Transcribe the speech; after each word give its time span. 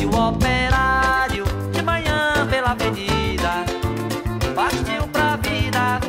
E 0.00 0.06
o 0.06 0.28
operário 0.28 1.44
de 1.72 1.82
manhã 1.82 2.46
pela 2.48 2.70
avenida 2.70 3.66
partiu 4.54 5.06
pra 5.12 5.36
vida, 5.36 6.00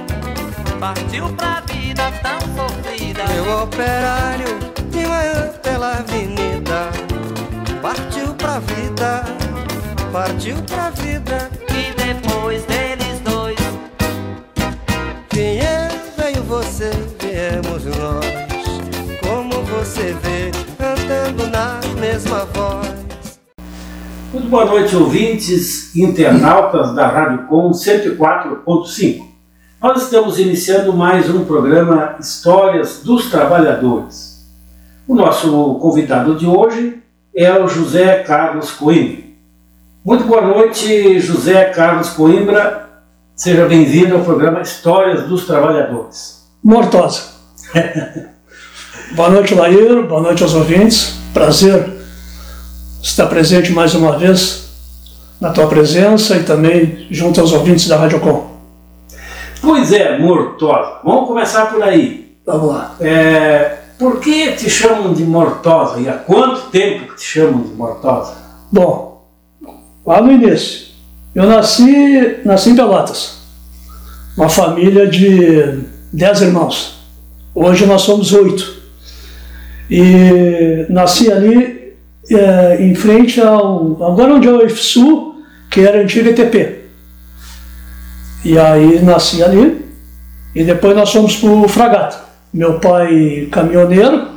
partiu 0.80 1.28
pra 1.34 1.62
vida 1.68 2.10
tão 2.24 2.40
sofrida. 2.56 3.26
Meu 3.28 3.64
operário 3.64 4.48
de 4.90 5.06
manhã 5.06 5.52
pela 5.62 5.98
avenida 5.98 6.90
partiu 7.82 8.34
pra 8.36 8.60
vida, 8.60 9.26
partiu 10.14 10.56
pra 10.64 10.90
vida. 10.92 11.50
E 11.68 11.94
depois 11.94 12.64
deles 12.64 13.20
dois, 13.26 13.60
Quem 15.30 15.60
é, 15.60 15.90
veio 16.18 16.42
você, 16.44 16.92
viemos 17.20 17.84
nós. 17.84 18.26
Como 19.22 19.62
você 19.66 20.16
vê, 20.24 20.52
cantando 20.78 21.48
na 21.50 21.82
mesma 22.00 22.46
voz. 22.54 23.01
Muito 24.32 24.48
boa 24.48 24.64
noite, 24.64 24.96
ouvintes 24.96 25.94
internautas 25.94 26.96
da 26.96 27.06
Rádio 27.06 27.48
Com 27.48 27.70
104.5. 27.72 29.26
Nós 29.82 30.04
estamos 30.04 30.40
iniciando 30.40 30.94
mais 30.94 31.30
um 31.30 31.44
programa 31.44 32.16
Histórias 32.18 33.02
dos 33.04 33.30
Trabalhadores. 33.30 34.50
O 35.06 35.16
nosso 35.16 35.76
convidado 35.82 36.38
de 36.38 36.46
hoje 36.46 37.04
é 37.36 37.52
o 37.60 37.68
José 37.68 38.20
Carlos 38.20 38.72
Coimbra. 38.72 39.22
Muito 40.06 40.24
boa 40.24 40.42
noite, 40.42 41.20
José 41.20 41.66
Carlos 41.66 42.12
Coimbra. 42.12 42.90
Seja 43.36 43.66
bem-vindo 43.66 44.16
ao 44.16 44.24
programa 44.24 44.62
Histórias 44.62 45.24
dos 45.24 45.46
Trabalhadores. 45.46 46.48
Mortosa. 46.64 47.24
boa 49.12 49.30
noite, 49.30 49.54
Laíro. 49.54 50.08
Boa 50.08 50.22
noite 50.22 50.42
aos 50.42 50.54
ouvintes. 50.54 51.18
Prazer 51.34 52.01
estar 53.02 53.26
presente 53.28 53.72
mais 53.72 53.96
uma 53.96 54.18
vez 54.18 54.70
na 55.40 55.50
tua 55.50 55.68
presença 55.68 56.36
e 56.36 56.44
também 56.44 57.08
junto 57.10 57.42
aos 57.42 57.52
ouvintes 57.52 57.88
da 57.88 57.98
Rádio 57.98 58.20
Com. 58.20 58.52
Pois 59.60 59.92
é, 59.92 60.18
Mortosa. 60.20 61.00
Vamos 61.04 61.28
começar 61.28 61.66
por 61.68 61.82
aí. 61.84 62.36
Vamos 62.46 62.70
lá. 62.70 62.96
É, 63.00 63.78
por 63.98 64.20
que 64.20 64.52
te 64.54 64.70
chamam 64.70 65.14
de 65.14 65.24
Mortosa 65.24 66.00
e 66.00 66.08
há 66.08 66.14
quanto 66.14 66.70
tempo 66.70 67.08
que 67.08 67.18
te 67.18 67.24
chamam 67.24 67.62
de 67.62 67.74
Mortosa? 67.74 68.34
Bom, 68.72 69.28
lá 70.06 70.22
no 70.22 70.32
início, 70.32 70.88
eu 71.34 71.46
nasci, 71.46 72.40
nasci 72.46 72.72
em 72.72 72.76
Pelotas, 72.76 73.38
uma 74.38 74.50
família 74.50 75.08
de 75.08 75.84
dez 76.14 76.42
irmãos. 76.42 77.00
Hoje 77.54 77.86
nós 77.86 78.02
somos 78.02 78.32
oito. 78.34 78.82
E 79.90 80.86
nasci 80.90 81.32
ali 81.32 81.81
é, 82.36 82.78
em 82.82 82.96
frente 82.96 83.42
ao. 83.42 83.98
agora 84.04 84.34
onde 84.34 84.48
é 84.48 84.52
o 84.52 84.66
IFSU, 84.66 85.36
que 85.70 85.82
era 85.82 86.00
a 86.00 86.02
antiga 86.02 86.30
ETP. 86.30 86.82
E 88.44 88.58
aí 88.58 89.02
nasci 89.04 89.44
ali, 89.44 89.86
e 90.56 90.64
depois 90.64 90.96
nós 90.96 91.12
fomos 91.12 91.36
para 91.36 91.50
o 91.50 91.68
Fragata. 91.68 92.18
Meu 92.54 92.80
pai 92.80 93.48
caminhoneiro, 93.52 94.28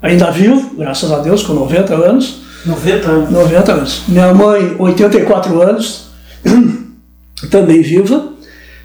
ainda 0.00 0.30
vivo, 0.30 0.74
graças 0.76 1.10
a 1.12 1.18
Deus, 1.18 1.42
com 1.42 1.52
90 1.52 1.94
anos. 1.94 2.42
90 2.66 3.10
anos. 3.10 3.30
90 3.30 3.72
anos. 3.72 4.02
Minha 4.08 4.32
mãe, 4.32 4.74
84 4.78 5.62
anos, 5.62 6.06
também 7.50 7.82
viva. 7.82 8.32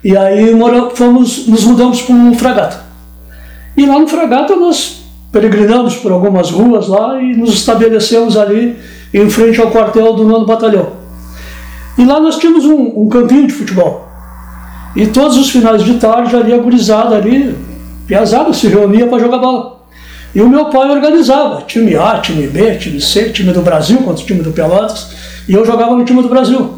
E 0.03 0.15
aí 0.15 0.53
fomos, 0.93 1.47
nos 1.47 1.63
mudamos 1.63 2.01
para 2.01 2.15
o 2.15 2.33
Fragata. 2.35 2.83
E 3.75 3.85
lá 3.85 3.97
no 3.97 4.07
Fragata 4.07 4.55
nós 4.55 4.98
peregrinamos 5.31 5.95
por 5.95 6.11
algumas 6.11 6.51
ruas 6.51 6.87
lá 6.87 7.21
e 7.21 7.35
nos 7.35 7.53
estabelecemos 7.53 8.37
ali 8.37 8.77
em 9.13 9.29
frente 9.29 9.59
ao 9.59 9.71
quartel 9.71 10.13
do 10.13 10.23
nono 10.23 10.45
batalhão. 10.45 10.93
E 11.97 12.05
lá 12.05 12.19
nós 12.19 12.37
tínhamos 12.37 12.65
um, 12.65 13.03
um 13.03 13.09
campinho 13.09 13.47
de 13.47 13.53
futebol. 13.53 14.07
E 14.95 15.05
todos 15.07 15.37
os 15.37 15.49
finais 15.49 15.83
de 15.83 15.95
tarde 15.95 16.35
ali 16.35 16.53
a 16.53 16.57
gurizada 16.57 17.15
ali, 17.15 17.55
piazada, 18.07 18.53
se 18.53 18.67
reunia 18.67 19.07
para 19.07 19.19
jogar 19.19 19.37
bola. 19.37 19.79
E 20.33 20.41
o 20.41 20.49
meu 20.49 20.65
pai 20.65 20.89
organizava, 20.89 21.63
time 21.63 21.95
A, 21.95 22.19
time 22.19 22.47
B, 22.47 22.75
time 22.75 23.01
C, 23.01 23.29
time 23.29 23.51
do 23.51 23.61
Brasil 23.61 23.97
contra 23.97 24.23
o 24.23 24.25
time 24.25 24.41
do 24.41 24.51
Pelotas, 24.51 25.11
e 25.47 25.53
eu 25.53 25.65
jogava 25.65 25.95
no 25.95 26.05
time 26.05 26.21
do 26.21 26.29
Brasil. 26.29 26.75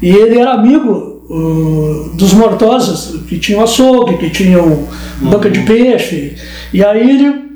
E 0.00 0.08
ele 0.08 0.38
era 0.38 0.54
amigo 0.54 1.22
uh, 1.28 2.10
dos 2.14 2.32
mortosas, 2.32 3.20
que 3.28 3.38
tinham 3.38 3.62
açougue, 3.62 4.16
que 4.16 4.30
tinham 4.30 4.88
banca 5.20 5.50
de 5.50 5.60
peixe. 5.60 6.34
E 6.72 6.82
aí 6.84 7.10
ele, 7.10 7.51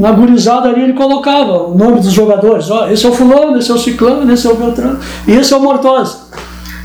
na 0.00 0.12
gurizada 0.12 0.70
ali, 0.70 0.80
ele 0.80 0.92
colocava 0.94 1.64
o 1.64 1.76
nome 1.76 2.00
dos 2.00 2.10
jogadores. 2.10 2.70
Ó, 2.70 2.88
esse 2.88 3.04
é 3.04 3.08
o 3.10 3.12
fulano, 3.12 3.58
esse 3.58 3.70
é 3.70 3.74
o 3.74 3.78
ciclano, 3.78 4.32
esse 4.32 4.46
é 4.46 4.50
o 4.50 4.54
beltrano, 4.54 4.98
e 5.28 5.32
esse 5.32 5.52
é 5.52 5.56
o 5.58 5.60
mortosa. 5.60 6.20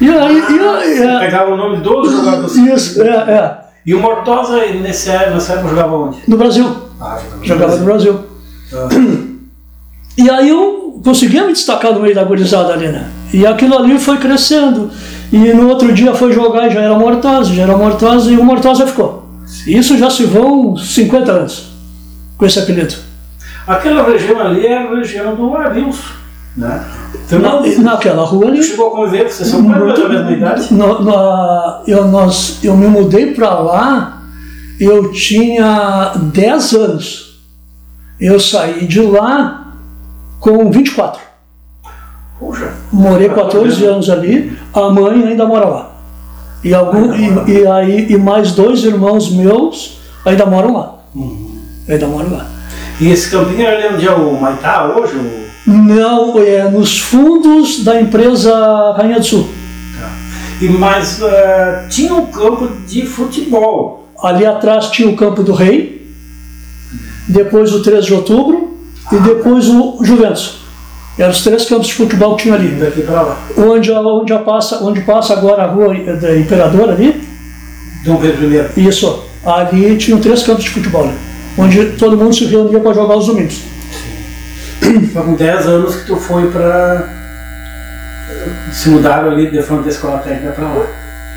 E 0.01 0.09
aí, 0.09 0.37
e 0.37 1.01
é, 1.01 1.19
Pegava 1.19 1.51
o 1.51 1.55
nome 1.55 1.77
dos 1.77 2.11
jogadores. 2.11 2.55
isso, 2.59 3.01
é, 3.01 3.07
é, 3.07 3.57
E 3.85 3.95
o 3.95 4.01
Mortosa, 4.01 4.57
nesse, 4.57 5.07
nessa 5.07 5.53
época, 5.53 5.69
jogava 5.69 5.95
onde? 5.95 6.17
no 6.27 6.35
Brasil. 6.35 6.69
Ah, 6.99 7.17
Jogava 7.41 7.77
no 7.77 7.85
Brasil. 7.85 8.19
Ah. 8.73 8.89
E 10.17 10.29
aí 10.29 10.49
eu 10.49 10.99
conseguia 11.01 11.45
me 11.45 11.53
destacar 11.53 11.93
no 11.93 12.01
meio 12.01 12.13
da 12.13 12.25
gurizada 12.25 12.73
ali, 12.73 12.89
né? 12.89 13.07
E 13.33 13.47
aquilo 13.47 13.77
ali 13.77 13.97
foi 13.97 14.17
crescendo. 14.17 14.91
E 15.31 15.37
no 15.37 15.69
outro 15.69 15.93
dia 15.93 16.13
foi 16.13 16.33
jogar 16.33 16.67
e 16.67 16.73
já 16.73 16.81
era 16.81 16.97
Mortosa, 16.97 17.53
já 17.53 17.63
era 17.63 17.77
Mortosa 17.77 18.29
e 18.29 18.37
o 18.37 18.43
Mortosa 18.43 18.85
ficou. 18.85 19.23
Isso 19.65 19.97
já 19.97 20.09
se 20.09 20.25
vão 20.25 20.75
50 20.75 21.31
anos 21.31 21.74
com 22.37 22.45
esse 22.45 22.59
apelido. 22.59 22.93
Aquela 23.67 24.03
região 24.03 24.39
ali 24.39 24.65
é 24.65 24.77
a 24.77 24.89
região 24.95 25.35
do 25.35 25.55
Arilson, 25.55 26.03
né? 26.55 26.83
Então, 27.25 27.39
Na, 27.39 27.61
naquela 27.91 28.23
rua 28.23 28.47
ali. 28.47 28.61
chegou 28.63 28.87
a 28.87 28.91
conviver, 28.91 29.29
vocês 29.29 29.49
são 29.49 29.63
quase 29.65 30.01
da 30.03 30.09
mesma 30.09 30.31
idade? 30.31 30.73
No- 30.73 31.01
na- 31.03 31.81
eu, 31.87 32.07
nós, 32.07 32.59
eu 32.63 32.77
me 32.77 32.87
mudei 32.87 33.33
para 33.33 33.49
lá, 33.59 34.21
eu 34.79 35.11
tinha 35.11 36.11
10 36.33 36.73
anos. 36.73 37.39
Eu 38.19 38.39
saí 38.39 38.85
de 38.85 39.01
lá 39.01 39.73
com 40.39 40.69
24. 40.69 41.21
Puxa. 42.39 42.71
Morei 42.91 43.29
14 43.29 43.83
anos 43.85 44.09
ali, 44.09 44.57
a 44.73 44.89
mãe 44.89 45.23
ainda 45.23 45.45
mora 45.45 45.67
lá. 45.67 45.91
E, 46.63 46.73
algum, 46.73 47.13
e, 47.13 47.51
e 47.61 47.67
aí, 47.67 48.11
e 48.11 48.17
mais 48.17 48.51
dois 48.51 48.83
irmãos 48.83 49.29
meus 49.31 49.99
ainda 50.25 50.45
moram 50.45 50.73
lá. 50.73 50.95
Lá. 51.87 52.49
E 52.99 53.09
esse 53.09 53.29
campinho 53.29 53.67
é 53.67 53.75
ali 53.75 53.95
onde 53.95 54.07
é 54.07 54.11
o 54.11 54.39
Maitá 54.39 54.85
hoje? 54.85 55.15
O... 55.15 55.45
Não, 55.67 56.39
é 56.39 56.69
nos 56.69 56.99
fundos 56.99 57.83
da 57.83 57.99
empresa 57.99 58.93
Rainha 58.97 59.19
do 59.19 59.25
Sul. 59.25 59.49
E, 60.61 60.69
mas 60.69 61.21
eh, 61.21 61.85
tinha 61.89 62.13
um 62.13 62.27
campo 62.27 62.69
de 62.87 63.05
futebol. 63.05 64.07
Ali 64.23 64.45
atrás 64.45 64.89
tinha 64.89 65.09
o 65.09 65.15
Campo 65.15 65.43
do 65.43 65.53
Rei, 65.53 66.09
depois 67.27 67.73
o 67.73 67.83
13 67.83 68.07
de 68.07 68.13
outubro 68.13 68.77
e 69.11 69.17
depois 69.17 69.67
o 69.67 69.99
Juventus. 70.01 70.61
Eram 71.17 71.31
os 71.31 71.43
três 71.43 71.65
campos 71.65 71.87
de 71.87 71.93
futebol 71.93 72.35
que 72.35 72.43
tinha 72.43 72.55
ali. 72.55 72.69
Daqui 72.69 73.01
para 73.01 73.21
lá. 73.21 73.37
Onde, 73.57 73.91
onde, 73.91 74.33
a 74.33 74.39
passa, 74.39 74.83
onde 74.83 75.01
passa 75.01 75.33
agora 75.33 75.63
a 75.63 75.67
rua 75.67 75.93
da 75.93 76.37
Imperador 76.37 76.89
ali, 76.89 77.21
Dom 78.03 78.17
Pedro 78.17 78.51
I. 78.53 78.87
isso, 78.87 79.23
ali 79.45 79.97
tinham 79.97 80.19
três 80.19 80.43
campos 80.43 80.63
de 80.63 80.69
futebol, 80.69 81.05
né? 81.05 81.15
Onde 81.57 81.91
todo 81.97 82.17
mundo 82.17 82.33
se 82.35 82.45
reunia 82.45 82.79
para 82.79 82.93
jogar 82.93 83.17
os 83.17 83.27
domingos. 83.27 83.61
Foi 85.13 85.23
com 85.23 85.33
10 85.35 85.65
anos 85.67 85.95
que 85.95 86.05
tu 86.07 86.15
foi 86.17 86.49
para. 86.51 87.07
Se 88.71 88.89
mudaram 88.89 89.31
ali 89.31 89.49
de 89.49 89.61
frente 89.61 89.83
da 89.83 89.89
escola 89.89 90.17
técnica 90.19 90.51
para 90.51 90.65
lá. 90.65 90.85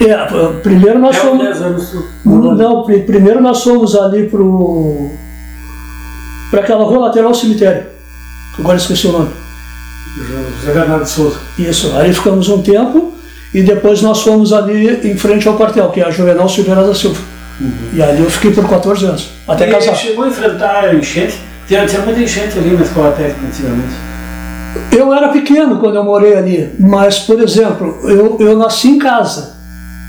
É, 0.00 0.52
primeiro 0.62 0.98
nós 0.98 1.16
fomos. 1.16 1.44
10 1.44 1.62
anos 1.62 1.90
tu 1.90 2.04
ali. 2.26 2.58
Não, 2.58 2.84
pri- 2.84 3.00
primeiro 3.02 3.40
nós 3.40 3.62
fomos 3.62 3.94
ali 3.96 4.28
pro. 4.28 5.10
para 6.50 6.60
aquela 6.60 6.84
rua 6.84 7.06
lateral 7.06 7.28
ao 7.28 7.34
cemitério. 7.34 7.86
Agora 8.58 8.76
esqueci 8.76 9.06
o 9.06 9.12
nome. 9.12 9.30
José 10.60 10.72
Bernardo 10.72 11.04
de 11.04 11.10
Souza. 11.10 11.36
Isso, 11.58 11.92
aí 11.96 12.12
ficamos 12.12 12.48
um 12.48 12.60
tempo 12.60 13.12
e 13.54 13.62
depois 13.62 14.02
nós 14.02 14.20
fomos 14.22 14.52
ali 14.52 15.08
em 15.08 15.16
frente 15.16 15.46
ao 15.46 15.56
quartel, 15.56 15.90
que 15.90 16.00
é 16.00 16.04
a 16.06 16.10
Juvenal 16.10 16.48
Silveira 16.48 16.84
da 16.84 16.94
Silva. 16.94 17.20
E 17.92 18.02
ali 18.02 18.22
eu 18.22 18.30
fiquei 18.30 18.52
por 18.52 18.68
14 18.68 19.04
anos, 19.06 19.30
até 19.46 19.68
E 19.68 19.72
casar. 19.72 19.94
chegou 19.96 20.24
a 20.24 20.28
enfrentar 20.28 20.94
enchente. 20.94 21.38
Tinha, 21.66 21.84
tinha 21.86 22.00
muita 22.02 22.20
enchente 22.20 22.56
ali 22.58 22.70
na 22.70 22.82
escola 22.82 23.12
técnica 23.12 23.46
antigamente. 23.46 23.94
Eu 24.92 25.12
era 25.12 25.28
pequeno 25.28 25.78
quando 25.78 25.96
eu 25.96 26.04
morei 26.04 26.36
ali, 26.36 26.72
mas, 26.78 27.18
por 27.20 27.40
exemplo, 27.40 27.98
eu, 28.04 28.36
eu 28.38 28.56
nasci 28.56 28.88
em 28.88 28.98
casa. 28.98 29.56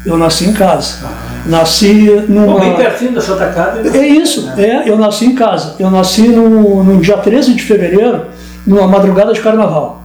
Eu 0.06 0.18
nasci 0.18 0.46
em 0.46 0.54
casa. 0.54 0.98
Nasci 1.46 2.24
Bom, 2.28 2.34
numa. 2.34 2.60
bem 2.60 2.76
pertinho 2.76 3.14
da 3.14 3.22
Santa 3.22 3.48
Casa. 3.48 3.98
É 3.98 4.08
isso, 4.08 4.50
é, 4.58 4.88
eu 4.88 4.98
nasci 4.98 5.26
em 5.26 5.36
casa. 5.36 5.76
Eu 5.80 5.90
nasci 5.90 6.28
no, 6.28 6.84
no 6.84 7.02
dia 7.02 7.18
13 7.18 7.54
de 7.56 7.64
fevereiro, 7.64 8.26
numa 8.66 8.88
madrugada 8.88 9.34
de 9.34 9.42
carnaval. 9.42 10.02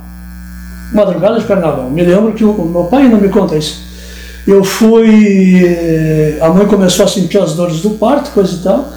Madrugada 0.93 1.39
de 1.39 1.45
carnaval. 1.45 1.91
Me 1.91 2.03
lembro 2.03 2.33
que 2.33 2.45
o, 2.45 2.51
o 2.51 2.69
meu 2.69 2.85
pai 2.85 3.03
ainda 3.03 3.17
me 3.17 3.29
conta 3.29 3.57
isso. 3.57 3.83
Eu 4.47 4.63
fui. 4.63 5.63
eh, 5.65 6.39
A 6.41 6.49
mãe 6.51 6.67
começou 6.67 7.05
a 7.05 7.09
sentir 7.09 7.39
as 7.39 7.55
dores 7.55 7.81
do 7.81 7.91
parto, 7.91 8.31
coisa 8.31 8.55
e 8.55 8.59
tal. 8.59 8.89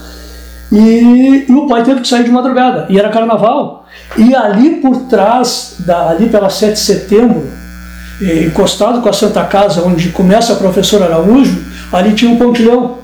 E, 0.72 1.46
e, 1.48 1.52
o 1.54 1.66
pai 1.68 1.84
teve 1.84 2.02
que 2.02 2.08
sair 2.08 2.26
de 2.26 2.30
madrugada, 2.32 2.86
e 2.90 3.00
era 3.00 3.10
carnaval. 3.10 3.86
E 4.18 4.36
ali 4.36 4.82
por 4.82 5.04
trás, 5.04 5.76
da, 5.80 6.10
ali 6.10 6.28
pela 6.28 6.50
7 6.50 6.74
de 6.74 6.80
setembro, 6.80 7.46
eh, 8.22 8.44
encostado 8.44 9.02
com 9.02 9.08
a 9.08 9.14
Santa 9.14 9.44
Casa, 9.46 9.82
onde 9.86 10.10
começa 10.10 10.52
a 10.54 10.56
professora 10.58 11.06
Araújo, 11.06 11.64
ali 11.92 12.14
tinha 12.14 12.30
um 12.32 12.38
pontilhão. 12.38 12.98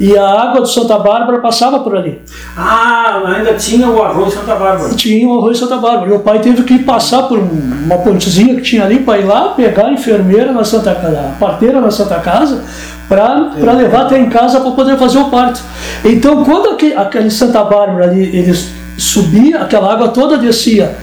E 0.00 0.16
a 0.16 0.24
água 0.24 0.62
de 0.62 0.72
Santa 0.72 0.96
Bárbara 0.98 1.40
passava 1.40 1.80
por 1.80 1.96
ali. 1.96 2.20
Ah, 2.56 3.20
ainda 3.26 3.54
tinha 3.54 3.88
o 3.88 4.00
arroz 4.00 4.32
Santa 4.32 4.54
Bárbara. 4.54 4.94
Tinha 4.94 5.28
o 5.28 5.38
arroz 5.38 5.58
Santa 5.58 5.76
Bárbara. 5.76 6.06
Meu 6.06 6.20
pai 6.20 6.38
teve 6.38 6.62
que 6.62 6.78
passar 6.80 7.24
por 7.24 7.38
uma 7.38 7.98
pontezinha 7.98 8.54
que 8.54 8.62
tinha 8.62 8.84
ali 8.84 9.00
para 9.00 9.18
ir 9.18 9.24
lá 9.24 9.54
pegar 9.56 9.86
a 9.86 9.92
enfermeira 9.92 10.52
na 10.52 10.62
Santa 10.62 10.94
Casa, 10.94 11.18
a 11.18 11.38
parteira 11.40 11.80
na 11.80 11.90
Santa 11.90 12.20
Casa, 12.20 12.64
para 13.08 13.72
levar 13.72 14.02
até 14.02 14.18
em 14.18 14.28
casa 14.28 14.60
para 14.60 14.70
poder 14.70 14.96
fazer 14.98 15.18
o 15.18 15.30
parto. 15.30 15.60
Então, 16.04 16.44
quando 16.44 16.70
aquele, 16.70 16.94
aquele 16.94 17.30
Santa 17.30 17.64
Bárbara 17.64 18.04
ali, 18.04 18.22
eles 18.36 18.68
subia, 18.96 19.62
aquela 19.62 19.92
água 19.92 20.08
toda 20.08 20.38
descia 20.38 20.94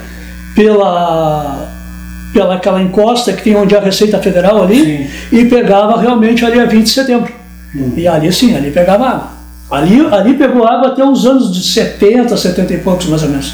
pela 0.55 1.67
pela 2.31 2.55
aquela 2.55 2.81
encosta 2.81 3.31
que 3.31 3.43
tem 3.43 3.55
onde 3.55 3.73
é 3.73 3.77
a 3.77 3.81
Receita 3.81 4.19
Federal 4.19 4.61
ali 4.61 5.07
sim. 5.07 5.09
e 5.31 5.45
pegava 5.45 5.99
realmente 6.01 6.43
ali 6.43 6.59
a 6.59 6.65
20 6.65 6.83
de 6.83 6.89
setembro. 6.89 7.31
Hum. 7.75 7.93
E 7.95 8.07
ali 8.07 8.31
sim, 8.31 8.55
ali 8.55 8.71
pegava 8.71 9.07
água. 9.07 9.35
Ali, 9.69 10.07
ali 10.11 10.33
pegou 10.35 10.65
água 10.67 10.89
até 10.89 11.03
os 11.03 11.25
anos 11.25 11.53
de 11.53 11.63
70, 11.63 12.37
70 12.37 12.73
e 12.73 12.77
poucos 12.77 13.07
mais 13.07 13.23
ou 13.23 13.29
menos. 13.29 13.53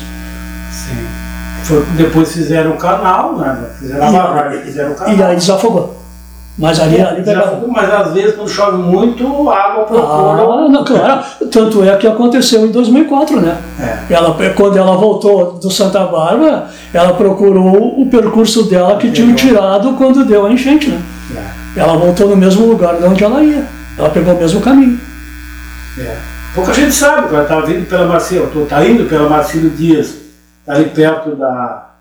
Sim. 0.71 1.05
Foi, 1.63 1.85
depois 1.95 2.31
fizeram 2.33 2.71
o 2.71 2.77
canal, 2.77 3.37
né? 3.37 3.57
Fizeram 3.79 4.07
a 4.07 4.11
barragem, 4.11 4.61
fizeram 4.61 4.91
o 4.91 4.95
canal. 4.95 5.15
E 5.15 5.23
aí 5.23 5.35
desafogou. 5.35 6.01
Mas 6.57 6.79
ali, 6.79 7.01
ali 7.01 7.23
pegava. 7.23 7.65
Mas 7.65 7.89
às 7.89 8.13
vezes 8.13 8.35
quando 8.35 8.49
chove 8.49 8.77
muito, 8.77 9.49
a 9.49 9.57
água 9.57 9.85
procura. 9.85 10.41
Ah, 10.43 10.67
não, 10.69 10.83
claro. 10.83 11.23
Tanto 11.49 11.83
é 11.83 11.95
que 11.95 12.05
aconteceu 12.05 12.65
em 12.65 12.71
2004, 12.71 13.39
né? 13.39 13.57
É. 13.79 14.13
Ela, 14.13 14.35
quando 14.53 14.77
ela 14.77 14.97
voltou 14.97 15.53
do 15.53 15.71
Santa 15.71 16.05
Bárbara, 16.05 16.67
ela 16.93 17.13
procurou 17.13 18.01
o 18.01 18.05
percurso 18.07 18.63
dela 18.63 18.97
que 18.97 19.09
tinha 19.11 19.33
tirado 19.33 19.93
quando 19.93 20.25
deu 20.25 20.45
a 20.45 20.51
enchente, 20.51 20.89
né? 20.89 21.01
É. 21.35 21.79
Ela 21.79 21.95
voltou 21.95 22.27
no 22.27 22.35
mesmo 22.35 22.65
lugar 22.65 22.97
de 22.97 23.05
onde 23.05 23.23
ela 23.23 23.41
ia. 23.41 23.65
Ela 24.01 24.09
pegou 24.09 24.33
o 24.33 24.39
mesmo 24.39 24.61
caminho. 24.61 24.99
É. 25.99 26.17
Pouca 26.55 26.73
gente 26.73 26.91
sabe, 26.91 27.27
ela 27.27 27.43
estava 27.43 27.67
vindo 27.67 27.87
pela 27.87 28.07
Marcelo, 28.07 28.63
está 28.63 28.83
indo 28.83 29.07
pela 29.07 29.29
Marcelo 29.29 29.69
Dias, 29.69 30.15
tá 30.65 30.73
ali 30.73 30.89
perto 30.89 31.35
da, 31.35 31.91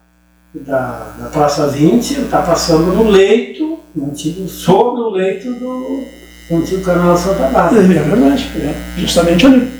da, 0.54 1.06
da 1.18 1.26
Praça 1.26 1.66
20, 1.66 2.22
está 2.22 2.40
passando 2.40 2.86
no 2.86 3.10
leito 3.10 3.78
antigo, 4.00 4.48
sobre 4.48 5.02
o 5.02 5.10
leito 5.10 5.52
do 5.52 6.04
antigo 6.52 6.82
canal 6.82 7.14
Santa 7.18 7.48
Bárbara. 7.48 7.82
É, 7.82 7.84
é 7.84 8.02
verdade, 8.02 8.50
é, 8.56 8.74
justamente 8.96 9.44
ali. 9.44 9.70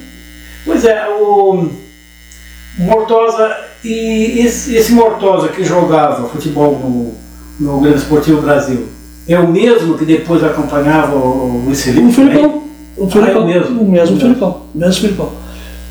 Pois 0.67 0.85
é, 0.85 1.09
o 1.09 1.71
Mortosa, 2.79 3.57
e 3.83 4.41
esse, 4.41 4.77
esse 4.77 4.93
Mortosa 4.93 5.49
que 5.49 5.65
jogava 5.65 6.29
futebol 6.29 6.79
no, 6.79 7.15
no 7.59 7.81
Grêmio 7.81 7.99
Esportivo 7.99 8.43
Brasil, 8.43 9.00
é 9.33 9.39
o 9.39 9.49
mesmo 9.49 9.97
que 9.97 10.05
depois 10.05 10.43
acompanhava 10.43 11.15
o 11.15 11.63
Luiz 11.67 11.83
Felipe? 11.83 12.07
O 12.07 12.13
Filipão. 12.13 12.63
O 12.97 13.09
Filipão. 13.09 13.33
Ah, 13.33 13.37
é 13.37 13.39
o 13.39 13.47
mesmo? 13.47 13.83
O 13.83 13.91
mesmo 13.91 14.19
Filipão. 14.19 14.63
O 14.75 14.79
mesmo 14.79 15.01
Filipão. 15.01 15.31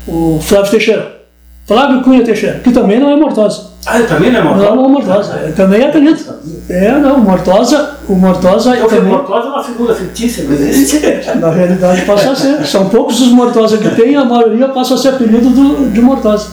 O 0.06 0.38
Flávio 0.42 0.70
Teixeira. 0.70 1.20
Flávio 1.66 2.02
Cunha 2.02 2.24
Teixeira, 2.24 2.58
que 2.58 2.72
também 2.72 2.98
não 2.98 3.10
é 3.10 3.16
Mortosa. 3.16 3.70
Ah, 3.86 3.98
ele 3.98 4.08
também 4.08 4.32
não 4.32 4.40
é 4.40 4.42
Mortosa? 4.42 4.68
Não, 4.70 4.76
não 4.76 4.84
é 4.84 4.88
Mortosa. 4.88 5.34
Ah, 5.34 5.52
também 5.52 5.82
é 5.82 5.88
apelido. 5.88 6.20
É, 6.68 6.98
não, 6.98 7.18
Mortosa, 7.18 7.98
o 8.08 8.14
Mortosa... 8.14 8.76
Então, 8.76 8.88
também... 8.88 9.12
Mortosa 9.12 9.46
é 9.46 9.50
uma 9.50 9.62
figura 9.62 9.94
fictícia, 9.94 10.44
não 10.44 10.52
existe. 10.52 11.00
Na 11.38 11.50
realidade 11.50 12.02
passa 12.02 12.32
a 12.32 12.34
ser. 12.34 12.66
São 12.66 12.88
poucos 12.88 13.20
os 13.20 13.28
Mortosa 13.28 13.78
que 13.78 13.88
tem, 13.94 14.16
a 14.16 14.24
maioria 14.24 14.68
passa 14.68 14.94
a 14.94 14.98
ser 14.98 15.10
apelido 15.10 15.48
do, 15.48 15.90
de 15.92 16.00
Mortosa. 16.00 16.48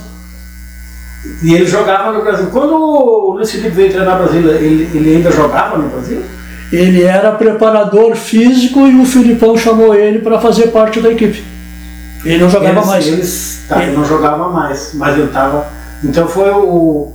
E 1.44 1.54
ele 1.54 1.66
jogava 1.66 2.12
no 2.12 2.22
Brasil. 2.22 2.48
Quando 2.52 2.74
o 2.76 3.32
Luiz 3.34 3.50
Felipe 3.50 3.70
veio 3.72 3.92
treinar 3.92 4.20
no 4.20 4.24
Brasil, 4.24 4.52
ele, 4.52 4.90
ele 4.94 5.16
ainda 5.16 5.32
jogava 5.32 5.78
no 5.78 5.90
Brasil? 5.90 6.22
Ele 6.72 7.04
era 7.04 7.32
preparador 7.32 8.16
físico 8.16 8.88
e 8.88 9.00
o 9.00 9.06
Filipão 9.06 9.58
chamou 9.58 9.96
ele 9.96 10.20
para 10.20 10.40
fazer 10.40 10.68
parte 10.68 11.00
da 11.00 11.12
equipe. 11.12 11.44
Ele 12.26 12.40
não 12.40 12.50
jogava 12.50 12.76
eles, 12.76 12.88
mais. 12.88 13.08
Eles, 13.08 13.66
tá, 13.70 13.84
ele 13.84 13.96
não 13.96 14.04
jogava 14.04 14.50
mais, 14.50 14.92
mas 14.96 15.18
ele 15.18 15.28
estava. 15.28 15.66
Então 16.04 16.28
foi 16.28 16.50
o, 16.50 17.14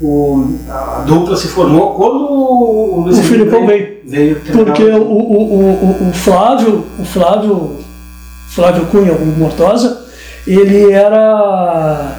o, 0.00 0.58
a 0.68 1.02
dupla 1.06 1.36
se 1.36 1.48
formou 1.48 1.94
quando 1.94 2.30
o 2.30 3.00
Luiz 3.04 3.18
O 3.18 3.22
Filipão 3.22 3.66
veio. 3.66 4.00
veio 4.06 4.40
porque 4.52 4.84
o, 4.84 5.02
o, 5.02 6.04
o, 6.04 6.08
o, 6.08 6.12
Flávio, 6.12 6.84
o 6.98 7.04
Flávio, 7.04 7.76
Flávio 8.50 8.86
Cunha, 8.86 9.12
o 9.12 9.26
Mortosa, 9.26 10.06
ele 10.46 10.92
era 10.92 12.16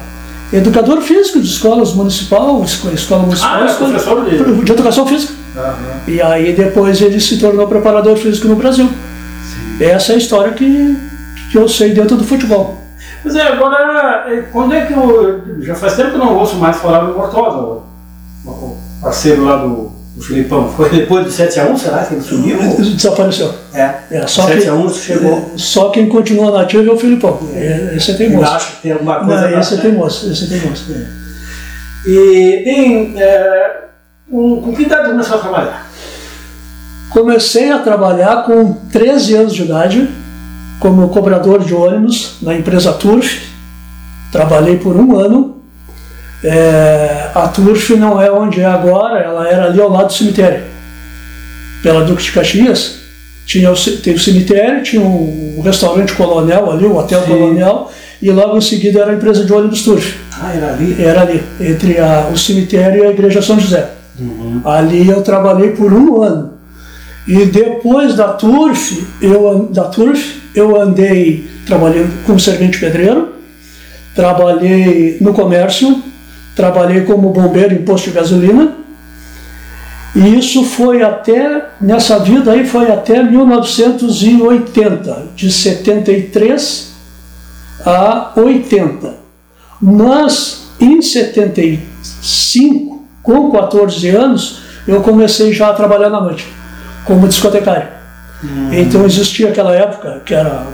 educador 0.52 1.00
físico 1.00 1.40
de 1.40 1.46
escolas 1.46 1.94
municipal, 1.94 2.62
escola 2.64 3.22
municipal, 3.22 3.62
ah, 3.62 3.66
escola, 3.66 3.90
professor 3.90 4.24
de... 4.24 4.64
de 4.64 4.72
educação 4.72 5.06
física. 5.06 5.43
Uhum. 5.54 6.00
E 6.08 6.20
aí 6.20 6.52
depois 6.52 7.00
ele 7.00 7.20
se 7.20 7.38
tornou 7.38 7.68
preparador 7.68 8.16
físico 8.16 8.48
no 8.48 8.56
Brasil. 8.56 8.88
Sim. 8.88 9.84
Essa 9.84 10.12
é 10.12 10.14
a 10.16 10.18
história 10.18 10.52
que 10.52 10.96
que 11.54 11.58
eu 11.58 11.68
sei 11.68 11.94
dentro 11.94 12.16
do 12.16 12.24
futebol. 12.24 12.76
Mas 13.22 13.36
é, 13.36 13.42
agora, 13.42 14.24
é, 14.28 14.40
quando 14.50 14.74
é 14.74 14.84
que 14.86 14.92
eu. 14.92 15.40
Já 15.60 15.76
faz 15.76 15.94
tempo 15.94 16.10
que 16.10 16.16
eu 16.16 16.18
não 16.18 16.36
ouço 16.36 16.56
mais 16.56 16.76
falar 16.78 17.04
do 17.04 17.14
Mortosa, 17.16 17.58
o, 17.58 17.82
o 18.44 18.76
parceiro 19.00 19.44
lá 19.44 19.58
do, 19.58 19.92
do 20.16 20.20
Filipão. 20.20 20.68
Foi 20.76 20.90
depois 20.90 21.24
do 21.24 21.30
7x1, 21.30 21.78
será 21.78 22.04
que 22.04 22.14
ele 22.14 22.22
sumiu? 22.22 22.58
Desapareceu. 22.96 23.54
É, 23.72 23.94
é 24.10 24.26
só 24.26 24.48
7x1 24.48 24.94
chegou. 24.94 25.52
Só 25.56 25.90
quem 25.90 26.08
continua 26.08 26.50
nativo 26.50 26.90
é 26.90 26.92
o 26.92 26.98
Filipão. 26.98 27.38
É, 27.54 27.94
esse 27.96 28.10
é 28.10 28.14
teimoso. 28.14 28.44
Eu 28.44 28.52
acho 28.52 28.72
que 28.72 28.82
tem 28.82 28.92
alguma 28.92 29.24
coisa. 29.24 29.48
Não, 29.48 29.60
esse 29.60 29.74
é 29.74 29.76
teimoso. 29.76 30.32
Esse 30.32 30.44
é 30.44 30.58
teimoso. 30.58 30.84
É. 30.92 32.10
E, 32.10 32.64
bem, 32.64 33.14
é, 33.16 33.84
um, 34.30 34.60
com 34.60 34.74
que 34.74 34.82
idade 34.82 35.08
começou 35.08 35.36
a 35.36 35.40
trabalhar? 35.40 35.90
Comecei 37.10 37.70
a 37.70 37.78
trabalhar 37.78 38.44
com 38.44 38.72
13 38.90 39.34
anos 39.34 39.54
de 39.54 39.62
idade 39.62 40.08
como 40.80 41.08
cobrador 41.08 41.62
de 41.62 41.74
ônibus 41.74 42.36
na 42.42 42.54
empresa 42.54 42.92
Turf. 42.92 43.42
Trabalhei 44.32 44.76
por 44.76 44.96
um 44.96 45.16
ano. 45.16 45.62
É, 46.42 47.30
a 47.34 47.48
Turf 47.48 47.90
não 47.90 48.20
é 48.20 48.30
onde 48.30 48.60
é 48.60 48.66
agora, 48.66 49.20
ela 49.20 49.48
era 49.48 49.66
ali 49.66 49.80
ao 49.80 49.88
lado 49.88 50.08
do 50.08 50.12
cemitério. 50.12 50.64
Pela 51.82 52.04
Duque 52.04 52.22
de 52.22 52.32
Caxias, 52.32 52.98
tinha 53.46 53.70
o, 53.70 53.74
tem 54.02 54.14
o 54.14 54.18
cemitério, 54.18 54.82
tinha 54.82 55.02
o, 55.02 55.58
o 55.58 55.62
restaurante 55.62 56.14
Colonel 56.14 56.70
ali, 56.70 56.84
o 56.84 56.96
Hotel 56.96 57.22
Sim. 57.22 57.28
Colonel, 57.28 57.90
e 58.20 58.30
logo 58.30 58.58
em 58.58 58.60
seguida 58.60 59.00
era 59.00 59.12
a 59.12 59.14
empresa 59.14 59.44
de 59.44 59.52
ônibus 59.52 59.82
Turf. 59.82 60.16
Ah, 60.32 60.52
era 60.54 60.72
ali? 60.72 60.96
Era 61.02 61.20
ali, 61.22 61.42
entre 61.60 61.98
a, 61.98 62.30
o 62.32 62.36
cemitério 62.36 63.04
e 63.04 63.06
a 63.06 63.10
Igreja 63.10 63.40
São 63.40 63.58
José. 63.58 63.88
Uhum. 64.18 64.60
Ali 64.64 65.08
eu 65.08 65.22
trabalhei 65.22 65.70
por 65.70 65.92
um 65.92 66.22
ano. 66.22 66.54
E 67.26 67.46
depois 67.46 68.14
da 68.14 68.28
Turf, 68.28 69.02
eu, 69.20 69.68
da 69.72 69.84
Turf, 69.84 70.40
eu 70.54 70.80
andei 70.80 71.48
trabalhando 71.66 72.24
como 72.26 72.38
servente 72.38 72.78
pedreiro, 72.78 73.32
trabalhei 74.14 75.16
no 75.20 75.32
comércio, 75.32 76.02
trabalhei 76.54 77.00
como 77.02 77.30
bombeiro 77.30 77.74
em 77.74 77.82
posto 77.82 78.10
de 78.10 78.16
gasolina. 78.16 78.74
E 80.14 80.38
isso 80.38 80.64
foi 80.64 81.02
até, 81.02 81.70
nessa 81.80 82.20
vida 82.20 82.52
aí, 82.52 82.64
foi 82.64 82.92
até 82.92 83.20
1980, 83.22 85.28
de 85.34 85.50
73 85.50 86.92
a 87.84 88.32
80. 88.36 89.12
Mas, 89.80 90.68
em 90.78 91.02
75, 91.02 92.93
com 93.24 93.50
14 93.50 94.08
anos, 94.10 94.60
eu 94.86 95.00
comecei 95.00 95.52
já 95.52 95.70
a 95.70 95.72
trabalhar 95.72 96.10
na 96.10 96.20
noite, 96.20 96.46
como 97.04 97.26
discotecário. 97.26 97.88
Hum. 98.44 98.68
Então 98.70 99.04
existia 99.04 99.48
aquela 99.48 99.74
época 99.74 100.20
que 100.24 100.34
era 100.34 100.66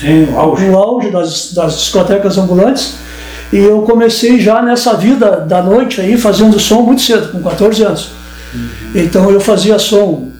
Sim, 0.00 0.32
o 0.32 0.38
auge, 0.38 0.64
o 0.64 0.76
auge 0.76 1.10
das, 1.10 1.52
das 1.52 1.78
discotecas 1.78 2.38
ambulantes. 2.38 2.94
E 3.52 3.58
eu 3.58 3.82
comecei 3.82 4.40
já 4.40 4.62
nessa 4.62 4.94
vida 4.94 5.40
da 5.40 5.62
noite 5.62 6.00
aí 6.00 6.16
fazendo 6.16 6.58
som 6.58 6.82
muito 6.82 7.02
cedo, 7.02 7.32
com 7.32 7.42
14 7.42 7.82
anos. 7.82 8.10
Uhum. 8.54 8.68
Então 8.94 9.30
eu 9.30 9.40
fazia 9.40 9.78
som, 9.78 10.30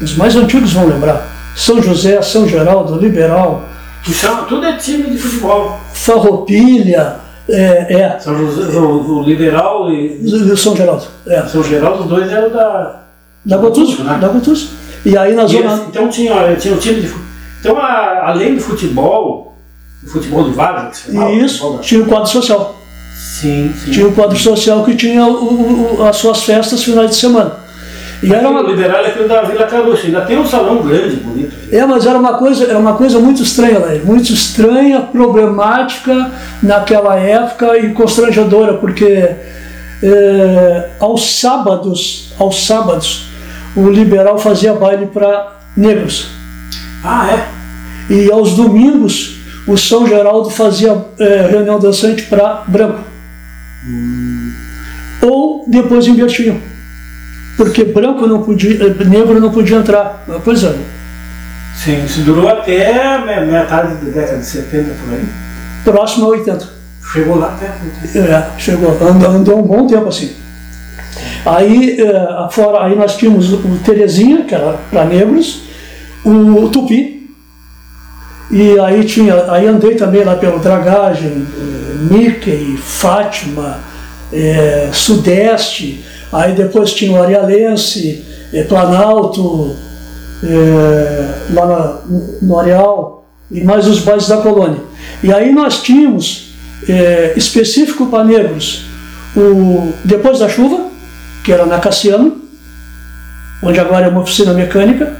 os 0.00 0.14
mais 0.14 0.36
antigos 0.36 0.72
vão 0.72 0.86
lembrar, 0.86 1.26
São 1.56 1.82
José, 1.82 2.22
São 2.22 2.46
Geraldo, 2.46 2.98
Liberal. 2.98 3.64
Então, 4.06 4.44
tudo 4.44 4.66
é 4.66 4.76
time 4.76 5.10
de 5.10 5.18
futebol. 5.18 5.80
Farroupilha, 5.92 7.16
é, 7.52 8.00
é. 8.00 8.18
São 8.18 8.36
José, 8.36 8.78
o, 8.78 9.18
o 9.18 9.22
Liberal 9.22 9.92
e. 9.92 10.56
São 10.56 10.74
Geraldo. 10.74 11.04
É. 11.26 11.42
São 11.42 11.62
Geraldo, 11.62 12.04
os 12.04 12.08
dois 12.08 12.32
eram 12.32 12.50
da. 12.50 13.02
Da 13.44 13.56
Gotuso, 13.56 14.02
né? 14.04 14.18
da 14.20 14.28
Gotuso. 14.28 14.70
E 15.04 15.16
aí 15.16 15.34
na 15.34 15.46
zona. 15.46 15.72
Eles, 15.72 15.88
então 15.88 16.08
tinha, 16.08 16.56
tinha 16.56 16.74
um 16.74 16.78
time 16.78 17.00
de. 17.00 17.12
Então, 17.60 17.76
a, 17.76 18.30
além 18.30 18.54
do 18.54 18.60
futebol, 18.60 19.54
o 20.02 20.08
futebol 20.08 20.44
de 20.44 20.50
várzea, 20.52 20.92
Isso, 21.32 21.78
tinha 21.82 22.02
o 22.02 22.06
quadro 22.06 22.28
social. 22.28 22.76
Sim, 23.14 23.72
sim. 23.84 23.90
Tinha 23.90 24.08
o 24.08 24.12
quadro 24.12 24.36
social 24.36 24.84
que 24.84 24.96
tinha 24.96 25.26
o, 25.26 25.98
o, 25.98 26.04
as 26.04 26.16
suas 26.16 26.42
festas 26.42 26.82
finais 26.82 27.10
de 27.10 27.16
semana. 27.16 27.61
E 28.22 28.32
era 28.32 28.46
O 28.48 28.52
uma, 28.52 28.62
liberal 28.62 29.04
é 29.04 29.08
aquele 29.08 29.26
da 29.26 29.42
Vila 29.42 29.66
Carucho, 29.66 30.06
ainda 30.06 30.20
tem 30.20 30.38
um 30.38 30.46
salão 30.46 30.82
grande, 30.82 31.16
bonito. 31.16 31.54
é, 31.72 31.84
mas 31.84 32.06
era 32.06 32.16
uma 32.16 32.34
coisa, 32.34 32.64
era 32.66 32.78
uma 32.78 32.94
coisa 32.94 33.18
muito 33.18 33.42
estranha, 33.42 33.80
né? 33.80 34.00
muito 34.04 34.32
estranha, 34.32 35.00
problemática 35.00 36.30
naquela 36.62 37.16
época 37.16 37.76
e 37.78 37.92
constrangedora, 37.92 38.74
porque 38.74 39.30
é, 40.02 40.88
aos 41.00 41.40
sábados, 41.40 42.32
aos 42.38 42.64
sábados, 42.64 43.26
o 43.74 43.88
liberal 43.88 44.38
fazia 44.38 44.72
baile 44.72 45.06
para 45.06 45.56
negros. 45.76 46.28
Ah, 47.02 47.28
é? 47.28 47.48
E 48.12 48.30
aos 48.30 48.54
domingos, 48.54 49.38
o 49.66 49.76
São 49.76 50.06
Geraldo 50.06 50.50
fazia 50.50 50.96
é, 51.18 51.48
reunião 51.50 51.78
dançante 51.78 52.22
para 52.24 52.62
branco. 52.68 53.00
Ou 55.22 55.64
depois 55.68 56.06
invertiam. 56.06 56.71
Porque 57.64 57.84
branco 57.84 58.26
não 58.26 58.42
podia, 58.42 58.74
eh, 58.86 59.04
negro 59.04 59.38
não 59.40 59.50
podia 59.52 59.76
entrar. 59.76 60.24
Pois 60.44 60.64
é, 60.64 60.74
Sim, 61.76 62.04
isso 62.04 62.20
durou 62.22 62.48
até 62.48 63.18
me- 63.18 63.46
metade 63.52 63.94
da 64.04 64.10
década 64.10 64.38
de 64.38 64.46
70 64.46 64.90
por 65.04 65.14
aí. 65.14 65.24
próximo 65.84 66.26
a 66.26 66.28
80. 66.30 66.68
Chegou 67.12 67.38
lá 67.38 67.48
até. 67.56 67.66
É, 68.18 68.46
chegou, 68.58 68.90
andou, 69.00 69.30
andou 69.30 69.58
um 69.60 69.62
bom 69.62 69.86
tempo 69.86 70.08
assim. 70.08 70.32
Aí, 71.46 72.00
é, 72.00 72.48
fora, 72.50 72.84
aí 72.86 72.96
nós 72.96 73.16
tínhamos 73.16 73.52
o 73.52 73.58
Terezinha, 73.84 74.44
que 74.44 74.54
era 74.54 74.76
para 74.90 75.04
negros, 75.04 75.62
o 76.24 76.68
Tupi, 76.68 77.30
e 78.50 78.78
aí 78.80 79.04
tinha, 79.04 79.50
aí 79.50 79.66
andei 79.66 79.94
também 79.94 80.24
lá 80.24 80.36
pelo 80.36 80.58
Dragagem, 80.58 81.46
eh, 81.58 81.94
Mickey, 82.14 82.76
Fátima, 82.76 83.78
Sudeste, 84.92 86.04
aí 86.32 86.52
depois 86.54 86.92
tinha 86.92 87.12
o 87.12 87.22
Arealense, 87.22 88.24
eh, 88.52 88.62
Planalto, 88.64 89.74
eh, 90.42 91.28
lá 91.54 91.66
na- 91.66 91.98
no 92.40 92.58
Areal, 92.58 93.24
e 93.50 93.62
mais 93.62 93.86
os 93.86 94.00
bairros 94.00 94.28
da 94.28 94.38
colônia. 94.38 94.80
E 95.22 95.32
aí 95.32 95.52
nós 95.52 95.82
tínhamos, 95.82 96.54
eh, 96.88 97.34
específico 97.36 98.06
para 98.06 98.24
negros, 98.24 98.84
o 99.36 99.92
Depois 100.04 100.38
da 100.38 100.48
Chuva, 100.48 100.86
que 101.44 101.52
era 101.52 101.64
na 101.66 101.78
Cassiano, 101.78 102.40
onde 103.62 103.78
agora 103.78 104.06
é 104.06 104.08
uma 104.08 104.20
oficina 104.20 104.52
mecânica, 104.52 105.16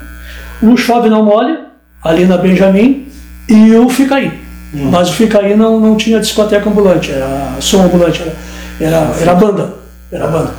o 0.62 0.76
Chove 0.76 1.09
Não 1.09 1.25
Mole, 1.25 1.59
ali 2.02 2.25
na 2.26 2.37
Benjamin, 2.37 3.09
e 3.49 3.75
o 3.75 3.88
Ficaí. 3.88 4.40
Mas 4.75 5.11
o 5.11 5.12
Ficaí 5.12 5.54
não, 5.54 5.78
não 5.78 5.97
tinha 5.97 6.19
discoteca 6.19 6.69
ambulante, 6.69 7.11
era 7.12 7.57
som 7.61 7.83
ambulante, 7.85 8.23
era, 8.23 8.33
era, 8.81 9.12
era 9.21 9.35
banda. 9.35 9.75
Era 10.11 10.26
banda. 10.26 10.50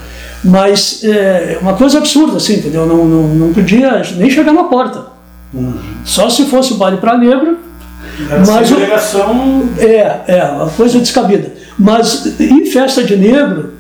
Mas 0.43 1.01
é 1.03 1.57
uma 1.61 1.73
coisa 1.73 1.99
absurda, 1.99 2.37
assim, 2.37 2.55
entendeu? 2.55 2.85
Não, 2.85 3.05
não, 3.05 3.23
não 3.29 3.53
podia 3.53 4.01
nem 4.17 4.29
chegar 4.29 4.51
na 4.53 4.65
porta. 4.65 5.05
Só 6.03 6.29
se 6.29 6.45
fosse 6.45 6.73
baile 6.73 6.97
para 6.97 7.17
negro, 7.17 7.57
Era 8.29 8.39
Mas 8.45 8.69
o- 8.69 8.73
segregação. 8.75 9.69
é, 9.77 10.21
é, 10.27 10.43
uma 10.45 10.69
coisa 10.69 10.99
descabida. 10.99 11.51
Mas 11.79 12.39
em 12.39 12.65
festa 12.65 13.03
de 13.03 13.15
negro, 13.15 13.73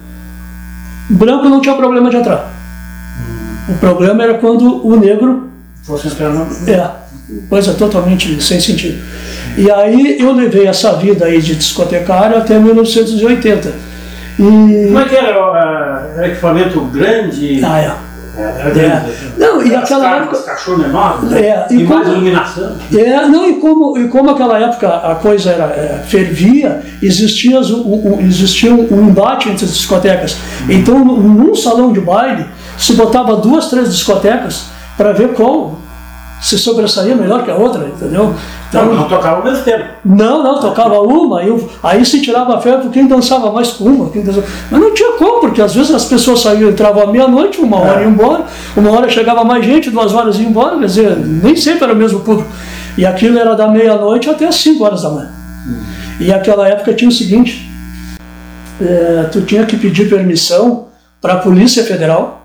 branco 1.09 1.49
não 1.49 1.59
tinha 1.61 1.75
problema 1.75 2.09
de 2.09 2.17
entrar. 2.17 2.51
O 3.69 3.73
problema 3.75 4.23
era 4.23 4.35
quando 4.35 4.85
o 4.85 4.95
negro 4.95 5.49
Fosse 5.83 6.07
entrar 6.07 6.47
é, 6.67 6.89
coisa 7.49 7.73
totalmente 7.73 8.41
sem 8.41 8.59
sentido. 8.59 9.01
E 9.57 9.69
aí 9.69 10.17
eu 10.19 10.31
levei 10.33 10.65
essa 10.67 10.93
vida 10.93 11.25
aí 11.25 11.41
de 11.41 11.55
discotecário 11.55 12.37
até 12.37 12.57
1980. 12.57 13.73
E. 14.39 14.85
Como 14.87 14.99
é 14.99 15.05
que 15.05 15.15
era? 15.15 15.35
ah, 15.37 16.07
Era 16.17 16.27
equipamento 16.27 16.79
grande? 16.85 17.61
Ah, 17.63 17.79
é. 17.79 17.91
Era 18.35 18.69
grande. 18.71 19.11
Não, 19.37 19.61
e 19.63 19.75
aquela 19.75 20.15
época- 20.17 20.41
cachorro 20.41 20.83
enorme. 20.83 21.35
É, 21.37 21.67
e 21.69 21.75
e 21.75 21.83
mais 21.83 22.01
como- 22.01 22.13
iluminação. 22.15 22.75
É, 22.91 23.25
não, 23.27 23.47
e 23.47 23.53
como, 23.59 23.95
e 23.97 24.07
como 24.07 24.31
aquela 24.31 24.57
época 24.59 24.87
a 24.89 25.13
coisa 25.15 25.51
era, 25.51 25.65
é, 25.65 26.03
fervia, 26.07 26.81
existia, 26.99 27.59
o- 27.61 28.15
o- 28.15 28.19
existia 28.21 28.73
um 28.73 29.07
embate 29.09 29.49
entre 29.49 29.65
as 29.65 29.71
discotecas. 29.73 30.35
Então, 30.67 30.97
num 31.05 31.15
num 31.19 31.53
salão 31.55 31.93
de 31.93 31.99
baile, 32.01 32.45
se 32.75 32.93
botava 32.93 33.35
duas, 33.35 33.67
três 33.67 33.91
discotecas 33.93 34.63
para 34.97 35.11
ver 35.11 35.29
qual 35.33 35.77
se 36.41 36.57
sobressaía 36.57 37.15
melhor 37.15 37.43
que 37.43 37.51
a 37.51 37.55
outra, 37.55 37.85
entendeu? 37.85 38.33
Então, 38.73 38.85
Não, 38.87 38.95
não 38.95 39.07
tocava 39.07 39.37
ao 39.37 39.43
mesmo 39.43 39.63
tempo. 39.63 39.83
não, 40.03 40.41
não, 40.43 40.59
tocava 40.59 40.99
uma, 41.01 41.43
eu- 41.43 41.69
aí 41.83 42.03
se 42.03 42.21
tirava 42.21 42.55
a 42.55 42.59
fé 42.59 42.75
por 42.77 42.89
quem 42.89 43.07
dançava 43.07 43.51
mais 43.51 43.71
com 43.73 43.83
uma. 43.83 44.09
Quem 44.09 44.23
dançava... 44.23 44.47
Mas 44.71 44.81
não 44.81 44.93
tinha 44.93 45.11
como, 45.13 45.41
porque 45.41 45.61
às 45.61 45.75
vezes 45.75 45.93
as 45.93 46.05
pessoas 46.05 46.41
saíam, 46.41 46.71
entravam 46.71 47.03
à 47.03 47.07
meia-noite, 47.07 47.61
uma 47.61 47.77
hora 47.79 47.99
É. 48.01 48.03
ia 48.03 48.09
embora, 48.09 48.45
uma 48.75 48.89
hora 48.91 49.07
chegava 49.09 49.43
mais 49.43 49.63
gente, 49.63 49.91
duas 49.91 50.11
horas 50.13 50.39
ia 50.39 50.47
embora, 50.47 50.79
quer 50.79 50.85
dizer, 50.85 51.15
nem 51.17 51.55
sempre 51.55 51.83
era 51.83 51.93
o 51.93 51.95
mesmo 51.95 52.21
público. 52.21 52.49
E 52.97 53.05
aquilo 53.05 53.37
era 53.37 53.55
da 53.55 53.67
meia-noite 53.67 54.27
até 54.29 54.47
as 54.47 54.55
5 54.55 54.83
horas 54.83 55.03
da 55.03 55.09
manhã. 55.11 55.31
E 56.19 56.33
aquela 56.33 56.67
época 56.67 56.93
tinha 56.93 57.09
o 57.09 57.13
seguinte, 57.13 57.69
é, 58.81 59.29
tu 59.31 59.41
tinha 59.41 59.65
que 59.65 59.77
pedir 59.77 60.09
permissão 60.09 60.87
para 61.21 61.33
a 61.33 61.37
Polícia 61.37 61.83
Federal, 61.83 62.41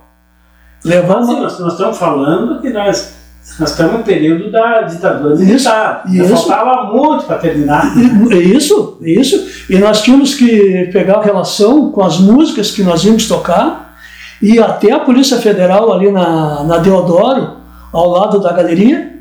levar 0.85 1.21
nós, 1.21 1.59
nós 1.59 1.73
estamos 1.73 1.97
falando 1.99 2.61
que 2.61 2.71
nós, 2.71 3.13
nós 3.59 3.71
estamos 3.71 3.95
no 3.95 4.05
período 4.05 4.51
da 4.51 4.83
ditadura 4.83 5.35
militar. 5.35 6.05
Isso, 6.07 6.25
isso. 6.25 6.47
Faltava 6.47 6.93
muito 6.93 7.25
para 7.25 7.39
terminar. 7.39 7.93
É 8.31 8.37
Isso, 8.37 8.99
isso. 9.03 9.49
E 9.69 9.79
nós 9.79 10.03
tínhamos 10.03 10.35
que 10.35 10.89
pegar 10.93 11.21
relação 11.23 11.91
com 11.91 12.03
as 12.03 12.19
músicas 12.19 12.71
que 12.71 12.83
nós 12.83 13.05
íamos 13.05 13.27
tocar 13.27 13.97
e 14.41 14.59
até 14.61 14.93
a 14.93 15.01
Polícia 15.01 15.39
Federal 15.39 15.93
ali 15.93 16.11
na, 16.13 16.63
na 16.63 16.79
Deodoro, 16.79 17.57
ao 17.93 18.09
lado 18.09 18.39
da 18.39 18.53
galeria, 18.53 19.13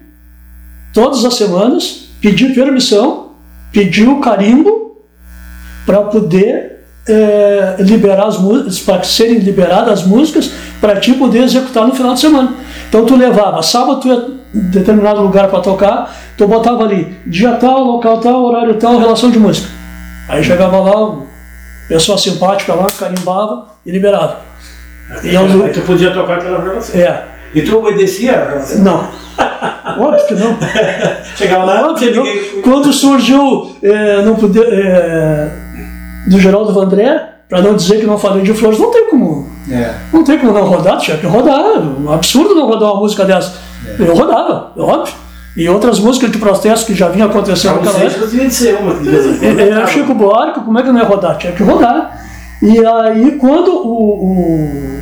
todas 0.94 1.26
as 1.26 1.34
semanas, 1.34 2.10
pedir 2.22 2.54
permissão, 2.54 3.32
pedir 3.72 4.08
o 4.08 4.20
carimbo 4.20 4.98
para 5.86 6.02
poder 6.02 6.84
eh, 7.08 7.76
liberar 7.80 8.28
as 8.28 8.38
músicas, 8.38 8.80
para 8.80 9.04
serem 9.04 9.40
liberadas 9.40 10.02
as 10.02 10.06
músicas, 10.06 10.52
para 10.80 11.00
ti 11.00 11.14
poder 11.14 11.44
executar 11.44 11.88
no 11.88 11.96
final 11.96 12.14
de 12.14 12.20
semana. 12.20 12.54
Então 12.90 13.06
tu 13.06 13.16
levava, 13.16 13.62
sábado 13.62 14.00
tu 14.00 14.08
ia 14.08 14.24
determinado 14.54 15.22
lugar 15.22 15.50
para 15.50 15.60
tocar, 15.60 16.16
tu 16.38 16.48
botava 16.48 16.84
ali, 16.84 17.16
dia 17.26 17.52
tal, 17.54 17.84
local 17.84 18.20
tal, 18.20 18.46
horário 18.46 18.76
tal, 18.76 18.98
relação 18.98 19.30
de 19.30 19.40
música. 19.40 19.70
Aí 20.30 20.44
chegava 20.44 20.80
lá, 20.80 21.18
pessoa 21.88 22.18
simpática 22.18 22.74
lá, 22.74 22.88
carimbava 22.98 23.68
e 23.86 23.92
liberava. 23.92 24.38
E 25.24 25.34
eu, 25.34 25.42
Aí 25.42 25.72
tu 25.72 25.82
podia 25.82 26.12
tocar 26.12 26.40
pela 26.40 26.62
relação. 26.62 27.00
é, 27.00 27.24
E 27.54 27.62
tu 27.62 27.78
obedecia 27.78 28.62
não. 28.80 29.08
Óbvio 30.00 30.28
que 30.28 30.34
não. 30.36 30.58
Chegava 31.36 31.64
lá, 31.64 31.90
Óbvio, 31.90 32.14
ninguém. 32.16 32.62
Quando 32.62 32.92
surgiu 32.92 33.76
é, 33.82 34.22
não 34.22 34.36
poder, 34.36 34.68
é, 34.70 35.50
do 36.28 36.40
Geraldo 36.40 36.74
Vandré, 36.74 37.36
para 37.50 37.62
não 37.62 37.76
dizer 37.76 38.00
que 38.00 38.06
não 38.06 38.18
falei 38.18 38.44
de 38.44 38.54
flores, 38.54 38.78
não 38.80 38.92
tem. 38.92 39.07
É. 39.70 39.94
Não 40.14 40.24
tem 40.24 40.38
como 40.40 40.54
não 40.54 40.66
rodar, 40.66 40.98
tinha 40.98 41.18
que 41.18 41.26
rodar. 41.26 41.80
Um 41.80 42.12
absurdo 42.12 42.56
não 42.56 42.68
rodar 42.68 42.92
uma 42.94 43.02
música 43.02 43.26
dessa. 43.26 43.54
Eu 44.00 44.16
rodava, 44.16 44.72
é 44.76 44.82
óbvio. 44.82 45.14
E 45.56 45.68
outras 45.68 46.00
músicas 46.00 46.32
de 46.32 46.38
protesto 46.38 46.86
que 46.86 46.94
já 46.94 47.10
vinha 47.10 47.26
acontecendo 47.26 47.78
naquela 47.78 47.98
época. 48.04 48.28
É, 49.42 49.70
é, 49.70 49.88
Chico 49.88 50.14
Buarque, 50.14 50.60
como 50.60 50.78
é 50.78 50.84
que 50.84 50.92
não 50.92 51.00
ia 51.00 51.06
rodar? 51.06 51.36
Tinha 51.38 51.52
que 51.52 51.64
rodar. 51.64 52.22
E 52.62 52.78
aí, 52.86 53.32
quando 53.40 53.72
o, 53.72 55.02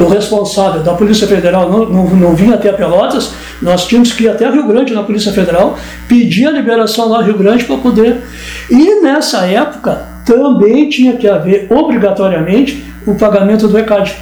o, 0.00 0.04
o 0.04 0.08
responsável 0.08 0.82
da 0.82 0.94
Polícia 0.94 1.26
Federal 1.26 1.70
não, 1.70 1.86
não, 1.86 2.04
não 2.16 2.34
vinha 2.34 2.54
até 2.54 2.72
Pelotas, 2.72 3.32
nós 3.60 3.86
tínhamos 3.86 4.12
que 4.12 4.24
ir 4.24 4.28
até 4.30 4.50
Rio 4.50 4.66
Grande 4.66 4.94
na 4.94 5.02
Polícia 5.02 5.32
Federal, 5.32 5.78
pedir 6.08 6.46
a 6.46 6.50
liberação 6.50 7.08
lá 7.08 7.18
no 7.18 7.24
Rio 7.24 7.36
Grande 7.36 7.64
para 7.64 7.76
poder. 7.76 8.22
E 8.70 9.02
nessa 9.02 9.46
época 9.46 10.02
também 10.24 10.88
tinha 10.88 11.14
que 11.14 11.28
haver 11.28 11.70
obrigatoriamente 11.70 12.85
o 13.06 13.14
pagamento 13.14 13.68
do 13.68 13.78
ECAD. 13.78 14.16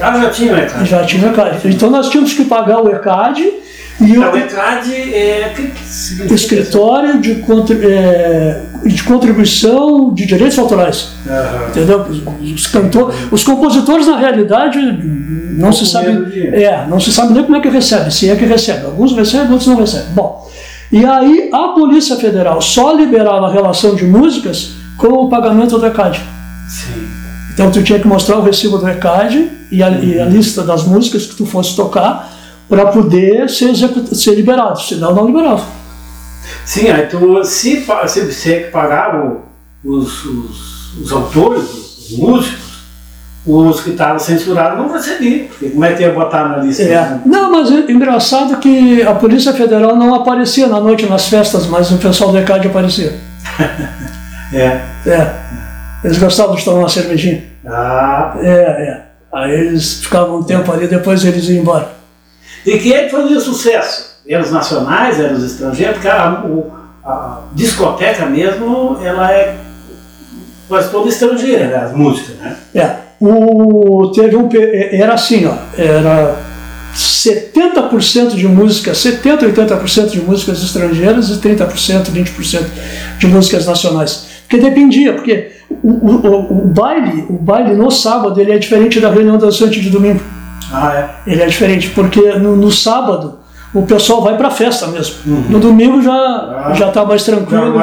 Ah, 0.00 0.18
já 0.18 0.30
tinha, 0.30 0.52
né, 0.54 0.66
cara? 0.66 0.84
Já 0.84 1.04
tinha 1.04 1.28
ECAD. 1.28 1.68
Então 1.68 1.90
nós 1.90 2.08
tínhamos 2.08 2.32
que 2.32 2.44
pagar 2.44 2.82
o 2.82 2.88
ECAD 2.88 3.42
e 4.00 4.10
Então, 4.10 4.30
o 4.30 4.34
o, 4.34 4.36
ECAD 4.36 4.92
é. 4.92 5.54
O 6.28 6.34
escritório 6.34 7.18
de, 7.20 7.42
é, 7.82 8.62
de 8.84 9.02
contribuição 9.02 10.12
de 10.12 10.26
direitos 10.26 10.58
autorais. 10.58 11.12
Aham. 11.26 11.68
Entendeu? 11.68 12.06
Os, 12.54 12.66
cantor, 12.66 13.14
os 13.30 13.42
compositores, 13.42 14.06
na 14.06 14.18
realidade, 14.18 14.78
não 14.80 15.72
se 15.72 15.86
sabe. 15.86 16.08
É, 16.52 16.86
não 16.88 17.00
se 17.00 17.12
sabe 17.12 17.32
nem 17.32 17.44
como 17.44 17.56
é 17.56 17.60
que 17.60 17.68
recebe, 17.68 18.12
se 18.12 18.28
é 18.28 18.36
que 18.36 18.44
recebe. 18.44 18.84
Alguns 18.84 19.14
recebem, 19.14 19.50
outros 19.50 19.68
não 19.68 19.76
recebem. 19.76 20.08
Bom, 20.10 20.46
e 20.92 21.04
aí 21.04 21.50
a 21.52 21.68
Polícia 21.68 22.16
Federal 22.16 22.60
só 22.60 22.92
liberava 22.92 23.46
a 23.46 23.52
relação 23.52 23.94
de 23.94 24.04
músicas 24.04 24.72
com 24.98 25.08
o 25.08 25.28
pagamento 25.28 25.78
do 25.78 25.86
ECAD. 25.86 26.20
Sim. 26.68 27.05
Então 27.56 27.70
tu 27.70 27.82
tinha 27.82 27.98
que 27.98 28.06
mostrar 28.06 28.36
o 28.36 28.42
recibo 28.42 28.76
do 28.76 28.86
ECAD 28.86 29.50
e 29.72 29.82
a, 29.82 29.88
e 29.88 30.20
a 30.20 30.26
lista 30.26 30.62
das 30.62 30.84
músicas 30.84 31.24
que 31.24 31.36
tu 31.36 31.46
fosse 31.46 31.74
tocar 31.74 32.30
para 32.68 32.84
poder 32.88 33.48
ser, 33.48 33.74
ser 34.12 34.34
liberado, 34.34 34.78
senão 34.78 35.14
não 35.14 35.26
liberava. 35.26 35.64
Sim, 36.66 36.90
aí 36.90 37.06
tu, 37.06 37.42
se, 37.44 37.82
se 38.08 38.20
você 38.20 38.60
que 38.60 38.70
pagava 38.70 39.38
os, 39.82 40.22
os, 40.26 40.98
os 41.00 41.12
autores, 41.12 41.64
os 42.10 42.18
músicos, 42.18 42.66
os 43.46 43.80
que 43.80 43.90
estavam 43.90 44.18
censurados 44.18 44.78
não 44.78 44.92
recebiam, 44.92 45.46
porque 45.46 45.70
como 45.70 45.84
é 45.86 45.94
que 45.94 46.02
ia 46.02 46.12
botar 46.12 46.50
na 46.50 46.58
lista? 46.58 46.82
É. 46.82 47.20
Não, 47.24 47.50
mas 47.52 47.70
é 47.70 47.90
engraçado 47.90 48.58
que 48.58 49.00
a 49.00 49.14
Polícia 49.14 49.54
Federal 49.54 49.96
não 49.96 50.14
aparecia 50.14 50.66
na 50.66 50.78
noite 50.78 51.06
nas 51.06 51.26
festas, 51.28 51.66
mas 51.66 51.90
o 51.90 51.96
pessoal 51.96 52.32
do 52.32 52.38
ECAD 52.38 52.68
aparecia. 52.68 53.14
É. 54.52 54.80
É. 55.04 55.34
Eles 56.06 56.18
gostavam 56.18 56.54
de 56.56 56.64
tomar 56.64 56.78
uma 56.80 56.88
cervejinha. 56.88 57.44
Ah, 57.66 58.36
É, 58.40 58.48
é. 58.48 59.02
Aí 59.32 59.50
eles 59.52 60.00
ficavam 60.02 60.38
um 60.38 60.42
tempo 60.42 60.70
ali, 60.72 60.86
depois 60.86 61.24
eles 61.24 61.44
iam 61.48 61.60
embora. 61.60 61.90
E 62.64 62.78
quem 62.78 62.92
é 62.94 63.04
que 63.04 63.10
fazia 63.10 63.38
sucesso? 63.38 64.16
Eram 64.28 64.42
os 64.44 64.50
nacionais, 64.50 65.20
eram 65.20 65.36
os 65.36 65.44
estrangeiros, 65.44 65.94
porque 65.96 66.08
a, 66.08 66.42
o- 66.46 66.72
a 67.04 67.40
discoteca 67.52 68.24
mesmo, 68.26 68.98
ela 69.04 69.30
é 69.30 69.56
quase 70.68 70.90
toda 70.90 71.08
estrangeira, 71.08 71.66
né? 71.66 71.76
as 71.76 71.92
músicas, 71.92 72.36
né? 72.36 72.56
É. 72.74 72.96
O, 73.20 74.10
teve 74.14 74.36
um, 74.36 74.48
pe- 74.48 74.90
era 74.92 75.14
assim, 75.14 75.46
ó, 75.46 75.54
era 75.76 76.36
70% 76.94 78.34
de 78.34 78.46
música, 78.48 78.94
70, 78.94 79.46
80% 79.46 80.10
de 80.10 80.20
músicas 80.20 80.62
estrangeiras 80.62 81.28
e 81.30 81.34
30%, 81.34 82.06
20% 82.10 82.64
de 83.18 83.26
músicas 83.26 83.66
nacionais. 83.66 84.25
Porque 84.48 84.58
dependia, 84.58 85.12
porque 85.12 85.50
o, 85.82 85.90
o, 85.90 86.64
o, 86.64 86.66
baile, 86.68 87.26
o 87.28 87.34
baile 87.34 87.74
no 87.74 87.90
sábado 87.90 88.40
ele 88.40 88.52
é 88.52 88.58
diferente 88.58 89.00
da 89.00 89.10
reunião 89.10 89.36
dançante 89.36 89.80
de 89.80 89.90
domingo. 89.90 90.20
Ah, 90.72 90.94
é. 91.26 91.30
Ele 91.32 91.42
é 91.42 91.46
diferente, 91.46 91.90
porque 91.90 92.20
no, 92.34 92.56
no 92.56 92.70
sábado 92.70 93.40
o 93.74 93.82
pessoal 93.82 94.22
vai 94.22 94.36
para 94.36 94.50
festa 94.50 94.86
mesmo. 94.86 95.16
No 95.50 95.58
domingo 95.58 96.00
já 96.00 96.72
já 96.74 96.90
tá 96.90 97.04
mais 97.04 97.24
Já 97.24 97.32
tranquilo. 97.32 97.78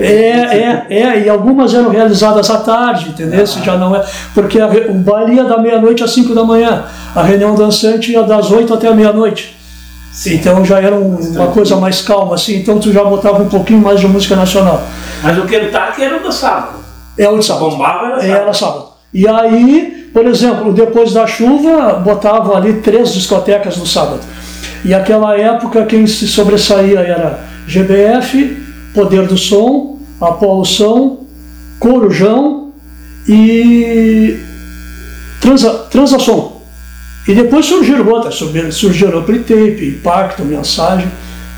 É, 0.00 0.86
é, 0.86 0.86
é, 0.88 1.24
e 1.24 1.28
algumas 1.28 1.74
eram 1.74 1.90
realizadas 1.90 2.48
à 2.50 2.58
tarde, 2.58 3.10
entendeu? 3.10 3.46
Se 3.46 3.62
já 3.62 3.76
não 3.76 3.94
é, 3.94 4.04
porque 4.34 4.60
a 4.60 4.66
o 4.66 4.94
baile 4.94 5.34
ia 5.34 5.44
da 5.44 5.58
meia-noite 5.58 6.02
às 6.02 6.12
5 6.12 6.34
da 6.34 6.44
manhã, 6.44 6.84
a 7.14 7.22
reunião 7.22 7.54
dançante 7.54 8.12
ia 8.12 8.22
das 8.22 8.50
8 8.50 8.72
até 8.72 8.88
a 8.88 8.94
meia-noite. 8.94 9.57
Então 10.26 10.64
já 10.64 10.80
era 10.80 10.94
um- 10.96 11.16
uma 11.16 11.48
coisa 11.48 11.76
mais 11.76 12.02
calma, 12.02 12.34
assim, 12.34 12.56
então 12.56 12.78
tu 12.80 12.92
já 12.92 13.04
botava 13.04 13.42
um 13.42 13.48
pouquinho 13.48 13.80
mais 13.80 14.00
de 14.00 14.08
música 14.08 14.34
nacional. 14.34 14.82
Mas 15.22 15.38
o 15.38 15.42
Kentucky 15.42 16.02
era 16.02 16.16
o 16.16 16.20
do 16.22 16.32
sábado. 16.32 16.78
É 17.16 17.28
o 17.28 17.38
de 17.38 17.44
sábado. 17.44 17.70
Bombava 17.70 18.06
era 18.06 18.16
É, 18.16 18.20
sábado. 18.20 18.42
era 18.42 18.52
sábado. 18.54 18.84
E 19.14 19.26
aí, 19.28 20.10
por 20.12 20.26
exemplo, 20.26 20.72
depois 20.72 21.12
da 21.12 21.26
chuva, 21.26 21.94
botavam 21.94 22.56
ali 22.56 22.74
três 22.74 23.12
discotecas 23.14 23.76
no 23.76 23.86
sábado. 23.86 24.20
E 24.84 24.92
aquela 24.94 25.36
época 25.38 25.84
quem 25.86 26.06
se 26.06 26.26
sobressaía 26.28 27.00
era 27.00 27.40
GBF, 27.66 28.56
Poder 28.94 29.26
do 29.26 29.36
Som, 29.36 29.98
Apolo 30.20 30.64
Som, 30.64 31.24
Corujão 31.78 32.72
e 33.28 34.36
Transa, 35.40 35.70
Transasom. 35.90 36.57
E 37.28 37.34
depois 37.34 37.66
surgiram 37.66 38.08
outras, 38.08 38.36
surgiram, 38.36 38.72
surgiram 38.72 39.20
Tape, 39.22 39.98
Impacto, 39.98 40.42
Mensagem. 40.46 41.06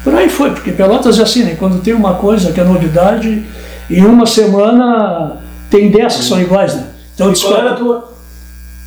Por 0.03 0.13
aí 0.13 0.29
foi, 0.29 0.51
porque 0.51 0.73
Pelotas 0.73 1.21
é 1.21 1.23
assim, 1.23 1.45
né? 1.45 1.55
Quando 1.57 1.81
tem 1.81 1.95
uma 1.95 2.15
coisa 2.15 2.51
que 2.51 2.61
é 2.61 2.65
novidade, 2.65 3.45
em 3.89 4.05
uma 4.05 4.27
semana 4.27 5.37
tem 5.71 5.89
10 5.89 6.17
que 6.17 6.25
são 6.25 6.41
iguais, 6.41 6.75
né? 6.75 6.87
Então, 7.15 7.33
E 7.33 7.39
qual 7.39 7.57
era 7.57 7.71
a 7.71 7.75
tua? 7.75 8.13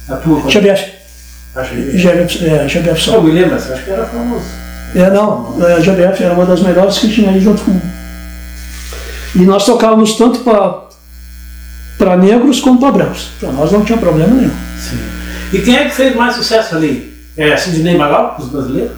A 0.09 0.15
tua? 0.17 0.41
GBF. 0.41 0.91
GBF, 1.55 2.45
é, 2.45 2.67
GBF 2.67 3.01
Só 3.01 3.11
só. 3.11 3.21
me 3.21 3.31
lembro, 3.31 3.55
acho 3.55 3.83
que 3.83 3.89
era 3.89 4.05
famoso. 4.05 4.43
É, 4.93 5.09
não, 5.09 5.55
a 5.63 5.79
GBF 5.79 6.21
era 6.21 6.33
uma 6.33 6.45
das 6.45 6.61
melhores 6.61 6.97
que 6.97 7.07
tinha 7.09 7.29
aí 7.29 7.39
junto 7.39 7.61
com. 7.61 7.79
E 9.35 9.45
nós 9.45 9.65
tocávamos 9.65 10.17
tanto 10.17 10.39
para 10.39 12.17
negros 12.17 12.59
como 12.59 12.77
para 12.77 12.91
brancos. 12.91 13.29
Para 13.39 13.53
nós 13.53 13.71
não 13.71 13.85
tinha 13.85 13.97
problema 13.97 14.33
nenhum. 14.33 14.51
Sim. 14.77 15.12
E 15.53 15.59
quem 15.59 15.75
é 15.77 15.85
que 15.85 15.91
fez 15.95 16.15
mais 16.15 16.35
sucesso 16.35 16.75
ali? 16.75 17.13
É 17.37 17.55
Sidney 17.55 17.97
Magal, 17.97 18.35
os 18.39 18.47
brasileiros? 18.49 18.91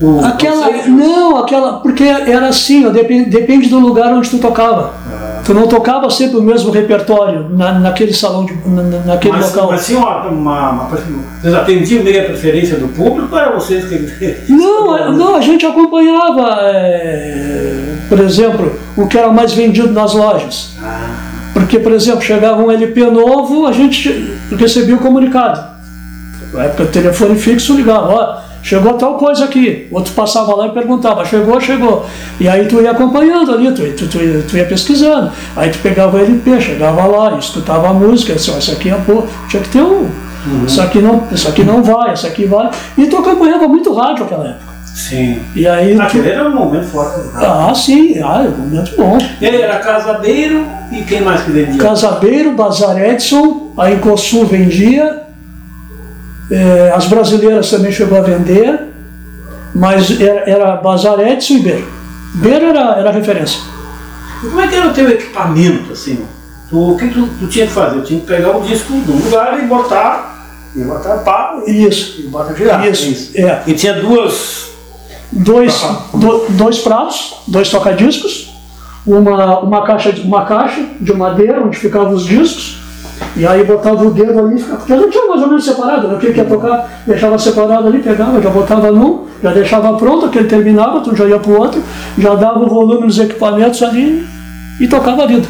O, 0.00 0.20
Aquela. 0.24 0.68
o? 0.68 0.88
Não, 0.88 1.36
aquela. 1.38 1.74
Porque 1.80 2.02
era 2.02 2.48
assim, 2.48 2.86
ó, 2.86 2.90
depende, 2.90 3.30
depende 3.30 3.68
do 3.68 3.78
lugar 3.78 4.12
onde 4.12 4.28
tu 4.30 4.38
tocava. 4.38 4.94
Tu 5.44 5.52
não 5.52 5.66
tocava 5.66 6.08
sempre 6.08 6.36
o 6.38 6.42
mesmo 6.42 6.70
repertório 6.70 7.48
na, 7.50 7.72
naquele 7.78 8.12
salão, 8.14 8.44
de, 8.46 8.54
na, 8.64 8.82
na- 8.82 8.98
naquele 9.00 9.34
Mas, 9.36 9.52
local. 9.52 9.70
mas 9.72 9.84
tinha 9.86 9.98
uma, 9.98 10.26
uma, 10.28 10.70
uma, 10.70 10.84
Vocês 11.40 11.52
atendiam 11.52 12.04
meio 12.04 12.22
a 12.22 12.24
preferência 12.26 12.76
do 12.76 12.88
público 12.88 13.34
ou 13.34 13.40
era 13.40 13.50
vocês 13.52 13.84
que. 13.86 14.36
Não, 14.52 14.96
é- 14.96 15.10
não, 15.10 15.34
a 15.36 15.40
gente 15.40 15.66
acompanhava, 15.66 16.58
é, 16.62 17.94
por 18.08 18.20
exemplo, 18.20 18.72
o 18.96 19.06
que 19.08 19.18
era 19.18 19.32
mais 19.32 19.52
vendido 19.52 19.92
nas 19.92 20.14
lojas. 20.14 20.70
Porque, 21.52 21.78
por 21.78 21.92
exemplo, 21.92 22.22
chegava 22.22 22.62
um 22.62 22.70
LP 22.70 23.04
novo, 23.10 23.66
a 23.66 23.72
gente 23.72 24.32
recebia 24.56 24.94
o 24.94 24.98
comunicado. 24.98 25.72
Na 26.52 26.64
época, 26.64 26.86
telefone 26.86 27.38
fixo 27.38 27.74
ligava, 27.74 28.08
ó, 28.12 28.36
chegou 28.62 28.94
tal 28.94 29.14
coisa 29.16 29.44
aqui. 29.44 29.88
Outro 29.90 30.12
passava 30.12 30.54
lá 30.54 30.66
e 30.66 30.70
perguntava, 30.70 31.24
chegou, 31.24 31.60
chegou. 31.60 32.04
E 32.38 32.46
aí 32.48 32.66
tu 32.66 32.80
ia 32.82 32.90
acompanhando 32.90 33.52
ali, 33.52 33.72
tu, 33.72 33.82
tu, 33.96 34.06
tu, 34.08 34.18
ia- 34.18 34.42
tu 34.48 34.56
ia 34.56 34.64
pesquisando. 34.66 35.30
Aí 35.56 35.70
tu 35.70 35.78
pegava 35.78 36.16
o 36.16 36.20
LP, 36.20 36.60
chegava 36.60 37.06
lá, 37.06 37.38
escutava 37.38 37.88
a 37.88 37.92
música, 37.94 38.34
assim, 38.34 38.52
ó, 38.54 38.58
isso 38.58 38.72
aqui 38.72 38.90
é 38.90 38.94
pô, 39.06 39.22
tinha 39.48 39.62
que 39.62 39.68
ter 39.70 39.82
um. 39.82 40.08
Isso 40.66 40.82
aqui 40.82 40.98
não, 40.98 41.22
isso 41.30 41.48
aqui 41.48 41.62
não 41.62 41.82
vai, 41.82 42.12
isso 42.14 42.26
aqui 42.26 42.44
vai. 42.46 42.68
E 42.98 43.06
tu 43.06 43.16
acompanhava 43.16 43.66
muito 43.68 43.92
rádio 43.94 44.24
naquela 44.24 44.48
época. 44.48 44.71
Sim. 44.94 45.40
E 45.54 45.66
aí. 45.66 45.94
tu- 45.96 46.02
Aquele 46.02 46.30
era 46.30 46.46
um 46.48 46.54
momento 46.54 46.86
forte. 46.86 47.18
né? 47.18 47.30
ah, 47.36 47.72
sim, 47.74 48.20
ah, 48.22 48.42
é 48.44 48.48
um 48.48 48.58
momento 48.58 48.94
bom. 48.96 49.18
Ele 49.40 49.62
era 49.62 49.78
casadeiro 49.78 50.66
e 50.90 51.02
quem 51.02 51.22
mais 51.22 51.42
que 51.42 51.50
vendia? 51.50 51.78
Casabeiro, 51.82 52.52
Bazar 52.52 52.98
Edson, 53.00 53.72
a 53.76 53.90
Incosul 53.90 54.44
vendia, 54.46 55.22
eh, 56.50 56.92
as 56.94 57.06
brasileiras 57.06 57.70
também 57.70 57.90
chegou 57.90 58.18
a 58.18 58.20
vender, 58.20 58.80
mas 59.74 60.20
era, 60.20 60.48
era 60.50 60.76
Bazar 60.76 61.18
Edson 61.20 61.54
e 61.54 61.60
Beiro. 61.60 61.88
Beiro 62.34 62.66
era, 62.66 62.96
era 62.98 63.10
referência. 63.10 63.60
E 64.44 64.46
como 64.48 64.60
é 64.60 64.66
que 64.68 64.74
era 64.74 64.88
o 64.88 64.92
teu 64.92 65.08
equipamento, 65.08 65.92
assim? 65.92 66.24
Tu, 66.68 66.78
o 66.92 66.96
que 66.98 67.08
tu, 67.08 67.26
tu 67.38 67.46
tinha 67.46 67.66
que 67.66 67.72
fazer? 67.72 67.96
Eu 67.96 68.04
tinha 68.04 68.20
que 68.20 68.26
pegar 68.26 68.56
o 68.56 68.60
disco 68.62 68.92
de 68.92 69.10
um 69.10 69.16
lugar 69.16 69.58
e 69.62 69.66
botar, 69.66 70.46
e 70.76 70.80
botar 70.82 71.16
pá, 71.18 71.62
Isso, 71.66 72.20
e 72.20 72.22
botar 72.28 72.54
girar. 72.54 72.86
isso, 72.86 73.30
é. 73.34 73.62
E 73.66 73.72
tinha 73.74 73.94
duas. 73.94 74.71
Dois, 75.32 75.82
do- 76.14 76.44
dois 76.50 76.78
pratos, 76.80 77.36
dois 77.46 77.70
tocadiscos, 77.70 78.50
uma, 79.06 79.60
uma, 79.60 79.82
caixa, 79.82 80.12
de- 80.12 80.20
uma 80.20 80.44
caixa 80.44 80.84
de 81.00 81.12
madeira 81.14 81.62
onde 81.64 81.76
ficavam 81.78 82.12
os 82.12 82.24
discos, 82.24 82.76
e 83.36 83.46
aí 83.46 83.64
botava 83.64 84.04
o 84.04 84.10
dedo 84.10 84.38
ali, 84.38 84.58
ficava, 84.58 84.78
porque 84.78 84.96
já 84.96 85.08
tinha 85.10 85.26
mais 85.28 85.40
ou 85.42 85.48
menos 85.48 85.64
separado, 85.64 86.08
né? 86.08 86.14
o 86.14 86.18
que 86.18 86.26
ia 86.28 86.44
tocar, 86.44 87.02
deixava 87.06 87.38
separado 87.38 87.86
ali, 87.88 87.98
pegava, 88.00 88.42
já 88.42 88.50
botava 88.50 88.92
num, 88.92 89.26
já 89.42 89.52
deixava 89.52 89.94
pronto, 89.94 90.26
aquele 90.26 90.46
terminava, 90.48 91.00
tu 91.00 91.16
já 91.16 91.24
ia 91.24 91.38
pro 91.38 91.58
outro, 91.58 91.82
já 92.18 92.34
dava 92.34 92.60
o 92.60 92.68
volume 92.68 93.06
nos 93.06 93.18
equipamentos 93.18 93.82
ali 93.82 94.26
e 94.78 94.86
tocava 94.86 95.24
a 95.24 95.26
vida. 95.26 95.46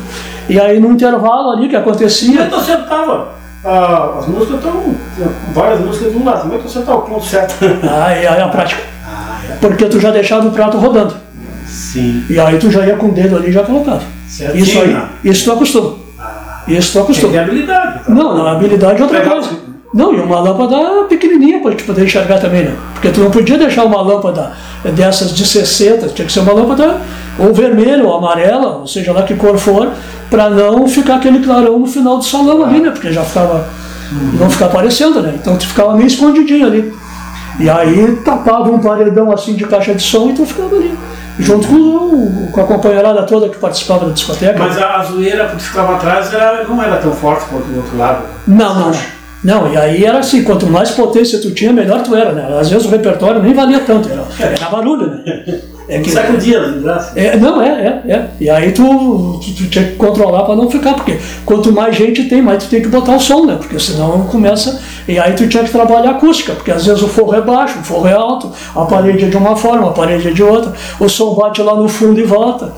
E 0.48 0.60
aí 0.60 0.78
no 0.78 0.92
intervalo 0.92 1.50
ali 1.52 1.68
que 1.68 1.76
Como 1.76 1.88
é 1.88 1.92
acontecia, 1.92 2.42
que 2.44 2.50
tu 2.50 2.56
acertava? 2.56 3.28
Ah, 3.64 4.16
as 4.18 4.26
músicas 4.26 4.56
estão. 4.56 4.82
Várias 5.54 5.80
músicas 5.80 6.12
de 6.12 6.18
um 6.18 6.24
lado. 6.24 6.40
Como 6.42 6.54
é 6.54 6.56
que 6.56 6.62
tu 6.64 6.68
acertava 6.68 6.98
o 6.98 7.02
ponto 7.02 7.24
certo? 7.24 7.54
aí, 7.64 8.26
aí 8.26 8.40
a 8.40 8.48
prática, 8.48 8.80
Ah, 8.82 8.88
é. 8.88 8.91
Porque 9.60 9.84
tu 9.86 10.00
já 10.00 10.10
deixava 10.10 10.48
o 10.48 10.50
prato 10.52 10.76
rodando, 10.78 11.14
Sim. 11.66 12.24
e 12.28 12.38
aí 12.38 12.58
tu 12.58 12.70
já 12.70 12.86
ia 12.86 12.96
com 12.96 13.06
o 13.08 13.12
dedo 13.12 13.36
ali 13.36 13.48
e 13.48 13.52
já 13.52 13.62
colocava. 13.62 14.02
Certinho, 14.28 14.64
Isso 14.64 14.80
aí, 14.80 14.88
né? 14.88 15.08
isso 15.24 15.44
tu 15.44 15.52
acostuma. 15.52 15.94
Isso 16.66 16.92
tu 16.92 17.00
acostuma. 17.00 17.40
habilidade. 17.40 18.04
tá? 18.04 18.12
Não, 18.12 18.36
não, 18.36 18.46
habilidade 18.46 18.98
é 19.00 19.02
outra 19.02 19.18
Legal. 19.18 19.34
coisa. 19.40 19.50
Não, 19.92 20.14
e 20.14 20.20
uma 20.20 20.40
lâmpada 20.40 21.04
pequenininha 21.06 21.60
para 21.60 21.74
te 21.74 21.82
poder 21.84 22.04
enxergar 22.04 22.38
também, 22.38 22.64
né? 22.64 22.74
Porque 22.94 23.10
tu 23.10 23.20
não 23.20 23.30
podia 23.30 23.58
deixar 23.58 23.84
uma 23.84 24.00
lâmpada 24.00 24.52
dessas 24.94 25.34
de 25.34 25.44
60, 25.44 26.08
tinha 26.08 26.24
que 26.26 26.32
ser 26.32 26.40
uma 26.40 26.52
lâmpada 26.54 26.96
ou 27.38 27.52
vermelha 27.52 28.02
ou 28.02 28.16
amarela, 28.16 28.78
ou 28.78 28.86
seja 28.86 29.12
lá 29.12 29.22
que 29.22 29.34
cor 29.34 29.58
for, 29.58 29.90
para 30.30 30.48
não 30.48 30.88
ficar 30.88 31.16
aquele 31.16 31.40
clarão 31.40 31.78
no 31.78 31.86
final 31.86 32.16
do 32.16 32.24
salão 32.24 32.64
ali, 32.64 32.80
né? 32.80 32.90
Porque 32.90 33.12
já 33.12 33.22
ficava, 33.22 33.68
não 34.40 34.48
ficar 34.48 34.66
aparecendo, 34.66 35.20
né? 35.20 35.34
Então 35.38 35.58
tu 35.58 35.66
ficava 35.66 35.94
meio 35.94 36.06
escondidinho 36.06 36.66
ali. 36.66 36.90
E 37.58 37.68
aí 37.68 38.16
tapava 38.24 38.70
um 38.70 38.78
paredão 38.78 39.30
assim 39.30 39.54
de 39.54 39.64
caixa 39.66 39.94
de 39.94 40.02
som 40.02 40.30
e 40.30 40.34
tu 40.34 40.46
ficava 40.46 40.74
ali. 40.74 40.96
Junto 41.38 41.66
com, 41.66 42.48
com 42.52 42.60
a 42.60 42.64
companheirada 42.64 43.22
toda 43.22 43.48
que 43.48 43.56
participava 43.56 44.06
da 44.06 44.12
discoteca. 44.12 44.58
Mas 44.58 44.76
a, 44.78 44.96
a 45.00 45.04
zoeira 45.04 45.48
que 45.48 45.62
ficava 45.62 45.96
atrás 45.96 46.32
era, 46.32 46.64
não 46.64 46.82
era 46.82 46.96
tão 46.98 47.12
forte 47.12 47.46
quanto 47.46 47.64
do 47.64 47.78
outro 47.78 47.96
lado. 47.96 48.24
Não, 48.46 48.74
não, 48.74 48.90
não. 48.90 49.22
Não, 49.44 49.72
e 49.72 49.76
aí 49.76 50.04
era 50.04 50.18
assim, 50.20 50.44
quanto 50.44 50.66
mais 50.68 50.92
potência 50.92 51.40
tu 51.40 51.50
tinha, 51.50 51.72
melhor 51.72 52.00
tu 52.02 52.14
era, 52.14 52.32
né? 52.32 52.58
Às 52.60 52.70
vezes 52.70 52.86
o 52.86 52.90
repertório 52.90 53.42
nem 53.42 53.52
valia 53.52 53.80
tanto, 53.80 54.08
era, 54.08 54.24
era 54.38 54.70
barulho, 54.70 55.08
né? 55.08 55.60
É 55.88 55.98
que, 55.98 56.10
Sacudia 56.10 56.60
as 56.60 56.74
vidraças. 56.74 57.16
é, 57.16 57.36
não, 57.36 57.60
é, 57.60 58.02
é, 58.06 58.12
é. 58.12 58.28
E 58.40 58.48
aí 58.48 58.72
tu, 58.72 59.40
tu, 59.42 59.54
tu 59.54 59.70
tinha 59.70 59.84
que 59.84 59.96
controlar 59.96 60.44
para 60.44 60.56
não 60.56 60.70
ficar, 60.70 60.94
porque 60.94 61.18
quanto 61.44 61.72
mais 61.72 61.96
gente 61.96 62.24
tem, 62.24 62.40
mais 62.40 62.62
tu 62.64 62.70
tem 62.70 62.80
que 62.80 62.88
botar 62.88 63.16
o 63.16 63.20
som, 63.20 63.44
né? 63.44 63.56
Porque 63.58 63.78
senão 63.78 64.22
começa. 64.26 64.80
E 65.08 65.18
aí 65.18 65.32
tu 65.34 65.48
tinha 65.48 65.64
que 65.64 65.70
trabalhar 65.70 66.10
a 66.10 66.12
acústica, 66.12 66.52
porque 66.54 66.70
às 66.70 66.86
vezes 66.86 67.02
o 67.02 67.08
forro 67.08 67.34
é 67.34 67.40
baixo, 67.40 67.78
o 67.80 67.82
forro 67.82 68.06
é 68.06 68.12
alto, 68.12 68.52
a 68.74 68.84
parede 68.84 69.24
é 69.24 69.28
de 69.28 69.36
uma 69.36 69.56
forma, 69.56 69.88
a 69.88 69.92
parede 69.92 70.28
é 70.28 70.30
de 70.30 70.42
outra, 70.42 70.72
o 71.00 71.08
som 71.08 71.34
bate 71.34 71.60
lá 71.60 71.74
no 71.74 71.88
fundo 71.88 72.20
e 72.20 72.24
volta. 72.24 72.72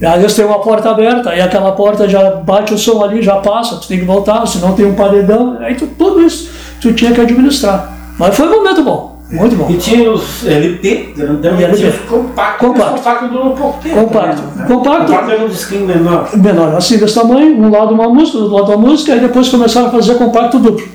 E 0.00 0.04
às 0.04 0.20
vezes 0.20 0.34
tem 0.34 0.44
uma 0.44 0.58
porta 0.58 0.90
aberta, 0.90 1.30
aí 1.30 1.40
aquela 1.40 1.72
porta 1.72 2.08
já 2.08 2.36
bate 2.36 2.74
o 2.74 2.78
som 2.78 3.04
ali, 3.04 3.22
já 3.22 3.36
passa, 3.36 3.76
tu 3.76 3.86
tem 3.86 4.00
que 4.00 4.04
voltar, 4.04 4.44
senão 4.46 4.72
tem 4.72 4.84
um 4.84 4.94
paredão, 4.94 5.58
aí 5.60 5.74
tu, 5.74 5.86
tudo 5.86 6.20
isso 6.20 6.50
tu 6.80 6.92
tinha 6.92 7.12
que 7.12 7.20
administrar. 7.20 7.92
Mas 8.18 8.34
foi 8.36 8.48
um 8.48 8.56
momento 8.56 8.82
bom, 8.82 9.11
muito 9.32 9.56
bom. 9.56 9.70
E 9.70 9.76
tinha 9.76 10.10
os 10.10 10.46
LP, 10.46 11.14
grandão, 11.16 11.52
E 11.52 11.54
e 11.54 11.72
tinha 11.74 11.88
LP. 11.88 11.88
os 12.04 12.10
compacto. 12.10 12.66
Compacto. 12.66 13.28
Durou 13.28 13.50
pouco 13.56 13.82
tempo. 13.82 13.96
Compacto. 13.96 14.42
né? 14.56 14.66
Compacto. 14.66 15.06
Compacto 15.06 15.30
era 15.30 15.44
um 15.44 15.48
disquinho 15.48 15.86
menor. 15.86 16.28
menor, 16.36 16.74
assim 16.76 16.98
desse 16.98 17.14
tamanho, 17.14 17.56
um 17.58 17.70
lado 17.70 17.94
uma 17.94 18.08
música, 18.08 18.38
do 18.38 18.44
outro 18.44 18.56
lado 18.72 18.78
uma 18.78 18.88
música, 18.90 19.12
aí 19.14 19.20
depois 19.20 19.48
começaram 19.48 19.88
a 19.88 19.90
fazer 19.90 20.14
compacto 20.16 20.58
duplo, 20.58 20.86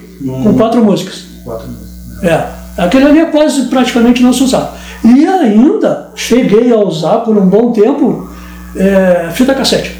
com 0.43 0.53
quatro 0.55 0.83
músicas. 0.83 1.25
Quatro 1.43 1.67
meses. 1.67 2.23
É, 2.23 2.45
aquele 2.77 3.05
ali 3.05 3.19
é 3.19 3.25
quase 3.25 3.63
praticamente 3.67 4.21
não 4.23 4.33
se 4.33 4.43
usava. 4.43 4.71
E 5.03 5.25
ainda 5.27 6.11
cheguei 6.15 6.71
a 6.71 6.77
usar 6.77 7.17
por 7.19 7.37
um 7.37 7.45
bom 7.47 7.71
tempo 7.71 8.29
é, 8.75 9.29
fita 9.31 9.53
cassete. 9.53 9.95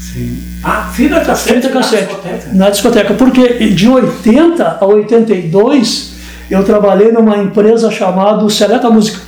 Sim. 0.00 0.38
Ah, 0.64 0.88
fita 0.92 1.20
cassete. 1.20 1.54
Fita 1.56 1.68
na 1.68 1.74
cassete 1.80 2.04
discoteca. 2.06 2.48
na 2.52 2.70
discoteca, 2.70 3.14
porque 3.14 3.48
de 3.70 3.88
80 3.88 4.78
a 4.80 4.84
82 4.86 6.07
eu 6.50 6.64
trabalhei 6.64 7.12
numa 7.12 7.38
empresa 7.38 7.90
chamada 7.90 8.48
Seleta 8.48 8.88
Música. 8.90 9.20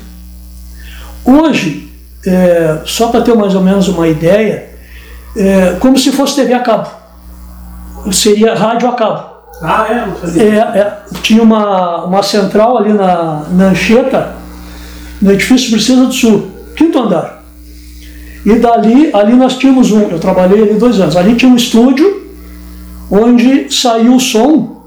Hoje, 1.24 1.88
é, 2.26 2.78
só 2.84 3.08
para 3.08 3.20
ter 3.20 3.34
mais 3.34 3.54
ou 3.54 3.62
menos 3.62 3.88
uma 3.88 4.08
ideia, 4.08 4.70
é 5.36 5.76
como 5.78 5.98
se 5.98 6.10
fosse 6.12 6.36
TV 6.36 6.54
a 6.54 6.60
cabo. 6.60 6.88
Seria 8.10 8.54
rádio 8.54 8.88
a 8.88 8.92
cabo. 8.92 9.30
Ah, 9.62 9.86
é? 9.88 10.06
Não 10.06 10.16
sabia. 10.16 10.42
É, 10.42 10.78
é, 10.78 10.96
tinha 11.22 11.42
uma, 11.42 12.04
uma 12.04 12.22
central 12.22 12.78
ali 12.78 12.92
na, 12.92 13.44
na 13.50 13.64
Anchieta, 13.66 14.34
no 15.20 15.30
edifício 15.32 15.70
Princesa 15.70 16.06
do 16.06 16.12
Sul, 16.12 16.50
quinto 16.74 16.98
andar. 16.98 17.42
E 18.44 18.54
dali, 18.54 19.10
ali 19.12 19.34
nós 19.34 19.58
tínhamos 19.58 19.92
um, 19.92 20.00
eu 20.08 20.18
trabalhei 20.18 20.62
ali 20.62 20.74
dois 20.74 20.98
anos, 20.98 21.14
ali 21.14 21.34
tinha 21.34 21.52
um 21.52 21.56
estúdio 21.56 22.26
onde 23.10 23.70
saiu 23.70 24.14
o 24.14 24.20
som 24.20 24.82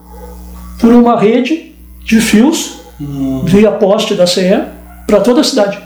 por 0.79 0.91
uma 0.91 1.19
rede 1.19 1.72
de 2.03 2.19
fios, 2.21 2.79
via 3.45 3.71
poste 3.71 4.13
da 4.15 4.25
CE, 4.27 4.61
para 5.07 5.19
toda 5.19 5.41
a 5.41 5.43
cidade 5.43 5.77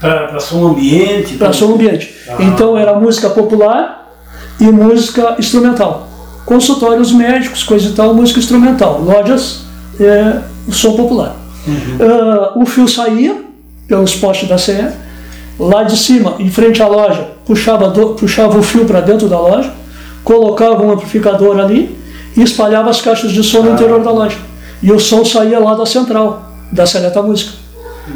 Para 0.00 0.38
som 0.40 0.66
ambiente. 0.68 1.34
para 1.36 1.52
som 1.52 1.72
ambiente. 1.74 2.14
Então 2.40 2.76
era 2.76 2.98
música 2.98 3.30
popular 3.30 4.12
e 4.60 4.64
música 4.64 5.36
instrumental. 5.38 6.08
Consultórios 6.44 7.12
médicos, 7.12 7.62
coisa 7.62 7.88
e 7.88 7.92
tal, 7.92 8.12
música 8.14 8.38
instrumental. 8.38 9.00
Lojas, 9.00 9.62
é, 10.00 10.38
som 10.70 10.94
popular. 10.96 11.36
Ah, 12.00 12.52
o 12.56 12.66
fio 12.66 12.86
saía 12.86 13.42
pelos 13.88 14.14
postes 14.16 14.48
da 14.48 14.58
CE, 14.58 14.88
lá 15.58 15.82
de 15.84 15.96
cima, 15.96 16.34
em 16.38 16.50
frente 16.50 16.82
à 16.82 16.86
loja, 16.88 17.28
puxava, 17.46 17.88
do- 17.88 18.14
puxava 18.14 18.58
o 18.58 18.62
fio 18.62 18.84
para 18.84 19.00
dentro 19.00 19.28
da 19.28 19.38
loja, 19.38 19.70
colocava 20.22 20.82
um 20.82 20.90
amplificador 20.92 21.58
ali 21.58 21.96
e 22.36 22.42
espalhava 22.42 22.90
as 22.90 23.00
caixas 23.00 23.30
de 23.32 23.42
som 23.42 23.62
no 23.62 23.72
interior 23.72 24.02
da 24.02 24.10
loja. 24.10 24.36
E 24.84 24.92
o 24.92 25.00
som 25.00 25.24
saía 25.24 25.58
lá 25.58 25.74
da 25.74 25.86
central, 25.86 26.52
da 26.70 26.84
Seleta 26.84 27.22
Música. 27.22 27.52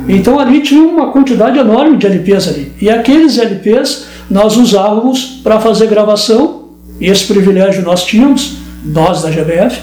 Então 0.07 0.39
ali 0.39 0.61
tinha 0.61 0.83
uma 0.83 1.11
quantidade 1.11 1.59
enorme 1.59 1.97
de 1.97 2.07
LPs 2.07 2.47
ali. 2.47 2.73
E 2.79 2.91
aqueles 2.91 3.39
LPs 3.39 4.05
nós 4.31 4.55
usávamos 4.55 5.41
para 5.43 5.59
fazer 5.59 5.87
gravação, 5.87 6.65
e 7.01 7.07
esse 7.07 7.25
privilégio 7.25 7.83
nós 7.83 8.05
tínhamos, 8.05 8.59
nós 8.85 9.23
da 9.23 9.31
GBF, 9.31 9.81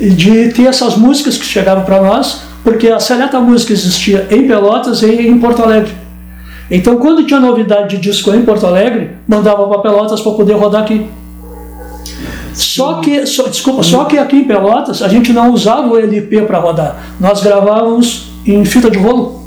de 0.00 0.48
ter 0.48 0.66
essas 0.66 0.96
músicas 0.96 1.38
que 1.38 1.44
chegavam 1.44 1.84
para 1.84 2.02
nós, 2.02 2.40
porque 2.64 2.88
a 2.88 2.98
Seleta 2.98 3.38
Música 3.38 3.72
existia 3.72 4.26
em 4.28 4.48
Pelotas 4.48 5.02
e 5.02 5.28
em 5.28 5.38
Porto 5.38 5.62
Alegre. 5.62 5.92
Então 6.68 6.96
quando 6.96 7.24
tinha 7.24 7.38
novidade 7.38 7.94
de 7.94 8.02
disco 8.02 8.34
em 8.34 8.42
Porto 8.42 8.66
Alegre, 8.66 9.12
mandava 9.28 9.64
para 9.68 9.78
Pelotas 9.78 10.20
para 10.20 10.32
poder 10.32 10.54
rodar 10.54 10.82
aqui. 10.82 11.06
Só 12.56 12.94
que, 12.94 13.26
só, 13.26 13.48
desculpa, 13.48 13.82
só 13.82 14.04
que 14.04 14.16
aqui 14.16 14.36
em 14.36 14.44
Pelotas 14.44 15.02
a 15.02 15.08
gente 15.08 15.32
não 15.32 15.52
usava 15.52 15.88
o 15.88 15.98
LP 15.98 16.42
para 16.42 16.58
rodar. 16.58 16.96
Nós 17.20 17.42
gravávamos 17.42 18.28
em 18.46 18.64
fita 18.64 18.90
de 18.90 18.98
rolo. 18.98 19.42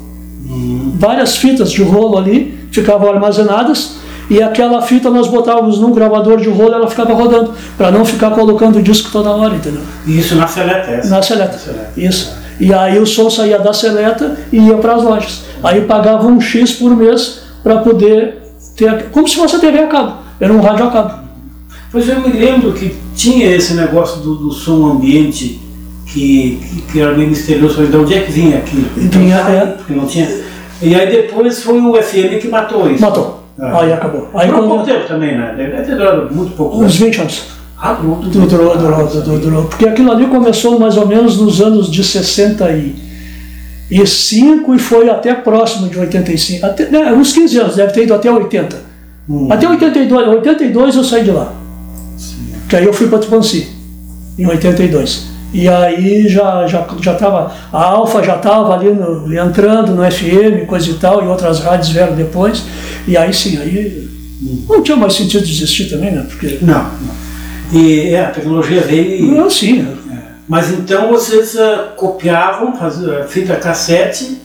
Várias 0.96 1.36
fitas 1.36 1.72
de 1.72 1.82
rolo 1.82 2.18
ali 2.18 2.58
ficavam 2.72 3.10
armazenadas 3.10 3.96
e 4.30 4.44
aquela 4.44 4.82
fita 4.82 5.10
nós 5.10 5.28
botávamos 5.28 5.80
num 5.80 5.92
gravador 5.92 6.38
de 6.38 6.50
rolo 6.50 6.74
ela 6.74 6.88
ficava 6.88 7.14
rodando, 7.14 7.54
para 7.76 7.90
não 7.90 8.06
ficar 8.06 8.30
colocando 8.32 8.78
o 8.78 8.82
disco 8.82 9.10
toda 9.12 9.32
hora, 9.32 9.56
entendeu? 9.56 9.82
Isso 10.06 10.36
na 10.36 10.46
Seleta. 10.46 10.92
essa. 10.92 11.10
Na 11.10 11.22
seleta. 11.22 11.58
Seleta. 11.58 11.92
Isso. 11.98 12.38
E 12.60 12.72
aí 12.72 13.00
o 13.00 13.08
som 13.08 13.30
saía 13.30 13.58
da 13.58 13.74
seleta 13.74 14.38
e 14.52 14.60
ia 14.60 14.78
para 14.78 14.96
as 14.96 15.04
lojas. 15.04 15.42
Aí 15.64 15.82
pagava 15.82 16.28
um 16.28 16.40
X 16.40 16.74
por 16.74 16.96
mês 16.96 17.42
para 17.64 17.78
poder 17.78 18.38
ter. 18.76 19.06
Como 19.06 19.28
se 19.28 19.36
fosse 19.36 19.56
a 19.56 19.60
TV 19.60 19.80
a 19.80 19.88
cabo. 19.88 20.18
Era 20.40 20.54
um 20.54 20.62
rádio 20.62 20.86
a 20.86 20.92
cabo. 20.92 21.29
Pois 21.92 22.08
eu 22.08 22.22
me 22.22 22.30
lembro 22.30 22.72
que 22.74 22.96
tinha 23.16 23.56
esse 23.56 23.74
negócio 23.74 24.22
do, 24.22 24.36
do 24.36 24.52
som 24.52 24.92
ambiente 24.92 25.60
que, 26.06 26.60
que, 26.62 26.82
que 26.92 27.00
era 27.00 27.16
meio 27.16 27.30
misterioso. 27.30 27.84
De 27.86 27.98
onde 27.98 28.14
é 28.14 28.22
que 28.22 28.32
vinha 28.32 28.58
aquilo? 28.58 28.86
Vinha, 28.96 29.36
é. 29.36 29.66
Porque 29.66 29.94
não 29.94 30.06
tinha. 30.06 30.30
E 30.82 30.96
aí 30.96 31.12
depois 31.12 31.62
foi 31.64 31.80
o 31.80 32.02
FM 32.02 32.40
que 32.40 32.48
matou 32.48 32.90
isso. 32.92 33.02
Matou. 33.02 33.44
Ah. 33.60 33.82
Aí 33.82 33.92
acabou. 33.92 34.30
Aí 34.34 34.50
pouco 34.50 34.68
quando. 34.68 34.86
tempo 34.86 35.06
também, 35.08 35.38
né? 35.38 35.54
Deve 35.58 35.82
ter 35.84 35.98
durado 35.98 36.34
muito 36.34 36.56
pouco. 36.56 36.78
Uns 36.78 36.96
20 36.96 37.22
anos. 37.22 37.44
Ah, 37.78 37.94
durou 37.94 38.16
tudo. 38.18 38.48
Durou, 38.48 38.78
durou, 38.78 38.78
durou, 38.78 39.08
durou, 39.08 39.40
durou. 39.40 39.64
Porque 39.66 39.88
aquilo 39.88 40.12
ali 40.12 40.28
começou 40.28 40.80
mais 40.80 40.96
ou 40.96 41.08
menos 41.08 41.38
nos 41.38 41.60
anos 41.62 41.90
de 41.90 42.04
65 42.04 44.76
e 44.76 44.80
foi 44.80 45.10
até 45.10 45.34
próximo 45.34 45.90
de 45.90 45.98
85. 45.98 46.64
Até, 46.66 46.90
né, 46.90 47.12
uns 47.14 47.34
15 47.34 47.58
anos, 47.58 47.76
deve 47.76 47.92
ter 47.94 48.04
ido 48.04 48.14
até 48.14 48.32
80. 48.32 48.78
Hum. 49.30 49.48
Até 49.52 49.68
82, 49.68 50.28
82 50.28 50.96
eu 50.96 51.04
saí 51.04 51.24
de 51.24 51.32
lá. 51.32 51.52
Que 52.70 52.76
aí 52.76 52.86
eu 52.86 52.94
fui 52.94 53.08
para 53.08 53.20
Tupanci, 53.20 53.68
em 54.38 54.46
82. 54.46 55.28
E 55.52 55.68
aí 55.68 56.28
já 56.30 56.68
já 56.68 56.86
já 57.02 57.14
estava 57.14 57.52
a 57.74 57.84
Alfa 57.84 58.22
já 58.24 58.36
estava 58.36 58.74
ali 58.76 58.92
no- 58.94 59.34
entrando 59.34 59.96
no 59.96 60.04
FM, 60.04 60.68
coisa 60.68 60.90
e 60.92 60.94
tal, 60.94 61.24
e 61.24 61.28
outras 61.28 61.60
rádios 61.60 61.90
vieram 61.90 62.16
depois. 62.16 62.64
E 63.08 63.18
aí 63.18 63.34
sim, 63.34 63.58
aí 63.58 64.08
não 64.70 64.84
tinha 64.84 64.96
mais 64.96 65.14
sentido 65.14 65.44
de 65.44 65.52
existir 65.52 65.90
também, 65.90 66.12
né? 66.12 66.24
Porque 66.30 66.60
Não, 66.62 66.84
não. 66.84 67.20
E 67.74 68.10
é, 68.14 68.26
a 68.26 68.30
tecnologia 68.30 68.82
veio 68.82 69.26
e. 69.26 69.32
não, 69.32 69.50
sim, 69.50 69.86
Mas 70.48 70.72
então 70.72 71.10
vocês 71.10 71.56
ah, 71.58 71.94
copiavam, 71.98 72.76
faziam 72.76 73.24
fita 73.28 73.56
cassete, 73.56 74.38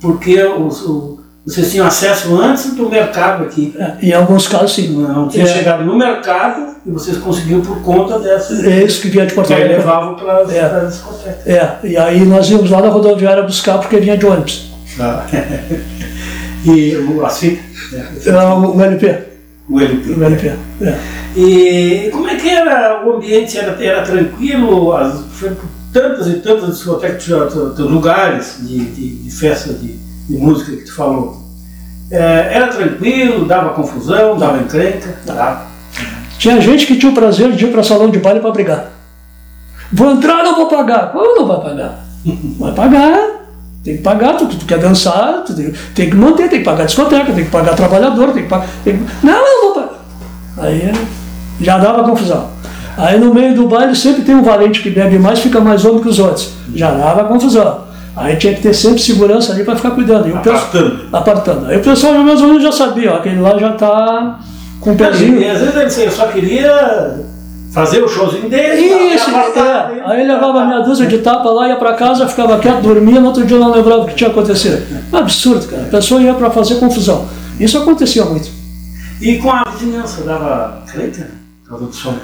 porque 0.00 0.40
os- 0.42 0.82
o- 0.82 1.17
vocês 1.48 1.70
tinham 1.70 1.86
acesso 1.86 2.34
antes 2.40 2.74
do 2.74 2.88
mercado 2.88 3.44
aqui. 3.44 3.74
é, 3.78 3.92
em 4.02 4.12
alguns 4.12 4.46
casos 4.48 4.74
sim. 4.74 4.88
Não 4.88 5.28
tinha 5.28 5.44
É. 5.44 5.46
chegado 5.46 5.84
no 5.84 5.96
mercado 5.96 6.74
e 6.84 6.90
vocês 6.90 7.16
conseguiram 7.16 7.60
por 7.62 7.80
conta 7.82 8.18
dessa. 8.18 8.54
É 8.66 8.84
isso 8.84 9.00
que 9.00 9.08
vinha 9.08 9.26
de 9.26 9.34
Porto 9.34 9.50
E 9.50 9.54
aí 9.54 9.60
Alegre. 9.62 9.78
levavam 9.78 10.14
para 10.14 10.32
É. 10.52 10.60
as 10.60 10.94
discotecas. 10.94 11.46
É, 11.46 11.78
e 11.84 11.96
aí 11.96 12.24
nós 12.24 12.48
íamos 12.50 12.70
lá 12.70 12.80
na 12.82 12.88
rodoviária 12.88 13.42
buscar 13.42 13.78
porque 13.78 13.98
vinha 13.98 14.16
de 14.18 14.26
ônibus. 14.26 14.68
Tá. 14.96 15.26
e 16.64 16.96
o- 16.96 17.24
as 17.24 17.38
fitas, 17.38 17.64
né? 17.92 18.06
Era 18.26 18.54
o 18.54 18.80
LP. 18.82 19.18
o 19.70 19.80
LP. 19.80 20.10
O 20.12 20.24
LP. 20.24 20.52
É. 20.82 20.94
E 21.36 22.08
como 22.10 22.28
é 22.28 22.36
que 22.36 22.48
era 22.48 23.06
o 23.06 23.16
ambiente? 23.16 23.56
Era, 23.58 23.76
era 23.84 24.02
tranquilo? 24.02 24.92
As, 24.96 25.20
foi 25.32 25.50
por 25.50 25.66
tantas 25.92 26.26
e 26.26 26.34
tantas 26.34 26.76
discotecas, 26.76 27.26
lugares 27.78 28.56
de, 28.60 28.78
de, 28.84 29.14
de 29.24 29.30
festa 29.30 29.72
de, 29.72 29.96
de 30.28 30.36
música 30.36 30.72
que 30.76 30.84
tu 30.84 30.94
falou. 30.94 31.42
É, 32.10 32.50
era 32.54 32.68
tranquilo, 32.68 33.44
dava 33.46 33.70
confusão, 33.70 34.36
dava 34.38 34.58
encrenca? 34.58 35.14
Dava. 35.26 35.62
Tinha 36.38 36.60
gente 36.60 36.86
que 36.86 36.96
tinha 36.96 37.10
o 37.10 37.14
prazer 37.14 37.52
de 37.52 37.64
ir 37.66 37.72
para 37.72 37.82
salão 37.82 38.10
de 38.10 38.18
baile 38.18 38.40
para 38.40 38.50
brigar. 38.50 38.86
Vou 39.92 40.10
entrar, 40.12 40.42
não 40.42 40.54
vou 40.56 40.66
pagar. 40.66 41.12
Como 41.12 41.34
não 41.34 41.46
vai 41.46 41.60
pagar? 41.60 42.04
Vai 42.58 42.72
pagar. 42.72 43.18
Tem 43.84 43.96
que 43.96 44.02
pagar, 44.02 44.36
tu, 44.36 44.46
tu 44.46 44.66
quer 44.66 44.78
dançar, 44.78 45.44
tu 45.46 45.54
tem, 45.54 45.72
tem 45.94 46.10
que 46.10 46.16
manter, 46.16 46.48
tem 46.50 46.58
que 46.58 46.64
pagar 46.64 46.84
discoteca, 46.84 47.32
tem 47.32 47.44
que 47.44 47.50
pagar 47.50 47.74
trabalhador, 47.76 48.32
tem 48.32 48.42
que 48.42 48.48
pagar. 48.48 48.66
tem 48.84 48.98
que- 48.98 49.04
Não, 49.26 49.32
eu 49.34 49.44
não 49.44 49.62
vou 49.74 49.82
pagar. 49.82 49.98
Aí 50.58 50.92
já 51.60 51.78
dava 51.78 52.02
confusão. 52.04 52.50
Aí 52.96 53.18
no 53.18 53.32
meio 53.32 53.54
do 53.54 53.68
baile 53.68 53.94
sempre 53.94 54.22
tem 54.22 54.34
um 54.34 54.42
valente 54.42 54.82
que 54.82 54.90
bebe 54.90 55.18
mais, 55.18 55.38
fica 55.38 55.60
mais 55.60 55.84
homem 55.84 56.02
que 56.02 56.08
os 56.08 56.18
outros. 56.18 56.50
Já 56.74 56.90
dava 56.90 57.24
confusão. 57.24 57.84
Aí 58.18 58.36
tinha 58.36 58.54
que 58.54 58.60
ter 58.62 58.74
sempre 58.74 59.00
segurança 59.00 59.52
ali 59.52 59.64
para 59.64 59.76
ficar 59.76 59.90
cuidando. 59.92 60.28
E 60.28 60.32
o 60.32 60.38
pessoal- 60.38 60.56
Apartando. 60.56 61.00
apartando. 61.12 61.66
Aí 61.66 61.76
o 61.78 61.82
pessoal 61.82 62.14
ou 62.14 62.24
menos 62.24 62.62
já 62.62 62.72
sabia, 62.72 63.12
ó, 63.12 63.16
aquele 63.16 63.40
lá 63.40 63.58
já 63.58 63.70
está 63.70 64.38
com 64.80 64.92
o 64.92 64.96
pezinho. 64.96 65.40
E 65.40 65.48
às 65.48 65.60
vezes 65.60 65.96
ele 65.98 66.06
eu 66.08 66.12
só 66.12 66.26
queria 66.26 67.14
Fazer 67.70 68.02
o 68.02 68.08
showzinho 68.08 68.48
dele. 68.48 68.80
Isso, 69.14 69.30
é. 69.30 70.02
Aí 70.06 70.26
levava 70.26 70.64
meia 70.64 70.80
dúzia 70.80 71.06
de 71.06 71.18
tapa 71.18 71.50
lá, 71.50 71.68
ia 71.68 71.76
pra 71.76 71.92
casa, 71.92 72.26
ficava 72.26 72.58
quieto, 72.58 72.80
dormia, 72.80 73.20
no 73.20 73.26
outro 73.26 73.44
dia 73.44 73.58
não 73.58 73.70
lembrava 73.70 74.02
o 74.02 74.06
que 74.06 74.14
tinha 74.14 74.30
acontecido. 74.30 74.82
Absurdo, 75.12 75.66
cara. 75.68 75.82
A 75.82 75.86
pessoa 75.86 76.20
ia 76.22 76.32
pra 76.32 76.50
fazer 76.50 76.76
confusão. 76.76 77.28
Isso 77.60 77.76
acontecia 77.76 78.24
muito. 78.24 78.48
E 79.20 79.36
com 79.36 79.50
a 79.50 79.64
vizinhança 79.70 80.22
dava 80.22 80.82
treta? 80.90 81.28
Causa 81.68 81.84
do 81.84 81.92
som? 81.94 82.14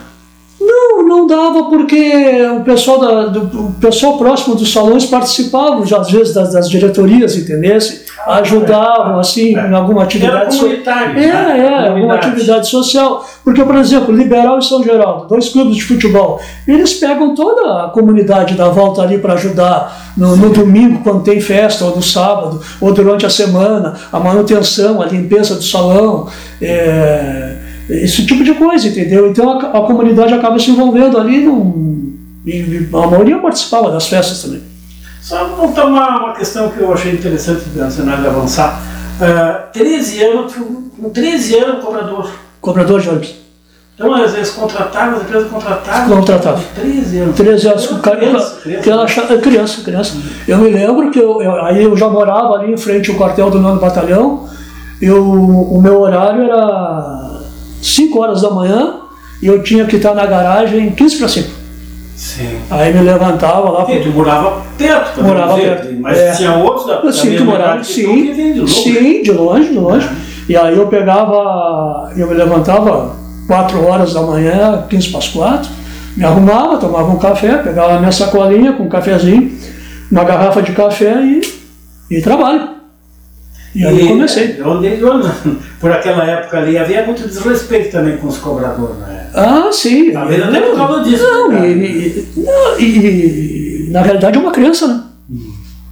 Não, 0.66 1.06
não 1.06 1.26
dava 1.26 1.64
porque 1.64 2.46
o 2.56 2.60
pessoal, 2.64 2.98
da, 2.98 3.26
do, 3.26 3.66
o 3.66 3.72
pessoal 3.74 4.16
próximo 4.16 4.54
dos 4.54 4.72
salões 4.72 5.04
participavam, 5.04 5.84
já, 5.84 5.98
às 5.98 6.10
vezes, 6.10 6.32
das, 6.32 6.52
das 6.52 6.70
diretorias, 6.70 7.36
entendesse? 7.36 8.04
Ajudavam, 8.26 9.18
assim, 9.18 9.52
em 9.52 9.74
alguma 9.74 10.04
atividade. 10.04 10.56
Comunitário. 10.56 11.18
É, 11.18 11.26
né? 11.26 11.58
é, 11.58 11.68
alguma 11.68 11.90
Comunidade. 11.90 12.26
atividade 12.28 12.68
social. 12.68 13.28
Porque, 13.44 13.62
por 13.62 13.74
exemplo, 13.76 14.14
Liberal 14.14 14.58
e 14.58 14.64
São 14.64 14.82
Geraldo, 14.82 15.26
dois 15.26 15.50
clubes 15.50 15.76
de 15.76 15.82
futebol, 15.84 16.40
eles 16.66 16.94
pegam 16.94 17.34
toda 17.34 17.84
a 17.84 17.88
comunidade 17.88 18.54
da 18.54 18.68
volta 18.68 19.02
ali 19.02 19.18
para 19.18 19.34
ajudar 19.34 20.12
no, 20.16 20.36
no 20.36 20.50
domingo, 20.50 21.02
quando 21.02 21.22
tem 21.22 21.40
festa, 21.40 21.84
ou 21.84 21.96
no 21.96 22.02
sábado, 22.02 22.60
ou 22.80 22.92
durante 22.92 23.26
a 23.26 23.30
semana, 23.30 23.94
a 24.10 24.18
manutenção, 24.18 25.02
a 25.02 25.06
limpeza 25.06 25.56
do 25.56 25.62
salão, 25.62 26.28
é, 26.62 27.53
esse 27.88 28.24
tipo 28.26 28.42
de 28.44 28.54
coisa, 28.54 28.88
entendeu? 28.88 29.28
Então 29.30 29.50
a, 29.50 29.78
a 29.78 29.80
comunidade 29.82 30.32
acaba 30.34 30.58
se 30.58 30.70
envolvendo 30.70 31.18
ali, 31.18 31.44
num, 31.44 32.14
e 32.46 32.88
a 32.92 33.06
maioria 33.06 33.38
participava 33.38 33.90
das 33.90 34.06
festas 34.06 34.42
também. 34.42 34.62
Só 35.20 35.44
voltar 35.48 35.86
uma, 35.86 36.24
uma 36.24 36.32
questão 36.34 36.68
que 36.70 36.80
eu 36.80 36.92
achei 36.92 37.12
interessante 37.12 37.64
de 37.70 37.78
nós 37.78 37.98
avançar. 38.26 38.80
Uh, 39.18 39.72
13 39.72 40.22
anos, 40.22 40.52
com 40.54 41.08
13 41.10 41.56
anos 41.58 41.84
cobrador. 41.84 42.30
Cobrador 42.60 43.00
de 43.00 43.08
ônibus. 43.08 43.34
Então, 43.94 44.12
às 44.12 44.32
vezes, 44.32 44.52
contratava, 44.52 45.16
as 45.16 45.22
empresas 45.22 45.48
contratavam. 45.48 46.16
Contratava. 46.16 46.60
13 46.74 47.18
anos. 47.18 47.36
13 47.36 47.68
anos, 47.68 47.90
o 47.92 47.98
cara, 48.00 48.16
Criança, 48.16 48.56
criança. 48.62 49.02
achava- 49.02 49.38
criança, 49.38 49.82
criança. 49.82 50.16
Eu 50.48 50.58
me 50.58 50.68
lembro 50.70 51.10
que 51.12 51.18
eu, 51.20 51.40
eu- 51.40 51.64
aí 51.64 51.84
eu 51.84 51.96
já 51.96 52.08
morava 52.08 52.54
ali 52.56 52.72
em 52.72 52.76
frente 52.76 53.10
ao 53.10 53.16
quartel 53.16 53.50
do 53.50 53.60
nono 53.60 53.80
batalhão. 53.80 54.48
Eu, 55.00 55.22
o 55.24 55.80
meu 55.80 56.00
horário 56.00 56.42
era 56.42 57.23
5 57.84 58.18
horas 58.20 58.42
da 58.42 58.50
manhã 58.50 58.94
e 59.42 59.46
eu 59.46 59.62
tinha 59.62 59.84
que 59.84 59.96
estar 59.96 60.14
na 60.14 60.24
garagem 60.26 60.90
15 60.90 61.18
para 61.18 61.28
5. 61.28 61.48
Sim. 62.16 62.58
Aí 62.70 62.94
me 62.94 63.00
levantava 63.02 63.70
lá. 63.70 63.92
E 63.92 64.00
tu 64.00 64.08
morava 64.10 64.62
perto, 64.78 65.16
também, 65.16 65.32
Morava 65.32 65.54
dizer, 65.54 65.76
perto, 65.76 65.94
Mas 66.00 66.18
é. 66.18 66.32
tinha 66.32 66.54
outros 66.54 66.86
da, 66.86 67.12
Sim, 67.12 67.30
mesma 67.30 67.46
morava, 67.46 67.78
tu 67.80 67.86
sim, 67.86 68.32
de 68.32 68.54
novo. 68.54 68.68
sim, 68.68 69.22
de 69.22 69.30
longe, 69.32 69.68
de 69.68 69.74
longe. 69.78 70.08
E 70.48 70.56
aí 70.56 70.76
eu 70.76 70.86
pegava, 70.86 72.12
eu 72.16 72.26
me 72.28 72.34
levantava 72.34 73.16
4 73.46 73.84
horas 73.86 74.14
da 74.14 74.22
manhã, 74.22 74.84
15 74.88 75.08
para 75.08 75.18
as 75.18 75.28
4, 75.28 75.70
me 76.16 76.24
arrumava, 76.24 76.78
tomava 76.78 77.10
um 77.10 77.18
café, 77.18 77.58
pegava 77.58 77.94
a 77.96 77.98
minha 77.98 78.12
sacolinha 78.12 78.72
com 78.72 78.84
um 78.84 78.88
cafezinho, 78.88 79.52
uma 80.10 80.24
garrafa 80.24 80.62
de 80.62 80.72
café 80.72 81.20
e, 81.20 81.40
e 82.10 82.22
trabalho. 82.22 82.73
E 83.74 83.84
aí 83.84 84.06
comecei. 84.08 84.60
Onde, 84.64 85.04
onde, 85.04 85.28
por 85.80 85.90
aquela 85.90 86.24
época 86.24 86.58
ali 86.58 86.78
havia 86.78 87.04
muito 87.04 87.26
desrespeito 87.26 87.90
também 87.90 88.16
com 88.16 88.28
os 88.28 88.38
cobradores, 88.38 88.96
né? 88.98 89.26
Ah, 89.34 89.68
sim. 89.72 90.12
Talvez 90.12 90.42
até 90.42 90.60
por 90.60 90.76
causa 90.76 91.02
disso, 91.02 91.24
Não, 91.24 91.48
né, 91.50 91.68
e, 91.68 91.72
e- 91.72 92.28
não, 92.36 92.78
e- 92.78 93.86
e, 93.86 93.90
na 93.90 94.02
realidade 94.02 94.38
é 94.38 94.40
uma 94.40 94.52
criança, 94.52 94.86
né? 94.86 95.00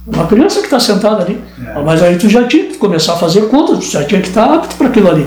Uma 0.07 0.27
criança 0.27 0.59
que 0.59 0.65
está 0.65 0.79
sentada 0.79 1.23
ali. 1.23 1.39
É. 1.65 1.81
Mas 1.81 2.01
aí 2.03 2.17
tu 2.17 2.27
já 2.29 2.43
tinha 2.45 2.65
que 2.65 2.77
começar 2.77 3.13
a 3.13 3.17
fazer 3.17 3.41
conta, 3.49 3.75
tu 3.77 3.85
já 3.85 4.03
tinha 4.03 4.21
que 4.21 4.27
estar 4.29 4.45
apto 4.53 4.75
para 4.75 4.87
aquilo 4.87 5.09
ali. 5.09 5.25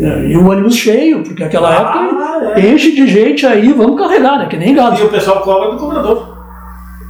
É, 0.00 0.26
E 0.30 0.36
o 0.36 0.48
ônibus 0.48 0.74
cheio, 0.76 1.22
porque 1.22 1.44
aquela 1.44 1.68
Ah, 1.70 1.74
época 2.40 2.60
é. 2.60 2.68
enche 2.72 2.92
de 2.92 3.06
gente 3.06 3.44
aí, 3.46 3.72
vamos 3.72 4.00
carregar, 4.00 4.38
né? 4.38 4.46
Que 4.46 4.56
nem 4.56 4.70
E 4.72 4.74
gado. 4.74 5.04
o 5.04 5.08
pessoal 5.08 5.40
cobra 5.42 5.70
do 5.72 5.76
cobrador. 5.76 6.35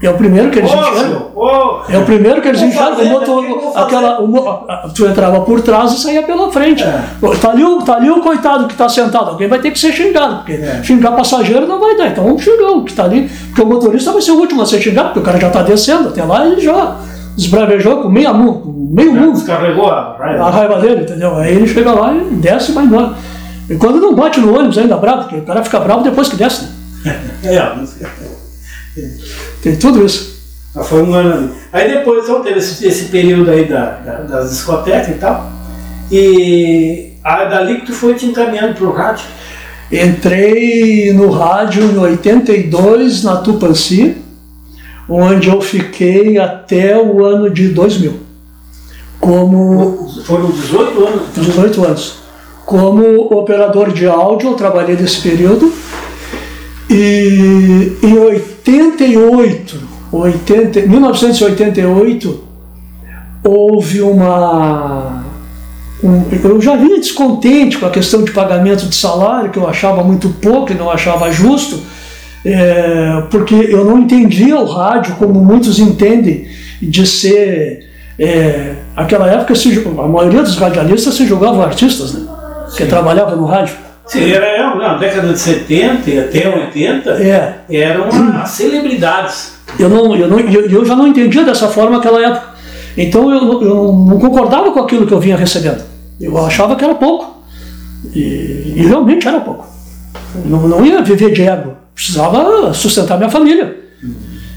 É 0.06 0.10
o 0.10 0.14
primeiro 0.14 0.50
que 0.50 0.58
eles 0.60 0.70
Ô, 0.70 0.74
enxergam. 0.76 1.26
ô, 1.34 1.80
É 1.88 1.98
o 1.98 2.04
primeiro 2.04 2.40
que 2.40 2.48
eles 2.48 2.62
enxergam. 2.62 2.96
fazer, 2.96 3.08
O 3.08 3.12
motor, 3.12 3.72
aquela, 3.74 4.20
o 4.20 4.88
tu 4.94 5.06
entrava 5.06 5.40
por 5.40 5.60
trás 5.60 5.92
e 5.92 5.98
saía 6.00 6.22
pela 6.22 6.50
frente. 6.52 6.82
É. 6.82 7.02
Tá, 7.40 7.50
ali, 7.50 7.64
o- 7.64 7.82
tá 7.82 7.96
ali 7.96 8.10
o 8.10 8.20
coitado 8.20 8.66
que 8.66 8.72
está 8.72 8.88
sentado. 8.88 9.30
Alguém 9.30 9.48
vai 9.48 9.58
ter 9.58 9.70
que 9.70 9.78
ser 9.78 9.92
xingado, 9.92 10.36
porque 10.36 10.52
É. 10.52 10.80
xingar 10.82 11.12
passageiro 11.12 11.66
não 11.66 11.80
vai 11.80 11.96
dar. 11.96 12.06
Então 12.08 12.24
vamos 12.24 12.42
xingar 12.42 12.70
o 12.70 12.84
que 12.84 12.90
está 12.90 13.04
ali. 13.04 13.28
Porque 13.48 13.62
o 13.62 13.66
motorista 13.66 14.12
vai 14.12 14.22
ser 14.22 14.30
o 14.32 14.36
último 14.38 14.62
a 14.62 14.66
ser 14.66 14.80
xingado, 14.80 15.08
porque 15.08 15.20
o 15.20 15.22
cara 15.22 15.38
já 15.38 15.48
está 15.48 15.62
descendo. 15.62 16.08
Até 16.08 16.22
lá 16.24 16.46
ele 16.46 16.60
já 16.60 16.96
esbravejou 17.36 18.02
com 18.02 18.08
meio 18.08 18.32
mundo, 18.34 18.58
com 18.60 18.88
meio 18.94 19.14
já 19.14 19.20
mundo 19.20 19.32
descarregou 19.34 19.90
a 19.90 20.16
raiva. 20.18 20.44
a 20.44 20.50
raiva 20.50 20.78
dele, 20.80 21.02
entendeu? 21.02 21.36
Aí 21.36 21.54
ele 21.54 21.66
chega 21.66 21.92
lá 21.92 22.12
e 22.14 22.34
desce 22.36 22.70
e 22.70 22.74
vai 22.74 22.84
embora. 22.84 23.10
E 23.68 23.74
quando 23.76 24.00
não 24.00 24.14
bate 24.14 24.40
no 24.40 24.56
ônibus 24.56 24.78
ainda 24.78 24.96
bravo, 24.96 25.22
porque 25.22 25.36
o 25.36 25.42
cara 25.42 25.62
fica 25.62 25.78
bravo 25.80 26.02
depois 26.04 26.28
que 26.28 26.36
desce. 26.36 26.64
né? 27.04 27.16
É, 27.44 27.86
sei. 27.86 28.06
Tem 29.62 29.76
tudo 29.76 30.04
isso. 30.04 30.36
Foi 30.84 31.02
um 31.02 31.14
ano 31.14 31.34
ali. 31.34 31.50
Aí 31.72 31.90
depois 31.90 32.24
então, 32.24 32.42
teve 32.42 32.58
esse, 32.58 32.86
esse 32.86 33.04
período 33.06 33.50
aí 33.50 33.64
da, 33.66 33.90
da- 33.98 34.20
das 34.22 34.50
discotecas 34.50 35.08
e 35.08 35.18
tal. 35.18 35.50
E 36.12 37.12
aí 37.24 37.48
dali 37.48 37.80
que 37.80 37.86
tu 37.86 37.92
foi 37.92 38.14
te 38.14 38.26
encaminhando 38.26 38.74
pro 38.74 38.92
rádio. 38.92 39.24
Entrei 39.90 41.12
no 41.12 41.30
rádio 41.30 41.82
em 41.84 41.96
82 41.96 43.22
na 43.22 43.36
Tupanci, 43.36 44.16
onde 45.08 45.48
eu 45.48 45.60
fiquei 45.60 46.38
até 46.38 47.00
o 47.00 47.24
ano 47.24 47.48
de 47.48 47.68
2000, 47.68 48.18
como 49.20 50.08
Foram 50.24 50.50
18 50.50 51.06
anos. 51.06 51.22
18 51.36 51.84
anos. 51.84 52.14
Como 52.64 53.32
operador 53.32 53.92
de 53.92 54.06
áudio, 54.06 54.50
eu 54.50 54.54
trabalhei 54.54 54.96
nesse 54.96 55.20
período. 55.20 55.72
E 56.88 57.96
em 58.02 58.18
88, 58.18 59.80
80, 60.12 60.80
1988, 60.86 62.40
houve 63.44 64.00
uma. 64.02 65.24
um- 66.02 66.22
eu 66.44 66.60
já 66.60 66.76
vinha 66.76 66.96
descontente 66.98 67.78
com 67.78 67.86
a 67.86 67.90
questão 67.90 68.22
de 68.22 68.30
pagamento 68.30 68.86
de 68.86 68.94
salário, 68.94 69.50
que 69.50 69.58
eu 69.58 69.68
achava 69.68 70.02
muito 70.04 70.28
pouco 70.40 70.72
e 70.72 70.74
não 70.76 70.90
achava 70.90 71.30
justo, 71.32 71.80
é, 72.44 73.22
porque 73.30 73.54
eu 73.54 73.84
não 73.84 73.98
entendia 73.98 74.56
o 74.56 74.64
rádio 74.64 75.16
como 75.16 75.34
muitos 75.44 75.78
entendem, 75.78 76.46
de 76.80 77.06
ser. 77.06 77.84
é, 78.18 78.74
aquela 78.94 79.26
época, 79.30 79.54
se 79.54 79.84
a 79.98 80.06
maioria 80.08 80.42
dos 80.42 80.56
radialistas 80.56 81.14
se 81.14 81.26
jogavam 81.26 81.62
artistas, 81.62 82.14
né? 82.14 82.26
Que 82.76 82.84
trabalhavam 82.86 83.36
no 83.36 83.44
rádio. 83.44 83.74
Sim, 84.06 84.30
era 84.30 84.74
na 84.76 84.96
década 84.98 85.32
de 85.32 85.38
70 85.38 86.10
e 86.10 86.18
até 86.18 86.48
80, 86.48 87.10
É, 87.10 87.54
eram 87.70 88.04
as 88.40 88.50
celebridades. 88.50 89.54
eu, 89.78 89.88
não, 89.88 90.14
eu, 90.16 90.28
não, 90.28 90.38
eu, 90.38 90.66
eu 90.70 90.84
já 90.84 90.94
não 90.94 91.06
entendia 91.08 91.44
dessa 91.44 91.68
forma 91.68 91.96
naquela 91.96 92.20
época. 92.24 92.46
Então 92.96 93.30
eu, 93.34 93.40
não- 93.44 93.62
eu 93.62 93.92
não 93.92 94.18
concordava 94.18 94.70
com 94.70 94.80
aquilo 94.80 95.06
que 95.06 95.12
eu 95.12 95.20
vinha 95.20 95.36
recebendo. 95.36 95.82
Eu 96.20 96.38
achava 96.38 96.76
que 96.76 96.84
era 96.84 96.94
pouco. 96.94 97.42
E, 98.14 98.74
e 98.76 98.86
realmente 98.86 99.26
era 99.26 99.40
pouco. 99.40 99.66
Eu 100.34 100.50
Não, 100.50 100.68
não 100.68 100.86
ia 100.86 101.02
viver 101.02 101.32
de 101.32 101.42
ego. 101.42 101.72
Precisava 101.94 102.72
sustentar 102.72 103.16
minha 103.18 103.28
família. 103.30 103.76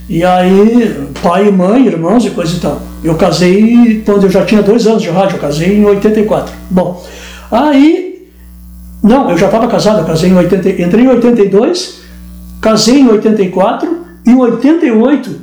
E 0.08 0.24
aí, 0.24 0.94
pai 1.22 1.48
e 1.48 1.52
mãe, 1.52 1.86
irmãos 1.86 2.24
e 2.24 2.30
coisa 2.30 2.56
e 2.56 2.60
tal. 2.60 2.80
Eu 3.02 3.14
casei 3.16 4.02
quando 4.06 4.24
eu 4.24 4.30
já 4.30 4.44
tinha 4.44 4.62
dois 4.62 4.86
anos 4.86 5.02
de 5.02 5.08
rádio, 5.10 5.36
eu 5.36 5.40
casei 5.40 5.76
em 5.78 5.84
84. 5.84 6.52
Bom, 6.70 7.04
aí. 7.50 8.09
Não, 9.02 9.30
eu 9.30 9.38
já 9.38 9.46
estava 9.46 9.66
casado, 9.66 10.04
casei 10.06 10.30
em 10.30 10.34
80, 10.34 10.82
entrei 10.82 11.04
em 11.04 11.08
82, 11.08 12.00
casei 12.60 13.00
em 13.00 13.08
84, 13.08 14.06
e 14.26 14.30
em 14.30 14.36
88, 14.36 15.40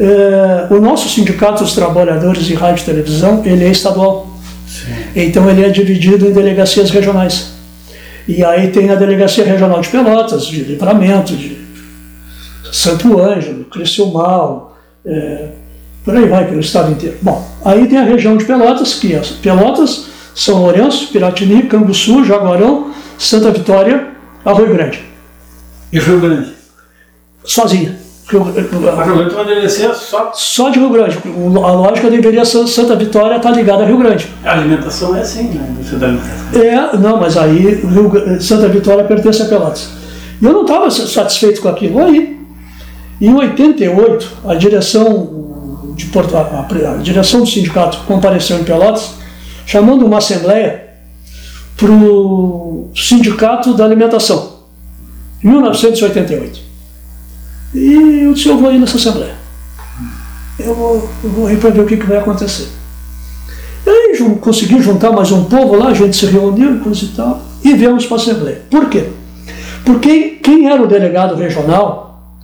eh, 0.00 0.66
o 0.70 0.80
nosso 0.80 1.08
Sindicato 1.08 1.62
dos 1.62 1.74
Trabalhadores 1.74 2.44
de 2.44 2.54
Rádio 2.54 2.82
e 2.82 2.84
Televisão, 2.86 3.42
ele 3.44 3.64
é 3.64 3.70
estadual. 3.70 4.28
Então 5.14 5.48
ele 5.48 5.64
é 5.64 5.68
dividido 5.68 6.26
em 6.26 6.32
delegacias 6.32 6.90
regionais. 6.90 7.52
E 8.26 8.44
aí 8.44 8.68
tem 8.68 8.90
a 8.90 8.94
Delegacia 8.94 9.44
Regional 9.44 9.80
de 9.80 9.88
Pelotas, 9.88 10.46
de 10.46 10.62
Livramento, 10.62 11.34
de 11.34 11.58
Santo 12.70 13.20
Ângelo, 13.20 13.64
Criciúmal, 13.64 14.78
é, 15.04 15.48
por 16.04 16.16
aí 16.16 16.26
vai, 16.28 16.46
pelo 16.46 16.60
estado 16.60 16.92
inteiro. 16.92 17.16
Bom, 17.20 17.44
aí 17.64 17.86
tem 17.86 17.98
a 17.98 18.04
região 18.04 18.36
de 18.36 18.44
Pelotas, 18.44 18.94
que 18.94 19.14
é 19.14 19.22
Pelotas, 19.42 20.06
São 20.34 20.62
Lourenço, 20.62 21.08
Piratini, 21.12 21.62
Canguçu, 21.64 22.24
Jaguarão, 22.24 22.90
Santa 23.18 23.50
Vitória, 23.50 24.08
Arroio 24.44 24.72
Grande. 24.74 25.00
E 25.92 25.98
Rio 25.98 26.20
Grande. 26.20 26.52
Sozinha. 27.44 27.98
Rio- 28.28 28.44
Mas 28.44 28.54
Rio 29.06 29.16
Grande 29.16 29.34
vai 29.34 29.44
envelhecer 29.44 29.92
só. 29.94 30.30
Só 30.32 30.68
de 30.70 30.78
Rio 30.78 30.90
Grande. 30.90 31.18
A 31.18 31.72
lógica 31.72 32.08
deveria 32.08 32.44
ser 32.44 32.64
Santa 32.68 32.94
Vitória 32.94 33.36
estar 33.36 33.50
ligada 33.50 33.82
a 33.82 33.86
Rio 33.86 33.98
Grande. 33.98 34.28
A 34.44 34.52
alimentação 34.52 35.16
é 35.16 35.20
assim, 35.20 35.48
né? 35.48 35.60
Alimentação. 35.64 36.62
É, 36.62 36.96
não, 36.96 37.18
mas 37.18 37.36
aí 37.36 37.74
Rio 37.74 38.08
Gra- 38.08 38.40
Santa 38.40 38.68
Vitória 38.68 39.02
pertence 39.04 39.42
a 39.42 39.46
Pelotas. 39.46 39.90
E 40.40 40.44
eu 40.44 40.52
não 40.52 40.62
estava 40.62 40.88
satisfeito 40.90 41.60
com 41.60 41.68
aquilo. 41.68 41.98
Aí, 41.98 42.38
em 43.20 43.34
88, 43.34 44.28
a 44.46 44.54
direção, 44.54 45.92
de 45.96 46.06
Porto, 46.06 46.36
a, 46.36 46.40
a- 46.40 46.92
a 46.94 46.96
direção 46.98 47.40
do 47.40 47.46
sindicato 47.46 47.98
compareceu 48.06 48.58
em 48.60 48.64
Pelotas, 48.64 49.14
chamando 49.70 50.04
uma 50.04 50.18
assembleia 50.18 50.88
para 51.76 51.92
o 51.92 52.90
sindicato 52.92 53.72
da 53.72 53.84
alimentação. 53.84 54.54
Em 55.44 55.48
1988. 55.48 56.60
E 57.72 58.24
eu 58.24 58.34
disse, 58.34 58.48
eu 58.48 58.58
vou 58.58 58.74
ir 58.74 58.80
nessa 58.80 58.96
Assembleia. 58.96 59.36
Eu 60.58 60.74
vou, 60.74 61.08
eu 61.22 61.30
vou 61.30 61.50
ir 61.52 61.58
para 61.58 61.70
ver 61.70 61.82
o 61.82 61.86
que, 61.86 61.96
que 61.96 62.04
vai 62.04 62.18
acontecer. 62.18 62.66
E 63.86 63.88
aí 63.88 64.16
jun, 64.16 64.34
consegui 64.34 64.82
juntar 64.82 65.12
mais 65.12 65.30
um 65.30 65.44
povo 65.44 65.76
lá, 65.76 65.90
a 65.90 65.94
gente 65.94 66.16
se 66.16 66.26
reuniu 66.26 66.76
e 66.76 66.80
coisa 66.80 67.04
e 67.04 67.08
tal, 67.08 67.40
e 67.62 67.72
viemos 67.74 68.06
para 68.06 68.16
a 68.16 68.20
Assembleia. 68.20 68.62
Por 68.68 68.90
quê? 68.90 69.04
Porque 69.84 70.40
quem 70.42 70.68
era 70.68 70.82
o 70.82 70.88
delegado 70.88 71.36
regional, 71.36 72.34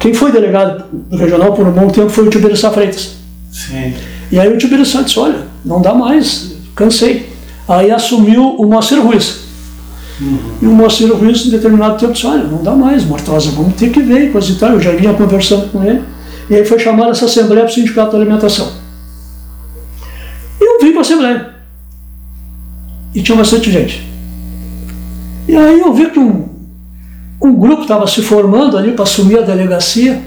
quem 0.00 0.12
foi 0.12 0.32
delegado 0.32 0.86
regional 1.12 1.52
por 1.52 1.64
um 1.68 1.72
bom 1.72 1.86
tempo 1.86 2.10
foi 2.10 2.26
o 2.26 2.30
Tiberiçá 2.30 2.72
Freitas. 2.72 3.16
Sim. 3.52 3.94
E 4.30 4.40
aí 4.40 4.52
o 4.52 4.58
Tiberiçá 4.58 5.02
disse, 5.02 5.20
olha, 5.20 5.46
não 5.64 5.80
dá 5.80 5.94
mais, 5.94 6.47
cansei. 6.78 7.28
Aí 7.68 7.90
assumiu 7.90 8.54
o 8.56 8.64
Moacir 8.66 9.02
Ruiz. 9.02 9.40
Uhum. 10.20 10.38
E 10.62 10.66
o 10.66 10.70
Moacir 10.70 11.12
Ruiz, 11.12 11.44
em 11.44 11.50
determinado 11.50 11.98
tempo, 11.98 12.12
disse, 12.12 12.26
olha, 12.26 12.44
não 12.44 12.62
dá 12.62 12.72
mais, 12.72 13.04
Mortosa, 13.04 13.50
vamos 13.50 13.74
ter 13.74 13.90
que 13.90 14.00
ver, 14.00 14.32
coisa 14.32 14.50
e 14.50 14.54
tal. 14.54 14.70
Eu 14.70 14.80
já 14.80 14.92
vinha 14.92 15.12
conversando 15.12 15.70
com 15.70 15.82
ele. 15.82 16.02
E 16.48 16.54
aí 16.54 16.64
foi 16.64 16.78
chamada 16.78 17.10
essa 17.10 17.26
Assembleia 17.26 17.64
para 17.64 17.72
o 17.72 17.74
Sindicato 17.74 18.12
da 18.12 18.18
Alimentação. 18.18 18.72
Eu 20.60 20.78
vim 20.80 20.90
para 20.90 21.00
a 21.00 21.02
Assembleia. 21.02 21.50
E 23.14 23.22
tinha 23.22 23.36
bastante 23.36 23.70
gente. 23.70 24.06
E 25.46 25.56
aí 25.56 25.80
eu 25.80 25.92
vi 25.92 26.10
que 26.10 26.18
um, 26.18 26.48
um 27.42 27.54
grupo 27.54 27.82
estava 27.82 28.06
se 28.06 28.22
formando 28.22 28.78
ali 28.78 28.92
para 28.92 29.02
assumir 29.02 29.38
a 29.38 29.42
delegacia 29.42 30.22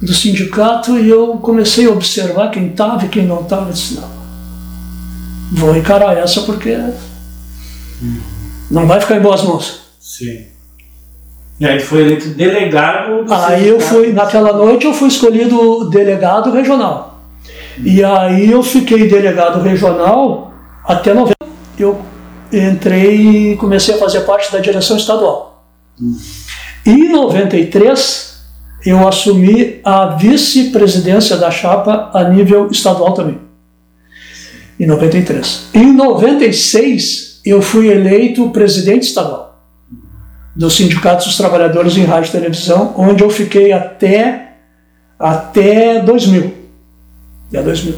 do 0.00 0.12
sindicato 0.14 0.98
e 0.98 1.08
eu 1.08 1.38
comecei 1.42 1.86
a 1.86 1.90
observar 1.90 2.50
quem 2.50 2.68
estava 2.68 3.04
e 3.04 3.08
quem 3.08 3.26
não 3.26 3.40
estava. 3.42 3.68
Eu 3.68 3.72
disse, 3.72 3.94
não, 3.94 4.19
vou 5.50 5.76
encarar 5.76 6.16
essa 6.16 6.42
porque 6.42 6.76
não 8.70 8.86
vai 8.86 9.00
ficar 9.00 9.16
em 9.16 9.20
boas 9.20 9.42
mãos. 9.42 9.80
Sim. 10.00 10.46
E 11.58 11.66
aí 11.66 11.78
foi 11.78 12.00
eleito 12.00 12.28
delegado 12.30 13.24
do 13.24 13.34
Aí 13.34 13.68
eu 13.68 13.78
fui, 13.78 14.12
naquela 14.12 14.52
noite 14.52 14.86
eu 14.86 14.94
fui 14.94 15.08
escolhido 15.08 15.90
delegado 15.90 16.50
regional. 16.50 17.20
E 17.84 18.02
aí 18.02 18.50
eu 18.50 18.62
fiquei 18.62 19.08
delegado 19.08 19.60
regional 19.60 20.54
até 20.84 21.12
novembro. 21.12 21.36
Eu 21.78 22.00
entrei 22.52 23.52
e 23.52 23.56
comecei 23.56 23.94
a 23.94 23.98
fazer 23.98 24.20
parte 24.20 24.50
da 24.50 24.58
direção 24.58 24.96
estadual. 24.96 25.66
Hum. 26.00 26.16
E 26.86 26.90
em 26.90 27.12
93 27.12 28.40
eu 28.86 29.06
assumi 29.06 29.80
a 29.84 30.06
vice-presidência 30.16 31.36
da 31.36 31.50
chapa 31.50 32.10
a 32.14 32.24
nível 32.24 32.68
estadual 32.70 33.12
também. 33.12 33.49
Em 34.80 34.86
93. 34.86 35.66
Em 35.74 35.92
96 35.92 37.42
eu 37.44 37.60
fui 37.60 37.88
eleito 37.88 38.48
presidente 38.48 39.02
estadual 39.02 39.62
dos 40.56 40.74
sindicatos 40.74 41.26
dos 41.26 41.36
trabalhadores 41.36 41.96
em 41.96 42.04
rádio 42.04 42.30
e 42.30 42.32
televisão, 42.32 42.94
onde 42.96 43.22
eu 43.22 43.28
fiquei 43.28 43.72
até 43.72 44.54
até 45.18 46.00
2000. 46.00 46.54
Até 47.48 47.62
2000. 47.62 47.94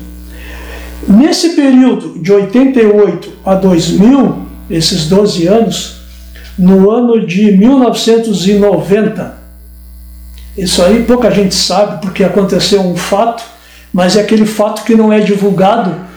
Nesse 1.08 1.50
período 1.50 2.20
de 2.20 2.32
88 2.32 3.32
a 3.44 3.54
2000, 3.54 4.46
esses 4.68 5.06
12 5.06 5.46
anos, 5.46 5.96
no 6.58 6.90
ano 6.90 7.24
de 7.24 7.52
1990, 7.52 9.38
isso 10.58 10.82
aí 10.82 11.04
pouca 11.04 11.30
gente 11.30 11.54
sabe 11.54 12.02
porque 12.02 12.24
aconteceu 12.24 12.80
um 12.80 12.96
fato, 12.96 13.42
mas 13.92 14.16
é 14.16 14.20
aquele 14.20 14.46
fato 14.46 14.84
que 14.84 14.96
não 14.96 15.12
é 15.12 15.20
divulgado 15.20 16.11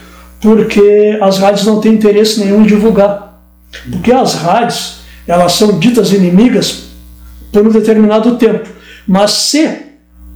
porque 0.45 1.17
as 1.23 1.39
rádios 1.39 1.65
não 1.65 1.81
têm 1.81 1.93
interesse 1.93 2.39
nenhum 2.39 2.61
em 2.61 2.67
divulgar. 2.67 3.41
Porque 3.89 4.11
as 4.11 4.35
rádios, 4.35 4.97
elas 5.27 5.53
são 5.53 5.79
ditas 5.79 6.13
inimigas 6.13 6.83
por 7.51 7.65
um 7.65 7.71
determinado 7.71 8.35
tempo. 8.35 8.69
Mas 9.07 9.31
se 9.31 9.67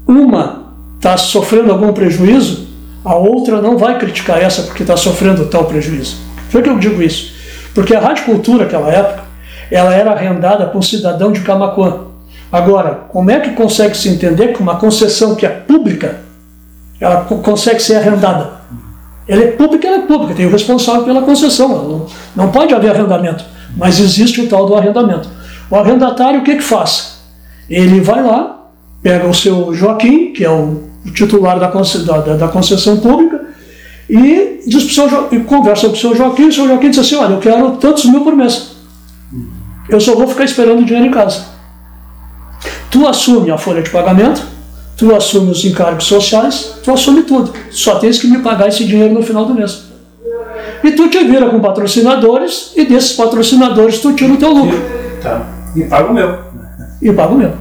uma 0.07 0.73
está 0.95 1.15
sofrendo 1.15 1.71
algum 1.71 1.93
prejuízo, 1.93 2.67
a 3.05 3.13
outra 3.13 3.61
não 3.61 3.77
vai 3.77 3.99
criticar 3.99 4.41
essa 4.41 4.63
porque 4.63 4.81
está 4.81 4.97
sofrendo 4.97 5.45
tal 5.45 5.65
prejuízo. 5.65 6.17
Por 6.51 6.63
que 6.63 6.69
eu 6.69 6.79
digo 6.79 7.03
isso? 7.03 7.31
Porque 7.75 7.93
a 7.93 7.99
Rádio 7.99 8.25
Cultura, 8.25 8.63
naquela 8.63 8.91
época, 8.91 9.25
ela 9.69 9.93
era 9.93 10.11
arrendada 10.11 10.65
por 10.65 10.79
um 10.79 10.81
cidadão 10.81 11.31
de 11.31 11.41
Camacuã. 11.41 12.05
Agora, 12.51 13.01
como 13.09 13.29
é 13.29 13.39
que 13.39 13.51
consegue 13.51 13.95
se 13.95 14.09
entender 14.09 14.53
que 14.53 14.59
uma 14.59 14.77
concessão 14.77 15.35
que 15.35 15.45
é 15.45 15.49
pública, 15.49 16.21
ela 16.99 17.25
consegue 17.25 17.79
ser 17.79 17.97
arrendada? 17.97 18.58
Ela 19.29 19.43
é 19.43 19.47
pública, 19.51 19.87
ela 19.87 19.97
é 19.97 20.07
pública, 20.07 20.33
tem 20.33 20.47
o 20.47 20.49
responsável 20.49 21.03
pela 21.03 21.21
concessão, 21.21 21.69
não, 21.69 22.05
não 22.35 22.51
pode 22.51 22.73
haver 22.73 22.89
arrendamento, 22.89 23.45
mas 23.77 23.99
existe 23.99 24.41
o 24.41 24.49
tal 24.49 24.65
do 24.65 24.73
arrendamento. 24.73 25.29
O 25.69 25.75
arrendatário 25.75 26.39
o 26.39 26.43
que, 26.43 26.55
que 26.55 26.63
faz? 26.63 27.19
Ele 27.69 28.01
vai 28.01 28.23
lá, 28.23 28.69
pega 29.03 29.27
o 29.27 29.33
seu 29.33 29.71
Joaquim, 29.71 30.33
que 30.33 30.43
é 30.43 30.49
o 30.49 30.81
titular 31.13 31.59
da, 31.59 31.67
da, 31.67 32.37
da 32.37 32.47
concessão 32.47 32.97
pública, 32.97 33.39
e, 34.09 34.61
diz 34.65 34.85
pro 34.85 34.93
seu, 34.93 35.27
e 35.31 35.39
conversa 35.41 35.87
com 35.87 35.93
o 35.93 35.97
seu 35.97 36.15
Joaquim, 36.15 36.45
e 36.45 36.47
o 36.47 36.51
seu 36.51 36.67
Joaquim 36.67 36.89
diz 36.89 36.97
assim, 36.97 37.15
olha, 37.15 37.33
eu 37.33 37.39
quero 37.39 37.71
tantos 37.73 38.05
mil 38.05 38.21
por 38.21 38.35
mês. 38.35 38.71
Eu 39.87 39.99
só 39.99 40.15
vou 40.15 40.27
ficar 40.27 40.45
esperando 40.45 40.81
o 40.81 40.85
dinheiro 40.85 41.07
em 41.07 41.11
casa. 41.11 41.45
Tu 42.89 43.07
assume 43.07 43.51
a 43.51 43.59
folha 43.59 43.83
de 43.83 43.91
pagamento, 43.91 44.41
tu 44.99 45.15
assume 45.15 45.51
os 45.51 45.63
encargos 45.63 46.03
sociais, 46.03 46.75
tu 46.83 46.91
assume 46.91 47.23
tudo. 47.23 47.53
Só 47.71 47.95
tens 47.95 48.19
que 48.19 48.27
me 48.27 48.39
pagar 48.39 48.67
esse 48.67 48.83
dinheiro 48.83 49.13
no 49.13 49.23
final 49.23 49.45
do 49.45 49.53
mês. 49.53 49.85
E 50.83 50.91
tu 50.91 51.09
te 51.09 51.23
vira 51.23 51.49
com 51.49 51.61
patrocinadores 51.61 52.73
e 52.75 52.83
desses 52.83 53.13
patrocinadores 53.13 53.99
tu 53.99 54.13
tira 54.13 54.33
o 54.33 54.37
teu 54.37 54.51
lucro. 54.51 54.77
Tá. 55.23 55.47
E 55.73 55.83
paga 55.85 56.11
o 56.11 56.13
meu. 56.13 56.37
E 57.01 57.13
paga 57.13 57.33
o 57.33 57.37
meu. 57.37 57.53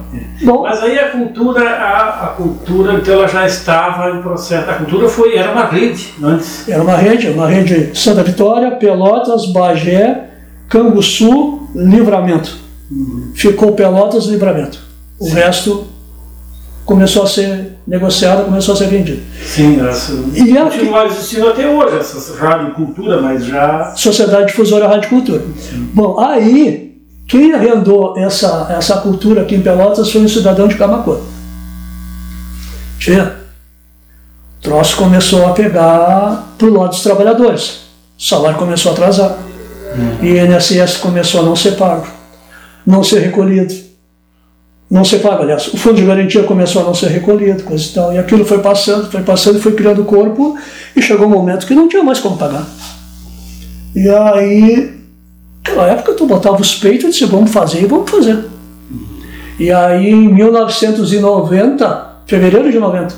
Bom, 0.43 0.63
Mas 0.63 0.83
aí 0.83 0.99
a 0.99 1.09
cultura, 1.09 1.69
a, 1.69 2.25
a, 2.25 2.27
cultura, 2.27 2.93
então 2.95 3.13
ela 3.13 3.27
já 3.27 3.45
estava 3.45 4.11
em 4.11 4.21
processo. 4.21 4.69
A 4.69 4.73
cultura 4.73 5.07
foi, 5.07 5.37
era 5.37 5.51
uma 5.51 5.65
rede 5.65 6.13
antes. 6.21 6.67
Era 6.67 6.83
uma 6.83 6.97
rede, 6.97 7.29
uma 7.29 7.47
rede 7.47 7.97
Santa 7.97 8.21
Vitória, 8.21 8.71
Pelotas, 8.71 9.45
Bagé, 9.47 10.25
Canguçu, 10.67 11.69
Livramento. 11.73 12.57
Uhum. 12.91 13.31
Ficou 13.33 13.73
Pelotas, 13.73 14.25
Livramento. 14.25 14.79
O 15.19 15.25
Sim. 15.25 15.35
resto 15.35 15.87
começou 16.89 17.21
a 17.21 17.27
ser 17.27 17.77
negociado, 17.85 18.45
começou 18.45 18.73
a 18.73 18.77
ser 18.77 18.87
vendido. 18.87 19.21
Sim, 19.45 19.79
essa 19.87 20.11
e 20.33 20.57
a, 20.57 20.63
continua 20.63 21.05
existindo 21.05 21.47
até 21.47 21.69
hoje, 21.69 21.97
essa 21.97 22.35
rádio 22.35 22.73
cultura, 22.73 23.21
mas 23.21 23.45
já... 23.45 23.93
Sociedade 23.95 24.47
Difusora 24.47 24.87
Rádio 24.87 25.07
Cultura. 25.07 25.43
Sim. 25.59 25.87
Bom, 25.93 26.19
aí, 26.19 26.99
quem 27.27 27.53
arrendou 27.53 28.17
essa, 28.17 28.73
essa 28.75 28.97
cultura 28.97 29.43
aqui 29.43 29.53
em 29.53 29.61
Pelotas 29.61 30.11
foi 30.11 30.21
um 30.21 30.27
cidadão 30.27 30.67
de 30.67 30.73
Camacuã. 30.77 31.19
Tinha. 32.97 33.35
O 34.57 34.63
troço 34.63 34.97
começou 34.97 35.45
a 35.45 35.51
pegar 35.51 36.55
pro 36.57 36.73
lado 36.73 36.89
dos 36.89 37.03
trabalhadores. 37.03 37.81
O 38.17 38.23
salário 38.23 38.57
começou 38.57 38.93
a 38.93 38.95
atrasar. 38.95 39.37
Hum. 39.95 40.25
E 40.25 40.31
o 40.31 40.37
INSS 40.37 40.97
começou 40.97 41.41
a 41.41 41.43
não 41.43 41.55
ser 41.55 41.75
pago, 41.75 42.07
não 42.83 43.03
ser 43.03 43.19
recolhido 43.19 43.88
não 44.89 45.05
ser 45.05 45.19
pago. 45.19 45.43
Aliás, 45.43 45.67
o 45.67 45.77
fundo 45.77 45.97
de 45.97 46.05
garantia 46.05 46.43
começou 46.43 46.81
a 46.81 46.85
não 46.85 46.93
ser 46.93 47.09
recolhido, 47.09 47.63
coisa 47.63 47.83
e 47.83 47.93
tal. 47.93 48.13
E 48.13 48.17
aquilo 48.17 48.43
foi 48.43 48.59
passando, 48.59 49.09
foi 49.11 49.21
passando, 49.21 49.59
foi 49.59 49.73
criando 49.73 50.03
corpo 50.03 50.57
e 50.95 51.01
chegou 51.01 51.27
um 51.27 51.29
momento 51.29 51.67
que 51.67 51.75
não 51.75 51.87
tinha 51.87 52.03
mais 52.03 52.19
como 52.19 52.37
pagar. 52.37 52.65
E 53.95 54.09
aí, 54.09 54.93
naquela 55.65 55.87
época, 55.87 56.13
tu 56.13 56.25
botava 56.25 56.59
os 56.59 56.75
peitos 56.75 57.05
e 57.05 57.11
disse: 57.11 57.25
vamos 57.25 57.51
fazer 57.51 57.83
e 57.83 57.85
vamos 57.85 58.09
fazer. 58.09 58.45
E 59.59 59.71
aí, 59.71 60.09
em 60.09 60.27
1990, 60.33 62.09
fevereiro 62.25 62.71
de 62.71 62.79
90, 62.79 63.13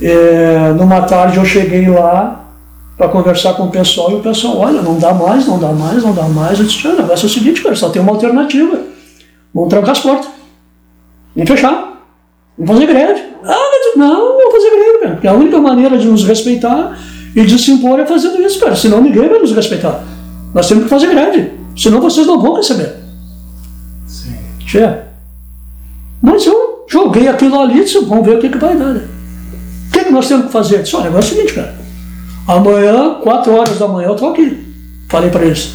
é, 0.00 0.72
numa 0.76 1.02
tarde 1.02 1.36
eu 1.36 1.44
cheguei 1.44 1.88
lá 1.88 2.44
para 2.96 3.08
conversar 3.08 3.54
com 3.54 3.64
o 3.64 3.70
pessoal 3.70 4.10
e 4.10 4.14
o 4.14 4.20
pessoal: 4.20 4.58
olha, 4.58 4.82
não 4.82 4.98
dá 4.98 5.14
mais, 5.14 5.46
não 5.46 5.58
dá 5.58 5.68
mais, 5.68 6.02
não 6.02 6.12
dá 6.12 6.24
mais. 6.24 6.58
Eu 6.58 6.64
disse: 6.64 6.88
o 6.88 6.96
negócio 6.96 7.26
é 7.26 7.28
o 7.28 7.32
seguinte, 7.32 7.62
cara, 7.62 7.76
só 7.76 7.88
tem 7.90 8.02
uma 8.02 8.12
alternativa 8.12 8.87
Vamos 9.58 9.70
trancar 9.70 9.90
as 9.90 9.98
portas. 9.98 10.28
Vamos 11.34 11.50
fechar. 11.50 12.00
Vamos 12.56 12.72
fazer 12.74 12.86
greve. 12.86 13.22
Ah, 13.42 13.96
não, 13.96 14.38
vamos 14.38 14.52
fazer 14.52 14.70
greve, 14.70 14.98
cara. 15.00 15.12
Porque 15.14 15.26
a 15.26 15.32
única 15.32 15.58
maneira 15.58 15.98
de 15.98 16.06
nos 16.06 16.24
respeitar 16.24 16.96
e 17.34 17.44
de 17.44 17.58
se 17.58 17.72
impor 17.72 17.98
é 17.98 18.06
fazendo 18.06 18.40
isso, 18.40 18.60
cara. 18.60 18.76
Senão 18.76 19.02
ninguém 19.02 19.28
vai 19.28 19.40
nos 19.40 19.50
respeitar. 19.50 20.04
Nós 20.54 20.68
temos 20.68 20.84
que 20.84 20.90
fazer 20.90 21.08
greve. 21.08 21.54
Senão 21.76 22.00
vocês 22.00 22.24
não 22.24 22.40
vão 22.40 22.54
receber. 22.54 22.94
Sim. 24.06 24.36
Tchê. 24.60 24.88
Mas 26.22 26.46
eu 26.46 26.86
joguei 26.88 27.26
aquilo 27.26 27.60
ali 27.60 27.80
e 27.80 27.84
disse, 27.84 27.98
vamos 28.04 28.24
ver 28.24 28.36
o 28.36 28.40
que, 28.40 28.48
que 28.50 28.58
vai 28.58 28.76
dar. 28.76 28.94
Né? 28.94 29.08
O 29.88 29.92
que, 29.92 30.04
que 30.04 30.12
nós 30.12 30.28
temos 30.28 30.46
que 30.46 30.52
fazer? 30.52 30.76
Eu 30.76 30.82
disse, 30.84 30.94
olha, 30.94 31.08
é 31.08 31.18
o 31.18 31.22
seguinte, 31.22 31.52
cara. 31.54 31.74
Amanhã, 32.46 33.16
4 33.22 33.52
horas 33.52 33.76
da 33.76 33.88
manhã, 33.88 34.06
eu 34.06 34.14
estou 34.14 34.30
aqui. 34.30 34.56
Falei 35.08 35.30
para 35.30 35.44
eles. 35.44 35.72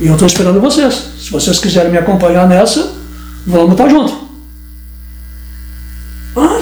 E 0.00 0.06
eu 0.06 0.12
estou 0.12 0.28
esperando 0.28 0.60
vocês. 0.60 1.15
Se 1.26 1.32
vocês 1.32 1.58
quiserem 1.58 1.90
me 1.90 1.98
acompanhar 1.98 2.46
nessa, 2.48 2.88
vamos 3.44 3.72
estar 3.72 3.82
tá 3.82 3.90
junto. 3.90 4.16
Ah, 6.36 6.60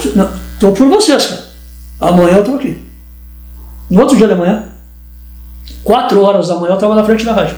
estou 0.55 0.72
por 0.72 0.88
vocês, 0.88 1.27
cara. 1.27 1.44
Amanhã 2.00 2.37
eu 2.37 2.40
estou 2.40 2.55
aqui. 2.55 2.83
No 3.90 4.00
outro 4.00 4.16
dia 4.16 4.27
de 4.27 4.35
manhã, 4.35 4.70
quatro 5.83 6.22
horas 6.22 6.48
da 6.48 6.54
manhã, 6.54 6.71
eu 6.71 6.75
estava 6.77 6.94
na 6.94 7.04
frente 7.04 7.27
da 7.27 7.35
rádio. 7.35 7.56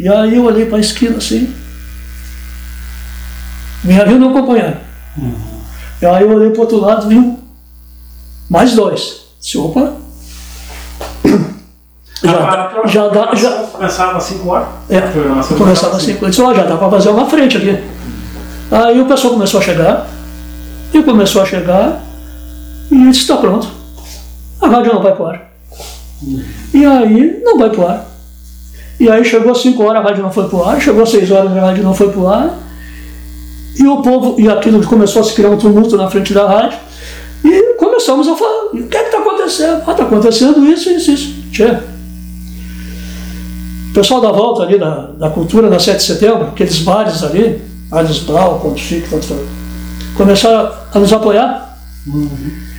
E 0.00 0.08
aí 0.08 0.34
eu 0.34 0.44
olhei 0.44 0.66
para 0.66 0.78
a 0.78 0.80
esquina 0.80 1.18
assim. 1.18 1.54
Minha 3.84 4.04
vida 4.04 4.18
não 4.18 4.30
acompanhando. 4.30 4.78
E 6.02 6.06
aí 6.06 6.22
eu 6.24 6.30
olhei 6.32 6.50
para 6.50 6.58
o 6.58 6.62
outro 6.62 6.80
lado, 6.80 7.08
vi 7.08 7.36
mais 8.50 8.74
dois. 8.74 9.20
Disse, 9.40 9.56
opa. 9.56 9.96
Já, 12.22 12.32
dá- 12.32 12.80
já 12.86 13.08
dá. 13.08 13.34
Já, 13.34 13.50
Começava 13.50 14.16
às 14.18 14.24
5 14.24 14.48
horas. 14.48 14.68
é, 14.90 15.00
começava 15.56 15.96
eu 16.24 16.28
disse, 16.30 16.42
ó, 16.42 16.52
já 16.54 16.64
dá 16.64 16.76
para 16.76 16.90
fazer 16.90 17.10
uma 17.10 17.26
frente 17.26 17.56
aqui. 17.56 17.78
Aí 18.70 19.00
o 19.00 19.06
pessoal 19.06 19.34
começou 19.34 19.60
a 19.60 19.62
chegar, 19.62 20.06
e 20.92 21.02
começou 21.02 21.42
a 21.42 21.44
chegar, 21.46 22.02
e 22.90 22.96
disse, 23.08 23.20
está 23.20 23.36
pronto. 23.36 23.68
A 24.60 24.66
rádio 24.66 24.92
não 24.94 25.02
vai 25.02 25.14
pro 25.14 25.26
ar. 25.26 25.42
E 26.74 26.84
aí, 26.84 27.40
não 27.44 27.56
vai 27.58 27.70
pro 27.70 27.86
ar. 27.86 28.04
E 28.98 29.08
aí 29.08 29.24
chegou 29.24 29.52
às 29.52 29.58
5 29.60 29.80
horas, 29.84 30.02
a 30.04 30.08
rádio 30.08 30.22
não 30.24 30.32
foi 30.32 30.48
pro 30.48 30.64
ar, 30.68 30.80
chegou 30.80 31.02
às 31.04 31.10
6 31.10 31.30
horas, 31.30 31.56
a 31.56 31.60
rádio 31.60 31.84
não 31.84 31.94
foi 31.94 32.10
pro 32.10 32.26
ar, 32.26 32.50
e 33.78 33.86
o 33.86 34.02
povo, 34.02 34.34
e 34.40 34.48
aquilo 34.48 34.84
começou 34.84 35.22
a 35.22 35.24
se 35.24 35.34
criar 35.34 35.50
um 35.50 35.56
tumulto 35.56 35.96
na 35.96 36.10
frente 36.10 36.34
da 36.34 36.48
rádio, 36.48 36.78
e 37.44 37.74
começamos 37.74 38.26
a 38.26 38.34
falar, 38.34 38.64
o 38.72 38.82
que 38.88 38.96
é 38.96 39.00
que 39.02 39.06
está 39.06 39.18
acontecendo? 39.18 39.82
Ah, 39.86 39.92
está 39.92 40.02
acontecendo 40.02 40.66
isso, 40.66 40.90
isso, 40.90 41.12
isso. 41.12 41.34
Tchê, 41.52 41.78
o 43.90 43.92
pessoal 43.94 44.20
da 44.20 44.30
volta 44.30 44.62
ali 44.62 44.78
da, 44.78 45.10
da 45.18 45.30
cultura 45.30 45.68
na 45.68 45.78
7 45.78 45.96
de 45.96 46.02
setembro, 46.02 46.48
aqueles 46.48 46.78
bares 46.80 47.22
ali, 47.22 47.62
Alice 47.90 48.20
Brau, 48.20 48.60
Ponto 48.60 48.78
Chique, 48.78 49.08
tanto 49.08 49.26
começaram 50.16 50.72
a 50.92 50.98
nos 50.98 51.12
apoiar. 51.12 51.78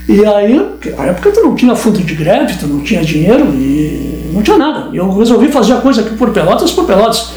E 0.07 0.26
aí, 0.26 0.55
na 0.97 1.05
época 1.05 1.32
tu 1.32 1.41
não 1.41 1.55
tinha 1.55 1.76
fundo 1.76 1.99
de 1.99 2.16
greve, 2.16 2.57
tu 2.57 2.68
não 2.68 2.84
tinha 2.84 3.03
dinheiro 3.03 3.45
e 3.53 4.32
não 4.34 4.41
tinha 4.41 4.57
nada. 4.57 4.89
E 4.91 4.97
eu 4.97 5.12
resolvi 5.18 5.49
fazer 5.51 5.74
a 5.74 5.82
coisa 5.82 6.01
aqui 6.01 6.16
por 6.16 6.32
Pelotas, 6.32 6.72
por 6.72 6.86
Pelotas. 6.86 7.30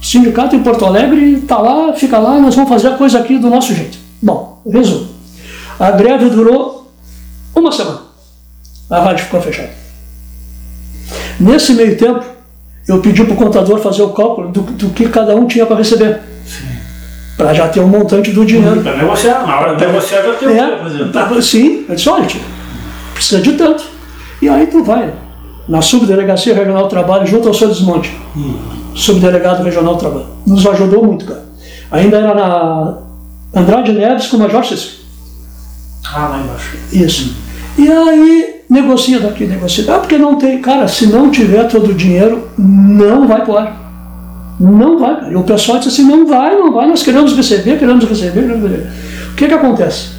O 0.00 0.04
sindicato 0.04 0.54
em 0.54 0.62
Porto 0.62 0.84
Alegre 0.84 1.42
tá 1.42 1.58
lá, 1.58 1.92
fica 1.94 2.18
lá, 2.18 2.38
nós 2.38 2.54
vamos 2.54 2.70
fazer 2.70 2.88
a 2.88 2.96
coisa 2.96 3.18
aqui 3.18 3.38
do 3.38 3.48
nosso 3.48 3.74
jeito. 3.74 3.96
Bom, 4.22 4.62
resumo. 4.70 5.08
A 5.78 5.90
greve 5.90 6.30
durou 6.30 6.90
uma 7.54 7.72
semana. 7.72 8.00
A 8.90 9.00
rádio 9.00 9.24
ficou 9.24 9.40
fechada. 9.40 9.70
Nesse 11.40 11.72
meio 11.72 11.96
tempo, 11.96 12.24
eu 12.86 13.00
pedi 13.00 13.24
para 13.24 13.34
o 13.34 13.36
contador 13.36 13.78
fazer 13.78 14.02
o 14.02 14.10
cálculo 14.10 14.48
do, 14.48 14.60
do 14.62 14.90
que 14.90 15.08
cada 15.08 15.34
um 15.34 15.46
tinha 15.46 15.64
para 15.64 15.76
receber. 15.76 16.20
Para 17.36 17.52
já 17.52 17.68
ter 17.68 17.80
um 17.80 17.88
montante 17.88 18.30
do 18.30 18.44
dinheiro. 18.44 18.80
Para 18.82 18.96
negociar, 18.96 19.46
na 19.46 19.60
hora 19.60 19.76
de 19.76 19.86
negociar 19.86 20.22
já 20.22 20.34
tem 20.34 20.48
o 20.48 20.52
que 20.52 20.60
apresentar. 20.60 21.36
É, 21.36 21.40
sim, 21.40 21.84
eu 21.88 21.94
disse, 21.94 22.08
olha, 22.08 22.26
precisa 23.12 23.40
de 23.40 23.52
tanto. 23.52 23.84
E 24.40 24.48
aí 24.48 24.66
tu 24.66 24.84
vai 24.84 25.12
na 25.68 25.80
Subdelegacia 25.80 26.54
Regional 26.54 26.84
do 26.84 26.88
Trabalho, 26.88 27.26
junto 27.26 27.48
ao 27.48 27.54
seu 27.54 27.68
desmonte. 27.68 28.14
Subdelegado 28.94 29.62
Regional 29.64 29.94
do 29.94 30.00
Trabalho. 30.00 30.26
Nos 30.46 30.64
ajudou 30.66 31.04
muito, 31.04 31.24
cara. 31.24 31.44
Ainda 31.90 32.18
era 32.18 32.34
na 32.34 32.98
Andrade 33.54 33.92
Neves 33.92 34.26
com 34.26 34.36
o 34.36 34.40
Major 34.40 34.64
Cícero. 34.64 35.04
Ah, 36.12 36.28
lá 36.28 36.40
embaixo. 36.40 36.76
Isso. 36.92 37.34
E 37.76 37.90
aí, 37.90 38.62
negocia 38.70 39.20
daqui, 39.20 39.46
negocia. 39.46 39.84
Ah, 39.94 39.98
porque 39.98 40.16
não 40.16 40.36
tem. 40.36 40.60
Cara, 40.60 40.86
se 40.86 41.06
não 41.06 41.30
tiver 41.30 41.64
todo 41.68 41.90
o 41.90 41.94
dinheiro, 41.94 42.48
não 42.56 43.26
vai 43.26 43.44
pro 43.44 43.56
ar. 43.56 43.84
Não 44.60 44.98
vai, 44.98 45.16
cara. 45.16 45.32
E 45.32 45.36
o 45.36 45.42
pessoal 45.42 45.78
disse 45.78 45.90
assim: 45.90 46.08
não 46.08 46.26
vai, 46.26 46.56
não 46.56 46.72
vai, 46.72 46.86
nós 46.86 47.02
queremos 47.02 47.34
receber, 47.36 47.78
queremos 47.78 48.04
receber, 48.04 48.42
queremos 48.42 48.70
receber. 48.70 48.90
O 49.32 49.34
que 49.34 49.48
que 49.48 49.54
acontece? 49.54 50.10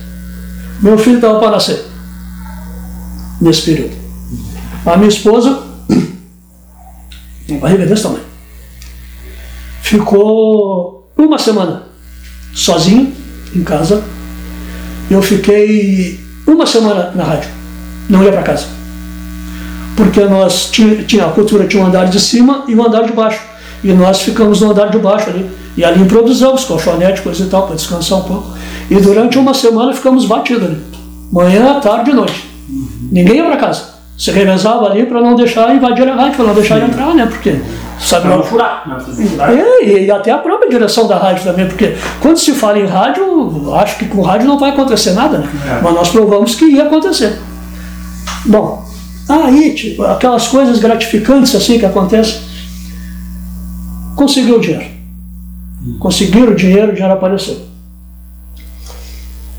Meu 0.82 0.98
filho 0.98 1.16
estava 1.16 1.40
para 1.40 1.52
nascer. 1.52 1.86
Nesse 3.42 3.62
período. 3.62 3.96
A 4.86 4.98
minha 4.98 5.10
esposa, 5.10 5.64
barriga 7.60 7.86
desse 7.86 8.04
tamanho, 8.04 8.24
ficou 9.82 11.10
uma 11.18 11.40
semana 11.40 11.84
sozinha 12.54 13.12
em 13.56 13.64
casa. 13.64 14.04
Eu 15.10 15.22
fiquei 15.22 16.20
uma 16.48 16.66
semana 16.66 17.12
na 17.16 17.24
rádio, 17.24 17.50
não 18.10 18.24
ia 18.24 18.32
para 18.32 18.44
casa. 18.44 18.66
Porque 19.96 20.22
nós 20.26 20.70
tinha, 20.72 21.04
tinha 21.04 21.26
a 21.26 21.30
cultura 21.30 21.66
tinha 21.68 21.82
um 21.82 21.88
andar 21.88 22.06
de 22.06 22.20
cima 22.20 22.66
e 22.68 22.76
um 22.76 22.86
andar 22.86 23.04
de 23.04 23.14
baixo. 23.14 23.42
E 23.84 23.94
nós 23.94 24.22
ficamos 24.22 24.62
no 24.62 24.72
andar 24.72 24.90
de 24.90 24.98
baixo 24.98 25.30
ali. 25.30 25.50
E 25.78 25.84
ali 25.84 26.02
improvisamos, 26.02 26.64
colchonete, 26.66 27.22
coisa 27.22 27.44
e 27.44 27.48
tal, 27.48 27.68
para 27.68 27.76
descansar 27.76 28.20
um 28.20 28.24
pouco. 28.24 28.58
E 28.90 28.96
durante 28.96 29.38
uma 29.38 29.54
semana 29.54 29.94
ficamos 29.94 30.26
batidos 30.26 30.64
ali. 30.64 30.82
Manhã, 31.32 31.80
tarde 31.80 32.12
e 32.12 32.14
noite. 32.14 32.50
Ninguém 33.12 33.38
ia 33.38 33.46
para 33.46 33.58
casa. 33.58 33.96
Se 34.18 34.32
revezava 34.32 34.86
ali 34.86 35.06
para 35.06 35.22
não 35.22 35.36
deixar 35.36 35.74
invadir 35.76 36.08
a 36.08 36.16
rádio, 36.16 36.36
para 36.36 36.46
não 36.46 36.54
deixar 36.54 36.82
entrar, 36.82 37.14
né? 37.14 37.26
Porque 37.26 37.60
sabe 38.00 38.28
não 38.28 38.44
furar. 38.44 38.88
né? 38.88 38.98
Não 38.98 39.16
furar. 39.16 39.52
é, 39.52 39.84
e, 39.86 40.06
e 40.06 40.12
até 40.12 40.32
a 40.32 40.38
própria 40.38 40.70
direção 40.70 41.08
da 41.08 41.18
rádio 41.18 41.44
também, 41.44 41.68
porque 41.68 41.96
quando 42.22 42.38
se 42.38 42.54
fala 42.54 42.80
em 42.80 42.86
rádio, 42.86 43.74
acho 43.76 43.98
que 43.98 44.06
com 44.08 44.22
rádio 44.22 44.48
não 44.48 44.60
vai 44.60 44.72
acontecer 44.72 45.14
nada, 45.14 45.40
né? 45.40 45.50
É. 45.68 45.82
Mas 45.82 45.94
nós 45.94 46.10
provamos 46.10 46.56
que 46.56 46.66
ia 46.66 46.84
acontecer. 46.84 47.40
Bom, 48.46 48.86
aí, 49.28 49.74
tipo, 49.74 50.04
aquelas 50.04 50.48
coisas 50.48 50.80
gratificantes 50.80 51.56
assim 51.56 51.80
que 51.80 51.86
acontecem. 51.86 52.42
Conseguiu 54.16 54.58
o 54.58 54.62
dinheiro. 54.62 54.86
Conseguiram 56.00 56.52
o 56.54 56.56
dinheiro, 56.56 56.92
o 56.92 56.94
dinheiro 56.94 57.14
apareceu. 57.14 57.58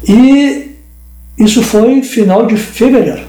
E 0.09 0.77
isso 1.39 1.63
foi 1.63 2.03
final 2.03 2.47
de 2.47 2.57
fevereiro. 2.57 3.23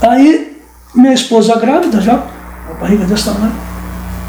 Aí, 0.00 0.56
minha 1.02 1.14
esposa 1.14 1.58
grávida 1.58 2.00
já, 2.00 2.14
a 2.14 2.74
barriga 2.80 3.04
desse 3.04 3.24
tamanho. 3.24 3.52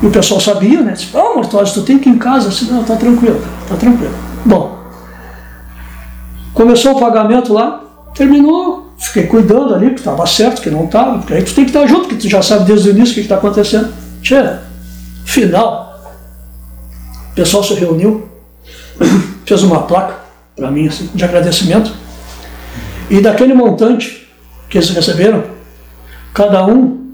E 0.01 0.05
o 0.05 0.11
pessoal 0.11 0.41
sabia, 0.41 0.81
né? 0.81 0.91
Disse, 0.93 1.09
ó, 1.13 1.35
Mortosa, 1.35 1.73
tu 1.73 1.83
tem 1.83 1.97
que 1.97 2.09
ir 2.09 2.13
em 2.13 2.17
casa. 2.17 2.49
Disse, 2.49 2.65
não, 2.65 2.83
tá 2.83 2.95
tranquilo, 2.95 3.41
tá 3.69 3.75
tranquilo. 3.75 4.13
Bom, 4.43 4.77
começou 6.53 6.97
o 6.97 6.99
pagamento 6.99 7.53
lá, 7.53 7.81
terminou, 8.13 8.93
fiquei 8.97 9.27
cuidando 9.27 9.73
ali, 9.73 9.91
que 9.91 9.99
estava 9.99 10.25
certo, 10.25 10.61
que 10.61 10.69
não 10.69 10.85
estava, 10.85 11.19
porque 11.19 11.33
aí 11.33 11.43
tu 11.43 11.53
tem 11.53 11.63
que 11.63 11.69
estar 11.69 11.87
junto, 11.87 12.09
que 12.09 12.15
tu 12.15 12.27
já 12.27 12.41
sabe 12.41 12.65
desde 12.65 12.89
o 12.89 12.91
início 12.91 13.11
o 13.11 13.15
que 13.15 13.21
está 13.21 13.35
acontecendo. 13.35 13.93
Tchê, 14.21 14.57
final, 15.23 16.01
o 17.31 17.35
pessoal 17.35 17.63
se 17.63 17.73
reuniu, 17.75 18.27
fez 19.45 19.63
uma 19.63 19.83
placa 19.83 20.15
para 20.55 20.69
mim, 20.69 20.87
assim, 20.87 21.09
de 21.13 21.23
agradecimento, 21.23 21.93
e 23.09 23.21
daquele 23.21 23.53
montante 23.53 24.27
que 24.69 24.77
eles 24.77 24.89
receberam, 24.89 25.43
cada 26.33 26.65
um 26.65 27.13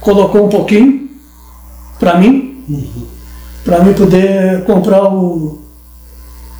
colocou 0.00 0.46
um 0.46 0.48
pouquinho 0.48 1.08
para 1.98 2.18
mim, 2.18 2.64
para 3.64 3.80
mim 3.82 3.92
poder 3.94 4.64
comprar 4.64 5.02
o, 5.04 5.60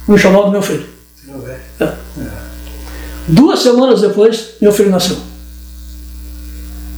o 0.09 0.15
enxoval 0.15 0.47
do 0.47 0.51
meu 0.53 0.63
filho. 0.63 0.87
É. 1.81 1.93
Duas 3.29 3.61
semanas 3.61 4.01
depois, 4.01 4.55
meu 4.61 4.73
filho 4.73 4.91
nasceu. 4.91 5.17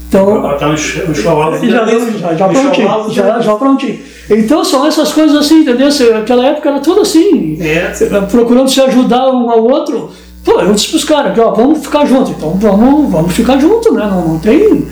Então, 0.08 0.40
Botar 0.40 0.68
o 0.70 0.72
enx- 0.72 1.02
o 1.06 1.10
enxoval. 1.10 1.52
já, 1.58 2.34
já, 2.34 2.48
prontinho, 2.48 3.10
já, 3.10 3.40
já 3.40 3.54
prontinho. 3.56 3.98
Então 4.30 4.64
são 4.64 4.86
essas 4.86 5.12
coisas 5.12 5.36
assim, 5.36 5.60
entendeu? 5.62 5.88
Naquela 6.14 6.46
época 6.46 6.68
era 6.68 6.80
tudo 6.80 7.00
assim, 7.02 7.58
É. 7.60 7.92
procurando 8.30 8.68
se 8.70 8.80
ajudar 8.80 9.30
um 9.30 9.50
ao 9.50 9.62
outro. 9.64 10.10
Pô, 10.48 10.62
eu 10.62 10.72
disse 10.72 10.88
pros 10.88 11.04
caras, 11.04 11.34
que, 11.34 11.40
ó, 11.40 11.50
vamos 11.50 11.80
ficar 11.84 12.06
juntos, 12.06 12.30
então 12.30 12.52
vamos, 12.54 13.12
vamos 13.12 13.34
ficar 13.34 13.58
juntos, 13.58 13.92
né? 13.92 14.06
Não, 14.06 14.28
não 14.28 14.38
tem. 14.38 14.88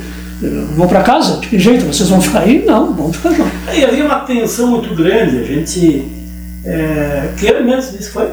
Vou 0.76 0.86
para 0.86 1.02
casa, 1.02 1.38
de 1.38 1.48
que 1.48 1.58
jeito? 1.58 1.86
Vocês 1.86 2.10
vão 2.10 2.20
ficar 2.20 2.40
aí? 2.40 2.62
Não, 2.66 2.92
vamos 2.92 3.16
ficar 3.16 3.30
juntos. 3.32 3.52
E 3.74 3.82
havia 3.82 4.04
uma 4.04 4.20
tensão 4.20 4.66
muito 4.66 4.94
grande. 4.94 5.38
A 5.38 5.44
gente. 5.44 6.12
É, 6.62 7.30
que 7.38 7.48
ano 7.48 7.64
mesmo 7.64 7.98
isso 7.98 8.10
foi? 8.10 8.28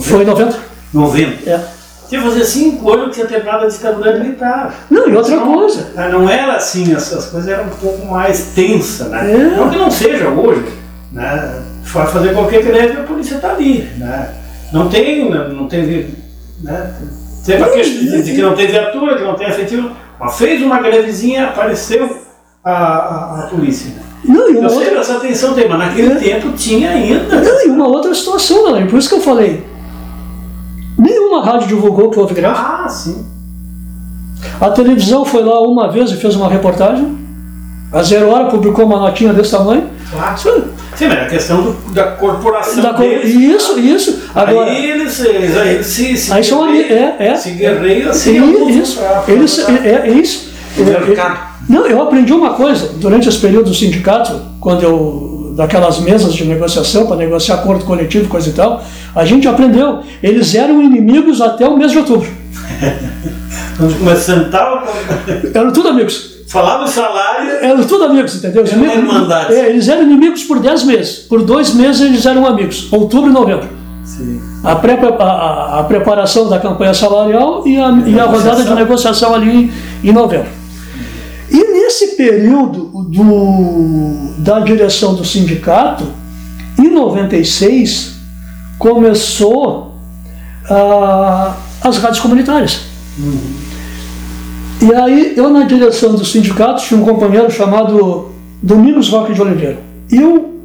Foi 0.00 0.22
em 0.22 0.24
90. 0.24 0.58
90. 0.94 1.50
É. 1.50 1.60
Tinha 2.08 2.22
que 2.22 2.28
fazer 2.28 2.44
cinco 2.46 2.90
anos 2.90 3.08
que 3.08 3.12
tinha 3.16 3.26
terminado 3.26 3.66
a 3.66 3.68
ditadura 3.68 4.18
militar. 4.18 4.86
Não, 4.88 5.06
e 5.06 5.14
outra 5.14 5.34
Então, 5.34 5.52
coisa. 5.52 5.86
Não 6.10 6.30
era 6.30 6.56
assim, 6.56 6.94
as, 6.94 7.12
as 7.12 7.26
coisas 7.26 7.50
eram 7.50 7.64
um 7.64 7.76
pouco 7.76 8.06
mais 8.06 8.52
tensas, 8.54 9.08
né? 9.10 9.32
É. 9.32 9.56
Não 9.58 9.68
que 9.68 9.76
não 9.76 9.90
seja 9.90 10.28
hoje, 10.28 10.64
né? 11.12 11.62
Vai 11.82 12.06
fazer 12.06 12.32
qualquer 12.32 12.62
greve, 12.62 13.00
a 13.00 13.02
polícia 13.04 13.34
está 13.34 13.50
ali, 13.50 13.86
né? 13.98 14.30
Não 14.72 14.88
tem, 14.88 15.30
não 15.30 15.68
teve, 15.68 16.23
né? 16.64 16.94
De, 17.44 18.22
de 18.22 18.32
que 18.34 18.40
não 18.42 18.54
tem 18.54 18.66
viatura, 18.66 19.16
que 19.16 19.22
não 19.24 19.34
tem 19.34 19.48
efetivo, 19.48 19.90
mas 20.18 20.36
fez 20.38 20.62
uma 20.62 20.80
grevezinha, 20.80 21.48
apareceu 21.48 22.16
a, 22.64 22.72
a, 22.72 23.40
a 23.40 23.46
polícia. 23.48 23.92
Não, 24.24 24.48
Eu 24.48 24.68
sei 24.70 24.78
outra, 24.78 24.92
que 24.94 24.96
essa 25.00 25.20
tensão 25.20 25.52
tem, 25.52 25.68
mas 25.68 25.78
naquele 25.78 26.12
É. 26.14 26.16
tempo 26.16 26.52
tinha 26.52 26.90
ainda. 26.90 27.40
não, 27.42 27.66
e 27.66 27.68
uma 27.68 27.86
outra 27.86 28.14
situação, 28.14 28.64
galera. 28.64 28.86
Por 28.86 28.98
isso 28.98 29.08
que 29.10 29.14
eu 29.16 29.20
falei. 29.20 29.62
Nenhuma 30.98 31.44
rádio 31.44 31.68
divulgou 31.68 32.10
que 32.10 32.18
houve 32.18 32.32
greve. 32.34 32.54
Ah, 32.56 32.86
sim. 32.88 33.26
A 34.60 34.70
televisão 34.70 35.24
foi 35.24 35.42
lá 35.42 35.60
uma 35.60 35.90
vez 35.90 36.10
e 36.10 36.16
fez 36.16 36.34
uma 36.36 36.48
reportagem. 36.48 37.18
A 37.92 38.02
Zero 38.02 38.30
Hora 38.30 38.46
publicou 38.46 38.86
uma 38.86 38.98
notinha 38.98 39.32
desse 39.34 39.50
tamanho. 39.50 39.90
Claro. 40.10 40.64
Isso- 40.94 40.98
Sim, 40.98 41.06
mas 41.08 41.18
é 41.18 41.20
a 41.22 41.26
questão 41.28 41.62
do- 41.62 41.92
da 41.92 42.04
corporação 42.12 42.82
da 42.82 42.94
co- 42.94 43.02
deles. 43.02 43.34
Isso, 43.34 43.78
isso. 43.78 44.22
Agora, 44.34 44.70
aí 44.70 44.90
eles, 44.90 45.18
eles, 45.20 45.56
aí 45.56 45.74
eles 45.74 45.86
se, 45.86 46.16
se 46.16 46.32
aí 46.32 46.42
são 46.44 46.68
é, 46.68 47.16
é. 47.18 47.34
se 47.36 47.50
guerreiam, 47.50 48.12
se 48.12 48.18
Sim, 48.30 48.38
abusam 48.38 48.68
isso. 48.70 48.98
pra- 49.00 49.24
Eles, 49.28 49.56
pra- 49.56 49.74
é, 49.74 50.02
é 50.06 50.10
isso. 50.12 50.52
o 50.78 50.82
mercado. 50.84 51.54
Não, 51.68 51.86
eu 51.86 52.02
aprendi 52.02 52.32
uma 52.32 52.54
coisa 52.54 52.90
durante 52.96 53.28
esse 53.28 53.38
período 53.38 53.70
do 53.70 53.74
sindicato, 53.74 54.40
quando 54.60 54.82
eu 54.82 55.34
daquelas 55.56 56.00
mesas 56.00 56.34
de 56.34 56.44
negociação 56.44 57.06
para 57.06 57.16
negociar 57.16 57.54
acordo 57.56 57.84
coletivo, 57.84 58.28
coisa 58.28 58.48
e 58.48 58.52
tal, 58.52 58.84
a 59.14 59.24
gente 59.24 59.46
aprendeu. 59.46 60.00
Eles 60.22 60.52
eram 60.54 60.82
inimigos 60.82 61.40
até 61.40 61.66
o 61.68 61.76
mês 61.76 61.92
de 61.92 61.98
outubro. 61.98 62.28
Mas 64.02 64.18
sentava, 64.20 64.84
Eram 65.54 65.72
tudo 65.72 65.88
amigos. 65.88 66.33
Falava 66.48 66.84
o 66.84 66.88
salário, 66.88 67.50
Eram 67.50 67.84
tudo 67.84 68.04
amigos, 68.04 68.36
entendeu? 68.36 68.62
Os 68.62 68.70
Era 68.72 68.78
uma 68.82 68.92
amigos- 68.92 69.12
irmandade. 69.14 69.54
é, 69.54 69.70
eles 69.70 69.88
eram 69.88 70.02
inimigos 70.02 70.42
por 70.44 70.58
10 70.60 70.84
meses. 70.84 71.16
Por 71.18 71.42
dois 71.42 71.72
meses 71.74 72.00
eles 72.02 72.24
eram 72.26 72.46
amigos. 72.46 72.88
Outubro 72.92 73.30
e 73.30 73.32
novembro. 73.32 73.68
A, 74.62 74.76
pré- 74.76 74.98
a- 75.18 75.80
a- 75.80 75.84
preparação 75.84 76.48
da 76.48 76.58
campanha 76.58 76.92
salarial 76.94 77.66
e 77.66 77.76
a, 77.78 77.90
e 78.06 78.18
a 78.20 78.24
rodada 78.26 78.62
de 78.62 78.74
negociação 78.74 79.34
ali 79.34 79.70
em, 80.02 80.08
em 80.08 80.12
novembro. 80.12 80.48
E 81.50 81.56
nesse 81.72 82.08
período 82.16 82.90
do, 83.08 84.34
da 84.38 84.60
direção 84.60 85.14
do 85.14 85.24
sindicato, 85.24 86.04
em 86.78 86.90
96, 86.90 88.14
começou 88.78 89.94
ah, 90.70 91.54
as 91.82 91.96
rádios 91.98 92.20
comunitárias. 92.20 92.80
E 94.84 94.94
aí, 94.94 95.32
eu 95.34 95.48
na 95.48 95.64
direção 95.64 96.14
do 96.14 96.22
sindicato 96.26 96.82
tinha 96.82 97.00
um 97.00 97.04
companheiro 97.04 97.50
chamado 97.50 98.30
Domingos 98.62 99.08
Roque 99.08 99.32
de 99.32 99.40
Oliveira. 99.40 99.78
E 100.12 100.16
eu 100.16 100.60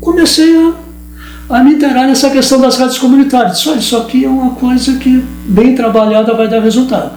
comecei 0.00 0.56
a, 0.56 1.56
a 1.56 1.62
me 1.62 1.74
inteirar 1.74 2.08
nessa 2.08 2.30
questão 2.30 2.60
das 2.60 2.76
rádios 2.76 2.98
comunitárias. 2.98 3.58
Só 3.58 3.76
isso 3.76 3.96
aqui 3.96 4.24
é 4.24 4.28
uma 4.28 4.56
coisa 4.56 4.96
que, 4.96 5.24
bem 5.44 5.76
trabalhada, 5.76 6.34
vai 6.34 6.48
dar 6.48 6.60
resultado. 6.60 7.12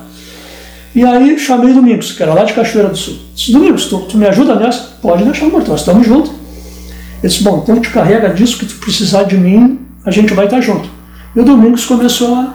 E 0.94 1.04
aí 1.04 1.40
chamei 1.40 1.74
Domingos, 1.74 2.12
que 2.12 2.22
era 2.22 2.36
lá 2.36 2.44
de 2.44 2.54
Cachoeira 2.54 2.90
do 2.90 2.98
Sul. 2.98 3.18
Disse, 3.34 3.52
Domingos, 3.52 3.86
tu, 3.86 4.02
tu 4.02 4.16
me 4.16 4.28
ajuda 4.28 4.54
nessa? 4.54 4.92
Pode 5.02 5.24
deixar, 5.24 5.48
amor, 5.48 5.68
nós 5.68 5.80
estamos 5.80 6.06
juntos. 6.06 6.30
Ele 6.30 7.32
disse, 7.32 7.42
bom, 7.42 7.62
então 7.64 7.82
te 7.82 7.90
carrega 7.90 8.30
disso, 8.30 8.60
que 8.60 8.68
tu 8.68 8.76
precisar 8.76 9.24
de 9.24 9.38
mim, 9.38 9.80
a 10.06 10.12
gente 10.12 10.36
vai 10.36 10.46
estar 10.46 10.62
junto. 10.62 10.88
E 11.36 11.40
o 11.40 11.44
Domingos 11.44 11.84
começou 11.84 12.36
a 12.36 12.54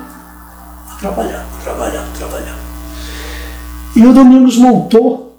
trabalhar, 1.00 1.44
trabalhar. 1.64 2.05
E 3.96 4.06
o 4.06 4.12
Domingos 4.12 4.56
montou, 4.58 5.38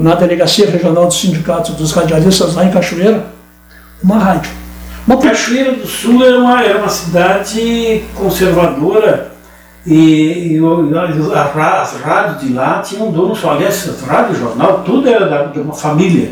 na 0.00 0.14
delegacia 0.14 0.70
regional 0.70 1.06
do 1.06 1.12
Sindicato 1.14 1.72
dos 1.72 1.92
Radialistas, 1.92 2.54
lá 2.54 2.64
em 2.64 2.70
Cachoeira, 2.70 3.26
uma 4.02 4.18
rádio. 4.18 4.50
Uma 5.06 5.18
Cachoeira 5.18 5.72
do 5.72 5.86
Sul 5.86 6.24
era 6.24 6.38
uma, 6.38 6.62
era 6.62 6.78
uma 6.78 6.88
cidade 6.88 8.02
conservadora 8.14 9.32
e, 9.86 9.92
e 9.94 10.56
e 10.56 11.34
a 11.34 11.82
as 11.82 11.92
rádios 12.00 12.40
de 12.40 12.52
lá 12.54 12.80
tinham 12.80 13.08
um 13.08 13.12
dono 13.12 13.34
só. 13.36 13.50
Aliás, 13.52 13.86
as 13.88 14.00
rádios, 14.00 14.38
jornal, 14.38 14.82
tudo 14.84 15.08
era 15.08 15.28
da- 15.28 15.44
de 15.46 15.58
uma 15.60 15.74
família. 15.74 16.30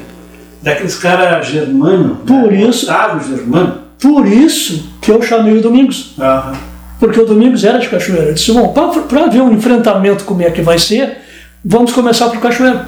Daqueles 0.63 0.97
caras 0.97 1.47
germano. 1.47 2.17
Por 2.27 2.51
né? 2.53 2.63
isso- 2.63 2.87
Otávio 2.87 3.37
Germano. 3.37 3.79
Por 4.01 4.27
isso 4.27 4.91
que 5.03 5.11
eu 5.11 5.21
chamei 5.21 5.59
o 5.59 5.63
Domingos. 5.63 6.15
Aham. 6.19 6.53
Porque 7.01 7.19
o 7.19 7.25
Domingos 7.27 7.65
era 7.65 7.79
de 7.79 7.89
Cachoeira. 7.89 8.27
Eu 8.27 8.35
disse, 8.35 8.53
bom, 8.53 8.69
para 9.09 9.27
ver 9.29 9.41
um 9.41 9.53
enfrentamento 9.53 10.23
como 10.25 10.43
é 10.43 10.51
que 10.51 10.61
vai 10.63 10.79
ser, 10.79 11.17
vamos 11.65 11.93
começar 11.93 12.29
por 12.29 12.39
Cachoeira. 12.41 12.87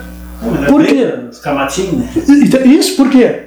Era 0.58 0.66
Por 0.66 0.84
quê? 0.84 1.08
Os 1.30 1.38
camatinhos, 1.38 1.92
né? 1.94 2.08
Isso 2.66 2.96
porque 2.96 3.40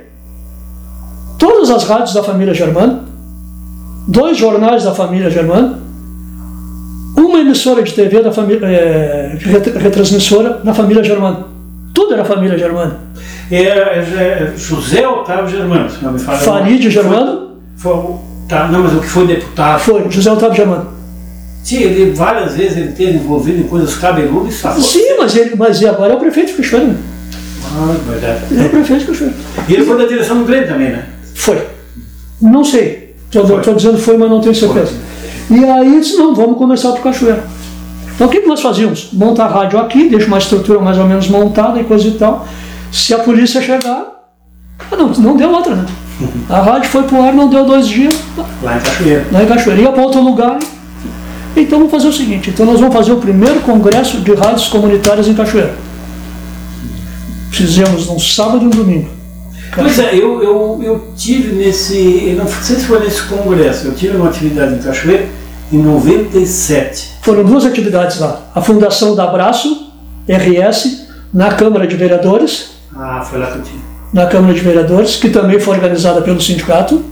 todas 1.37 1.69
as 1.69 1.83
rádios 1.83 2.13
da 2.13 2.23
família 2.23 2.53
Germano, 2.53 3.03
dois 4.07 4.37
jornais 4.37 4.83
da 4.83 4.93
família 4.93 5.29
Germano, 5.29 5.77
uma 7.17 7.39
emissora 7.39 7.83
de 7.83 7.93
TV 7.93 8.21
da 8.23 8.31
família, 8.31 8.65
é, 8.65 9.37
ret- 9.39 9.77
retransmissora 9.77 10.61
da 10.63 10.73
família 10.73 11.03
Germano. 11.03 11.47
Tudo 11.93 12.13
era 12.13 12.25
família 12.25 12.57
Germano. 12.57 12.95
É, 13.51 13.57
é, 13.57 13.99
é 14.51 14.53
José 14.57 15.07
Otávio 15.07 15.47
Germano, 15.49 15.89
se 15.89 16.03
não 16.03 16.11
me 16.13 16.19
falha. 16.19 16.39
Farid 16.39 16.89
Germano 16.89 17.51
Foi, 17.77 17.93
o- 17.93 18.19
tá, 18.47 18.67
não, 18.67 18.81
mas 18.81 18.93
o 18.93 18.99
que 18.99 19.07
foi 19.07 19.27
deputado. 19.27 19.79
foi 19.79 20.09
José 20.09 20.31
Otávio 20.31 20.55
Germano. 20.55 20.95
Sim, 21.63 21.77
ele 21.77 22.11
várias 22.11 22.53
vezes 22.53 22.77
ele 22.77 22.91
teve 22.91 23.17
envolvido 23.17 23.59
em 23.59 23.63
coisas 23.63 23.95
cabeludas 23.95 24.53
e 24.53 24.57
safou. 24.57 24.83
Sim, 24.83 25.17
mas 25.17 25.35
ele, 25.35 25.55
mas 25.55 25.83
agora 25.83 26.13
é 26.13 26.15
o 26.15 26.19
prefeito 26.19 26.51
de 26.51 26.57
Cachoeira. 26.57 26.95
Ah, 27.65 27.95
verdade. 28.07 28.41
Ele 28.51 28.61
é 28.61 28.65
o 28.67 28.69
prefeito 28.69 28.99
de 28.99 29.07
Cachoeira. 29.07 29.35
E 29.67 29.73
ele 29.73 29.83
foi 29.83 29.97
da 29.97 30.05
direção 30.05 30.37
do 30.37 30.45
Grêmio 30.45 30.67
também, 30.67 30.91
né? 30.91 31.05
Foi. 31.33 31.65
Não 32.39 32.63
sei. 32.63 33.15
Foi. 33.31 33.41
Estou 33.41 33.73
dizendo 33.73 33.97
foi, 33.97 34.15
mas 34.15 34.29
não 34.29 34.41
tenho 34.41 34.53
certeza. 34.53 34.93
E 35.49 35.65
aí 35.65 35.99
disse, 35.99 36.17
não, 36.17 36.35
vamos 36.35 36.57
começar 36.57 36.91
por 36.91 37.01
Cachoeira. 37.01 37.43
Então 38.13 38.27
o 38.27 38.29
que 38.29 38.41
que 38.41 38.47
nós 38.47 38.61
fazíamos? 38.61 39.09
Montar 39.11 39.45
a 39.45 39.49
rádio 39.49 39.79
aqui, 39.79 40.07
deixa 40.07 40.27
uma 40.27 40.37
estrutura 40.37 40.79
mais 40.79 40.99
ou 40.99 41.05
menos 41.05 41.27
montada 41.27 41.79
e 41.79 41.83
coisa 41.83 42.07
e 42.07 42.11
tal. 42.11 42.47
Se 42.91 43.11
a 43.13 43.19
polícia 43.19 43.59
chegar. 43.59 44.05
Ah, 44.91 44.95
não, 44.95 45.09
não 45.09 45.35
deu 45.35 45.51
outra, 45.51 45.75
né? 45.75 45.85
A 46.49 46.61
rádio 46.61 46.89
foi 46.89 47.03
pro 47.03 47.21
ar, 47.21 47.33
não 47.33 47.49
deu 47.49 47.65
dois 47.65 47.87
dias, 47.87 48.13
Lá 48.63 48.77
em 48.77 48.79
Cachoeira. 48.79 49.25
lá 49.31 49.43
em 49.43 49.47
Cachoeira. 49.47 49.81
Ia 49.81 49.91
para 49.91 50.01
outro 50.03 50.21
lugar. 50.21 50.59
Então 51.57 51.77
vamos 51.79 51.91
fazer 51.91 52.07
o 52.07 52.13
seguinte, 52.13 52.49
então 52.49 52.65
nós 52.65 52.79
vamos 52.79 52.93
fazer 52.95 53.11
o 53.13 53.17
primeiro 53.17 53.59
congresso 53.61 54.17
de 54.21 54.33
rádios 54.33 54.67
comunitárias 54.67 55.27
em 55.27 55.33
Cachoeira. 55.33 55.73
Fizemos 57.51 58.07
num 58.07 58.19
sábado 58.19 58.63
e 58.63 58.67
um 58.67 58.69
domingo. 58.69 59.09
Pois 59.73 59.97
é, 59.99 60.13
eu, 60.15 60.41
eu, 60.43 60.79
eu 60.83 61.07
tive 61.15 61.53
nesse. 61.55 61.97
Eu 62.29 62.37
não 62.37 62.47
sei 62.47 62.75
se 62.77 62.85
foi 62.85 62.99
nesse 62.99 63.23
congresso, 63.23 63.87
eu 63.87 63.93
tive 63.95 64.15
uma 64.17 64.29
atividade 64.29 64.73
em 64.75 64.79
Cachoeira 64.79 65.27
em 65.71 65.77
97. 65.77 67.13
Foram 67.21 67.43
duas 67.43 67.65
atividades 67.65 68.19
lá. 68.19 68.41
A 68.53 68.61
fundação 68.61 69.15
da 69.15 69.23
Abraço, 69.25 69.91
RS, 70.27 71.07
na 71.33 71.51
Câmara 71.53 71.87
de 71.87 71.95
Vereadores, 71.95 72.71
Ah, 72.95 73.25
foi 73.29 73.39
lá 73.39 73.47
que 73.47 73.57
eu 73.57 73.63
tive. 73.63 73.79
Na 74.15 74.27
Câmara 74.27 74.53
de 74.53 74.61
Vereadores, 74.61 75.17
que 75.17 75.29
também 75.29 75.59
foi 75.59 75.75
organizada 75.75 76.21
pelo 76.21 76.39
sindicato. 76.39 77.03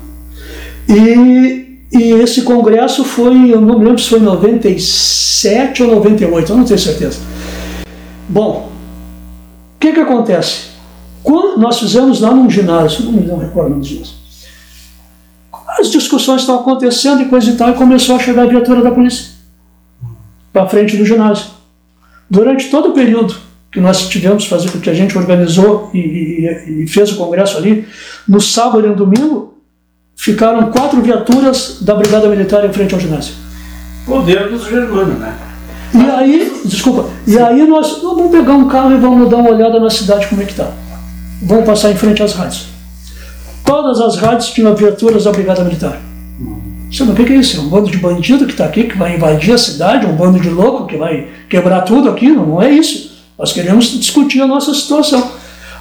E, 0.88 1.82
e 1.91 2.12
esse 2.14 2.43
congresso 2.43 3.04
foi, 3.04 3.51
eu 3.51 3.60
não 3.60 3.78
me 3.78 3.84
lembro 3.84 4.01
se 4.01 4.08
foi 4.08 4.20
em 4.20 4.24
97 4.24 5.84
ou 5.84 5.95
98, 5.95 6.49
eu 6.49 6.58
não 6.58 6.64
tenho 6.64 6.80
certeza. 6.80 7.20
Bom, 8.30 8.70
o 9.76 9.80
que 9.82 9.91
que 9.91 9.99
acontece? 9.99 10.68
Quando 11.22 11.60
nós 11.60 11.78
fizemos 11.78 12.22
lá 12.22 12.34
num 12.34 12.49
ginásio, 12.49 13.04
não 13.04 13.12
me 13.12 13.28
não 13.28 13.38
recordo 13.38 13.76
dos 13.76 13.88
dias, 13.88 14.14
as 15.78 15.91
discussões 15.91 16.39
estão 16.39 16.56
acontecendo 16.56 17.22
e 17.22 17.26
coisa 17.26 17.49
e 17.49 17.58
tal, 17.58 17.72
e 17.72 17.74
começou 17.74 18.16
a 18.16 18.20
chegar 18.20 18.43
a 18.43 18.47
viatura 18.47 18.82
da 18.82 18.91
polícia 18.91 19.26
para 20.54 20.70
frente 20.70 20.95
do 20.95 21.04
ginásio. 21.04 21.47
Durante 22.30 22.70
todo 22.70 22.91
o 22.91 22.93
período 22.93 23.36
que 23.74 23.82
nós 23.82 24.07
tivemos 24.07 24.45
fazer, 24.45 24.69
que 24.69 24.89
a 24.89 24.93
gente 24.93 25.17
organizou 25.17 25.89
e, 25.93 25.97
e- 25.97 26.84
e 26.84 26.88
fez 26.88 27.11
o 27.11 27.15
congresso 27.17 27.57
ali, 27.57 27.86
no 28.28 28.39
sábado 28.39 28.86
e 28.86 28.89
no 28.89 28.95
domingo, 28.95 29.55
ficaram 30.15 30.69
quatro 30.71 31.01
viaturas 31.01 31.80
da 31.82 31.95
Brigada 31.95 32.30
Militar 32.30 32.63
em 32.65 32.71
frente 32.71 32.93
ao 32.93 32.99
ginásio. 32.99 33.34
Poder 34.05 34.49
dos 34.49 34.65
germanos, 34.67 35.17
né? 35.17 35.34
E 35.95 36.09
aí, 36.11 36.61
desculpa, 36.65 37.09
e 37.28 37.38
aí 37.38 37.65
nós 37.67 38.01
"Não, 38.01 38.15
vamos 38.15 38.32
pegar 38.32 38.53
um 38.53 38.67
carro 38.67 38.91
e 38.93 38.97
vamos 38.97 39.30
dar 39.30 39.38
uma 39.38 39.49
olhada 39.51 39.80
na 39.80 39.89
cidade 39.89 40.28
como 40.28 40.41
é 40.41 40.45
que 40.45 40.51
está. 40.51 40.71
Vamos 41.41 41.65
passar 41.65 41.91
em 41.91 41.95
frente 41.95 42.21
às 42.24 42.34
rádios. 42.34 42.67
Todas 43.65 43.99
as 44.01 44.17
rádios 44.17 44.49
tinham 44.51 44.76
viaturas 44.76 45.24
da 45.24 45.32
Brigada 45.32 45.63
Militar. 45.63 45.99
Sabe 46.91 47.11
o 47.11 47.15
que 47.15 47.24
que 47.26 47.34
é 47.34 47.38
isso? 47.38 47.57
É 47.57 47.59
um 47.61 47.69
bando 47.69 47.89
de 47.89 47.97
bandido 47.97 48.45
que 48.45 48.51
está 48.51 48.65
aqui, 48.65 48.84
que 48.84 48.97
vai 48.97 49.15
invadir 49.15 49.53
a 49.53 49.57
cidade, 49.57 50.05
um 50.05 50.15
bando 50.15 50.39
de 50.39 50.49
louco 50.49 50.86
que 50.86 50.95
vai 50.97 51.28
quebrar 51.49 51.82
tudo 51.82 52.09
aqui. 52.09 52.30
Não, 52.30 52.45
não 52.45 52.61
é 52.61 52.69
isso. 52.69 53.12
Nós 53.38 53.52
queremos 53.52 53.86
discutir 54.00 54.42
a 54.42 54.48
nossa 54.48 54.74
situação. 54.74 55.32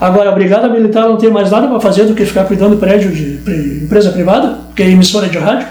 Agora, 0.01 0.31
a 0.31 0.33
Brigada 0.33 0.69
Militar 0.69 1.07
não 1.09 1.17
tem 1.17 1.31
mais 1.31 1.51
nada 1.51 1.69
para 1.69 1.79
fazer 1.81 2.05
do 2.07 2.15
que 2.15 2.25
ficar 2.25 2.45
cuidando 2.45 2.71
do 2.75 2.77
prédio 2.81 3.11
de 3.13 3.85
empresa 3.85 4.11
privada, 4.11 4.59
que 4.75 4.83
é 4.83 4.89
emissora 4.91 5.29
de 5.29 5.39
rádio, 5.39 5.69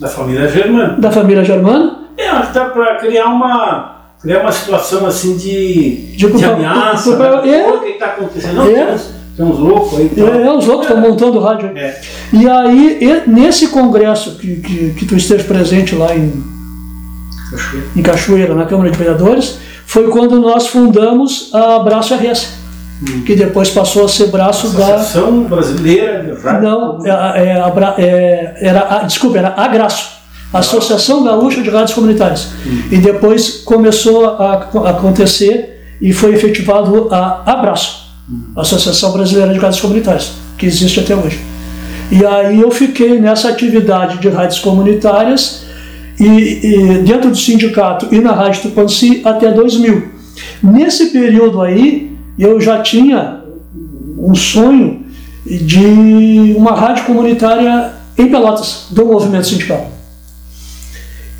Da 0.00 0.08
família 0.08 0.48
germana. 0.48 0.96
da 0.98 1.10
família 1.10 1.44
Germana. 1.44 1.98
É, 2.16 2.28
tá 2.52 2.64
para 2.66 2.96
criar 2.96 3.26
uma. 3.26 3.96
Criar 4.20 4.40
uma 4.40 4.52
situação 4.52 5.06
assim 5.06 5.36
de, 5.36 6.14
De- 6.16 6.30
de 6.32 6.44
ameaça. 6.44 7.16
pra- 7.16 7.40
né? 7.42 7.48
é. 7.60 7.68
O 7.70 7.80
que 7.80 7.88
está 7.90 8.06
acontecendo? 8.06 8.54
Não, 8.56 8.66
É. 8.66 8.96
tem, 9.36 9.46
uns, 9.46 9.58
loucos 9.58 9.98
aí. 9.98 10.10
tal. 10.14 10.28
É, 10.28 10.46
é, 10.46 10.52
os 10.52 10.66
loucos 10.66 10.86
estão 10.86 11.00
montando 11.00 11.38
rádio. 11.40 11.70
É. 11.74 11.98
E 12.32 12.46
aí, 12.48 13.22
nesse 13.26 13.68
congresso 13.68 14.36
que, 14.36 14.56
que, 14.56 14.90
que 14.98 15.06
tu 15.06 15.16
esteve 15.16 15.44
presente 15.44 15.94
lá 15.94 16.14
em, 16.14 16.32
Cachoeira. 17.50 17.86
em 17.96 18.02
Cachoeira, 18.02 18.54
na 18.54 18.66
Câmara 18.66 18.90
de 18.90 18.98
Vereadores, 18.98 19.58
foi 19.90 20.06
quando 20.06 20.38
nós 20.38 20.68
fundamos 20.68 21.50
a 21.52 21.80
Braço 21.80 22.14
RS, 22.14 22.50
que 23.26 23.34
depois 23.34 23.70
passou 23.70 24.04
a 24.04 24.08
ser 24.08 24.28
braço 24.28 24.68
da. 24.68 24.94
Associação 24.94 25.42
Brasileira 25.42 26.22
de 26.22 26.40
Rádio. 26.40 26.62
Não, 26.62 27.04
é, 27.04 27.10
é, 27.10 27.94
é, 27.98 28.54
era, 28.60 28.86
a, 28.88 28.98
desculpa, 29.02 29.38
era 29.38 29.52
a 29.56 29.66
Graço, 29.66 30.10
Associação 30.52 31.24
Gaúcha 31.24 31.60
de 31.60 31.68
Rádios 31.70 31.92
Comunitárias. 31.92 32.50
E 32.88 32.98
depois 32.98 33.62
começou 33.64 34.26
a, 34.26 34.68
a 34.84 34.90
acontecer 34.90 35.82
e 36.00 36.12
foi 36.12 36.34
efetivado 36.34 37.08
a 37.10 37.42
Abraço, 37.44 38.12
Associação 38.56 39.10
Brasileira 39.10 39.52
de 39.52 39.58
Rádios 39.58 39.80
Comunitárias, 39.80 40.34
que 40.56 40.66
existe 40.66 41.00
até 41.00 41.16
hoje. 41.16 41.40
E 42.12 42.24
aí 42.24 42.60
eu 42.60 42.70
fiquei 42.70 43.18
nessa 43.18 43.48
atividade 43.48 44.18
de 44.18 44.28
rádios 44.28 44.60
comunitárias 44.60 45.64
e, 46.20 46.26
e 46.26 46.98
dentro 46.98 47.30
do 47.30 47.36
sindicato 47.36 48.14
e 48.14 48.20
na 48.20 48.32
Rádio 48.32 48.62
Tupanci 48.62 49.22
até 49.24 49.50
2000. 49.50 50.08
Nesse 50.62 51.06
período 51.06 51.62
aí, 51.62 52.14
eu 52.38 52.60
já 52.60 52.82
tinha 52.82 53.40
um 54.18 54.34
sonho 54.34 55.06
de 55.46 56.54
uma 56.56 56.72
rádio 56.72 57.06
comunitária 57.06 57.92
em 58.18 58.28
Pelotas, 58.28 58.86
do 58.90 59.06
movimento 59.06 59.46
sindical. 59.46 59.90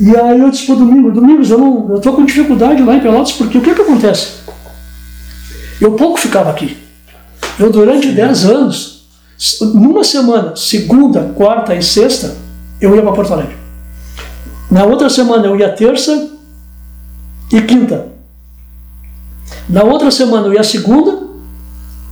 E 0.00 0.16
aí 0.16 0.40
eu 0.40 0.50
disse 0.50 0.64
para 0.64 0.76
o 0.76 0.78
Domingos, 0.78 1.12
Domingos, 1.12 1.50
eu 1.50 1.58
não, 1.58 1.90
eu 1.90 1.96
estou 1.98 2.14
com 2.14 2.24
dificuldade 2.24 2.82
lá 2.82 2.96
em 2.96 3.00
Pelotas, 3.00 3.32
porque 3.32 3.58
o 3.58 3.60
que 3.60 3.74
que 3.74 3.82
acontece? 3.82 4.40
Eu 5.78 5.92
pouco 5.92 6.18
ficava 6.18 6.48
aqui. 6.48 6.78
Eu 7.58 7.70
durante 7.70 8.08
10 8.08 8.44
anos, 8.46 9.04
numa 9.74 10.02
semana, 10.02 10.56
segunda, 10.56 11.34
quarta 11.36 11.74
e 11.74 11.82
sexta, 11.82 12.34
eu 12.80 12.96
ia 12.96 13.02
para 13.02 13.12
Porto 13.12 13.34
Alegre. 13.34 13.59
Na 14.70 14.84
outra 14.84 15.10
semana 15.10 15.46
eu 15.46 15.56
ia 15.56 15.68
terça 15.70 16.30
e 17.52 17.60
quinta. 17.62 18.06
Na 19.68 19.82
outra 19.82 20.10
semana 20.10 20.46
eu 20.46 20.54
ia 20.54 20.62
segunda, 20.62 21.18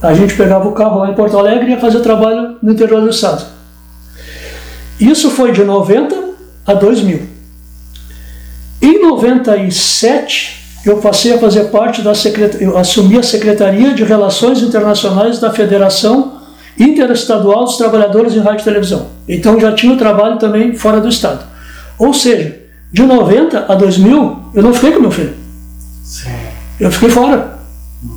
a 0.02 0.12
gente 0.14 0.34
pegava 0.34 0.68
o 0.68 0.72
carro 0.72 1.00
lá 1.00 1.10
em 1.10 1.14
Porto 1.14 1.38
Alegre 1.38 1.66
e 1.66 1.70
ia 1.70 1.80
fazer 1.80 2.00
trabalho 2.00 2.56
no 2.62 2.72
interior 2.72 3.00
do 3.00 3.10
estado. 3.10 3.44
Isso 4.98 5.30
foi 5.30 5.52
de 5.52 5.62
90 5.62 6.16
a 6.66 6.74
2000. 6.74 7.22
Em 8.82 9.00
97, 9.02 10.80
eu 10.84 10.98
passei 10.98 11.34
a 11.34 11.38
fazer 11.38 11.64
parte 11.64 12.02
da 12.02 12.14
secretaria, 12.14 12.66
eu 12.66 12.78
assumi 12.78 13.18
a 13.18 13.22
Secretaria 13.22 13.92
de 13.92 14.04
Relações 14.04 14.62
Internacionais 14.62 15.38
da 15.38 15.52
Federação 15.52 16.38
Interestadual 16.78 17.64
dos 17.64 17.76
Trabalhadores 17.76 18.34
em 18.34 18.38
Rádio 18.38 18.60
e 18.60 18.64
Televisão. 18.64 19.08
Então 19.28 19.58
já 19.58 19.72
tinha 19.72 19.92
o 19.92 19.96
trabalho 19.96 20.38
também 20.38 20.76
fora 20.76 21.00
do 21.00 21.08
Estado. 21.08 21.44
Ou 21.98 22.14
seja, 22.14 22.56
de 22.92 23.02
90 23.02 23.66
a 23.68 23.74
2000, 23.74 24.36
eu 24.54 24.62
não 24.62 24.72
fiquei 24.72 24.92
com 24.92 25.00
meu 25.00 25.10
filho. 25.10 25.34
Sim. 26.04 26.30
Eu 26.78 26.90
fiquei 26.90 27.10
fora. 27.10 27.58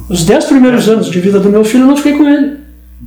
Os 0.07 0.23
10 0.23 0.45
primeiros 0.45 0.87
anos 0.87 1.09
de 1.09 1.19
vida 1.19 1.39
do 1.39 1.49
meu 1.49 1.65
filho, 1.65 1.83
eu 1.83 1.87
não 1.87 1.97
fiquei 1.97 2.13
com 2.13 2.27
ele. 2.27 2.57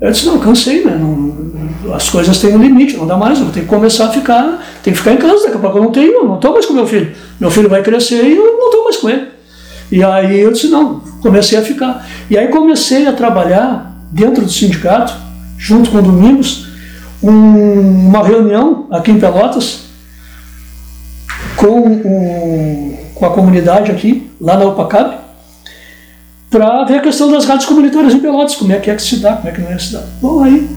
Eu 0.01 0.11
disse, 0.11 0.27
não, 0.27 0.39
cansei, 0.39 0.85
né? 0.85 0.97
Não, 0.99 1.95
as 1.95 2.09
coisas 2.11 2.39
têm 2.39 2.55
um 2.55 2.59
limite, 2.59 2.97
não 2.97 3.07
dá 3.07 3.17
mais, 3.17 3.39
eu 3.39 3.45
vou 3.45 3.55
ter 3.55 3.61
que 3.61 3.67
começar 3.67 4.07
a 4.07 4.09
ficar, 4.09 4.65
tem 4.83 4.93
que 4.93 4.99
ficar 4.99 5.13
em 5.13 5.19
casa, 5.19 5.45
daqui 5.45 5.57
a 5.57 5.61
pouco 5.61 5.79
eu 5.79 5.85
não 5.85 5.93
tenho, 5.93 6.25
não 6.25 6.35
estou 6.35 6.53
mais 6.53 6.67
com 6.67 6.73
meu 6.73 6.87
filho. 6.87 7.13
Meu 7.39 7.51
filho 7.51 7.69
vai 7.69 7.83
crescer 7.83 8.25
e 8.25 8.37
eu 8.37 8.59
não 8.59 8.67
estou 8.67 8.85
mais 8.85 8.97
com 8.97 9.09
ele. 9.09 9.29
E 9.93 10.03
aí 10.03 10.41
eu 10.41 10.51
disse, 10.51 10.69
não, 10.69 11.01
comecei 11.23 11.59
a 11.59 11.63
ficar. 11.63 12.07
E 12.29 12.37
aí 12.37 12.49
comecei 12.49 13.07
a 13.07 13.13
trabalhar 13.13 13.95
dentro 14.11 14.45
do 14.45 14.51
sindicato, 14.51 15.13
junto 15.57 15.91
com 15.91 15.99
o 15.99 16.03
Domingos, 16.03 16.67
um, 17.23 18.09
uma 18.09 18.27
reunião 18.27 18.87
aqui 18.91 19.11
em 19.11 19.21
Pelotas, 19.21 19.84
com, 21.57 21.81
o, 21.81 22.99
com 23.15 23.27
a 23.27 23.31
comunidade 23.31 23.91
aqui, 23.91 24.31
lá 24.41 24.57
na 24.57 24.67
Upacab, 24.67 25.19
para 26.51 26.85
ver 26.85 26.99
a 26.99 27.03
questão 27.03 27.31
das 27.31 27.45
rádios 27.45 27.67
comunitárias 27.67 28.15
em 28.15 28.21
Pelotas, 28.21 28.55
como 28.55 28.73
é 28.73 28.79
que 28.79 28.91
é 28.91 28.95
que 28.95 29.03
se 29.03 29.17
dá, 29.17 29.37
como 29.37 29.49
é 29.49 29.53
que 29.53 29.61
não 29.61 29.71
é 29.71 29.75
que 29.75 29.83
se 29.83 29.93
dá. 29.93 30.03
Bom, 30.21 30.43
aí, 30.43 30.69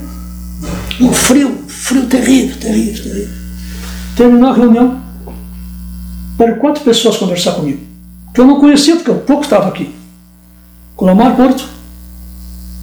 um 1.00 1.14
frio, 1.14 1.56
frio 1.68 2.06
terrível, 2.08 2.58
terrível, 2.58 3.04
terrível. 3.04 3.36
Terminou 4.16 4.50
a 4.50 4.54
reunião, 4.54 5.00
para 6.38 6.56
quatro 6.56 6.84
pessoas 6.84 7.18
conversar 7.18 7.54
comigo, 7.54 7.80
que 8.34 8.42
eu 8.42 8.48
não 8.48 8.60
conhecia, 8.60 8.96
porque 8.96 9.12
eu 9.12 9.20
pouco 9.20 9.44
estava 9.44 9.68
aqui. 9.68 9.94
Colomar 10.96 11.36
Porto, 11.36 11.68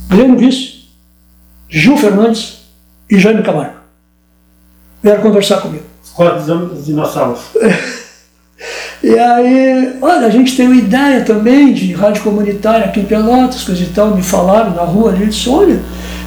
Guilherme 0.09 0.37
Vício, 0.37 0.85
Gil 1.69 1.97
Fernandes 1.97 2.59
e 3.11 3.19
Jaime 3.19 3.43
Camargo. 3.43 3.75
Vieram 5.03 5.23
conversar 5.23 5.61
comigo. 5.61 5.94
Quantos 6.15 6.85
dinossauros? 6.85 7.41
E 9.03 9.19
aí, 9.19 9.99
olha, 10.01 10.27
a 10.27 10.31
gente 10.31 10.57
tem 10.57 10.67
uma 10.67 10.77
ideia 10.77 11.23
também 11.23 11.75
de 11.75 11.93
rádio 11.93 12.23
comunitária 12.23 12.87
aqui 12.87 13.01
em 13.01 13.05
Pelotas, 13.05 13.63
coisa 13.63 13.83
e 13.83 13.87
tal, 13.89 14.17
me 14.17 14.23
falaram 14.23 14.71
na 14.71 14.81
rua 14.81 15.11
ali, 15.11 15.27
disse, 15.27 15.47
olha, 15.51 15.79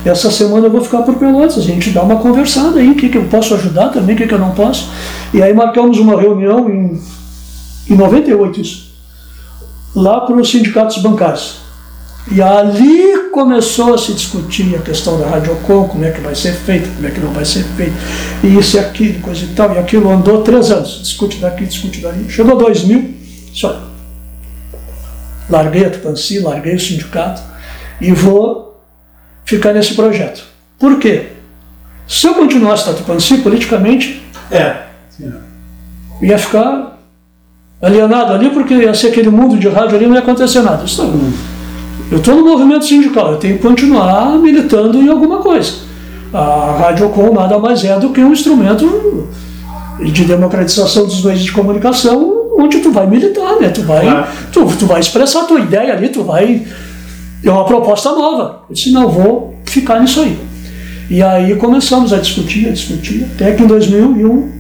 essa 0.06 0.30
semana 0.30 0.68
eu 0.68 0.72
vou 0.72 0.82
ficar 0.82 1.02
por 1.02 1.16
Pelotas, 1.16 1.58
a 1.58 1.62
gente 1.62 1.90
dá 1.90 2.04
uma 2.04 2.18
conversada 2.18 2.80
aí, 2.80 2.92
o 2.92 2.96
que, 2.96 3.10
que 3.10 3.18
eu 3.18 3.24
posso 3.24 3.56
ajudar 3.56 3.90
também, 3.90 4.14
o 4.14 4.18
que, 4.18 4.28
que 4.28 4.34
eu 4.34 4.38
não 4.38 4.52
posso. 4.52 4.92
E 5.34 5.42
aí 5.42 5.52
marcamos 5.56 5.98
uma 5.98 6.22
reunião 6.22 6.70
em, 6.70 7.02
em 7.90 7.96
98, 7.96 8.62
isso, 8.62 8.92
lá 9.96 10.22
para 10.22 10.36
os 10.36 10.52
sindicatos 10.52 11.00
bancários. 11.00 11.67
E 12.32 12.42
ali 12.42 13.30
começou 13.32 13.94
a 13.94 13.98
se 13.98 14.14
discutir 14.14 14.76
a 14.76 14.80
questão 14.80 15.20
da 15.20 15.28
Radiocom, 15.28 15.88
como 15.88 16.04
é 16.04 16.12
que 16.12 16.20
vai 16.20 16.36
ser 16.36 16.54
feito, 16.54 16.90
como 16.96 17.08
é 17.08 17.12
que 17.12 17.20
não 17.20 17.32
vai 17.32 17.46
ser 17.46 17.64
feito, 17.64 17.94
e 18.44 18.58
isso 18.58 18.76
e 18.76 18.80
aquilo, 18.80 19.22
coisa 19.22 19.46
e 19.46 19.48
tal, 19.50 19.74
e 19.74 19.78
aquilo 19.78 20.10
andou 20.10 20.42
três 20.42 20.70
anos, 20.70 21.00
discute 21.02 21.38
daqui, 21.38 21.66
discute 21.66 22.02
dali. 22.02 22.30
Chegou 22.30 22.58
2000, 22.58 23.14
só 23.54 23.88
larguei 25.50 25.86
a 25.86 25.90
Tupanci, 25.90 26.40
larguei 26.40 26.76
o 26.76 26.80
sindicato 26.80 27.42
e 28.00 28.12
vou 28.12 28.82
ficar 29.46 29.74
nesse 29.74 29.94
projeto. 29.94 30.44
Por 30.78 31.00
quê? 31.00 31.30
Se 32.08 32.28
eu 32.28 32.36
continuasse 32.36 32.88
na 32.88 32.94
Tupanci 32.94 33.38
politicamente, 33.40 34.24
é. 34.52 34.84
ia 36.22 36.38
ficar 36.38 36.98
alienado 37.82 38.34
ali, 38.34 38.50
porque 38.50 38.74
ia 38.74 38.94
ser 38.94 39.08
aquele 39.08 39.30
mundo 39.30 39.58
de 39.58 39.68
rádio 39.68 39.96
ali, 39.96 40.08
não 40.08 40.16
ia 40.16 40.22
acontecer 40.22 40.62
nada. 40.62 40.86
Isso 40.86 41.04
não. 41.04 41.57
Eu 42.10 42.20
estou 42.20 42.36
no 42.36 42.46
movimento 42.46 42.86
sindical, 42.86 43.34
eu 43.34 43.38
tenho 43.38 43.58
que 43.58 43.64
continuar 43.64 44.38
militando 44.40 44.98
em 44.98 45.10
alguma 45.10 45.40
coisa. 45.40 45.74
A 46.34 46.78
Radiocom 46.80 47.34
nada 47.34 47.60
mais 47.60 47.84
é 47.84 48.00
do 48.00 48.10
que 48.10 48.22
um 48.22 48.32
instrumento 48.32 49.28
de 50.00 50.24
democratização 50.24 51.06
dos 51.06 51.24
meios 51.24 51.44
de 51.44 51.52
comunicação, 51.52 52.52
onde 52.58 52.80
tu 52.80 52.92
vai 52.92 53.08
militar, 53.08 53.58
né? 53.60 53.70
Tu 53.70 53.82
vai, 53.82 54.28
tu, 54.54 54.66
tu 54.78 54.86
vai 54.86 55.02
expressar 55.02 55.42
a 55.42 55.46
tua 55.46 55.60
ideia 55.60 55.94
ali, 55.94 56.10
tu 56.10 56.24
vai. 56.24 56.66
É 57.44 57.52
uma 57.52 57.66
proposta 57.66 58.10
nova. 58.12 58.64
Eu 58.70 58.74
disse, 58.74 58.92
não, 58.92 59.10
vou 59.10 59.56
ficar 59.66 60.00
nisso 60.00 60.22
aí. 60.22 60.38
E 61.10 61.22
aí 61.22 61.56
começamos 61.56 62.14
a 62.14 62.18
discutir, 62.18 62.68
a 62.68 62.72
discutir, 62.72 63.26
até 63.36 63.54
que 63.54 63.64
em 63.64 63.68
2001 63.68 64.30
o 64.30 64.52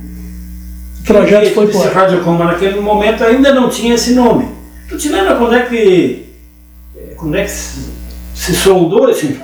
projeto 1.05 1.53
foi 1.53 1.67
por. 1.67 1.85
Radiocom, 1.85 2.37
naquele 2.37 2.81
momento 2.81 3.23
ainda 3.23 3.53
não 3.53 3.69
tinha 3.69 3.95
esse 3.95 4.13
nome. 4.13 4.47
Tu 4.89 4.97
te 4.97 5.09
lembra 5.09 5.35
quando 5.35 5.55
é 5.55 5.61
que 5.63 6.26
como 7.15 7.35
é 7.35 7.43
que 7.43 7.51
se, 7.51 7.91
se 8.35 8.55
soldou 8.55 9.09
esse 9.09 9.39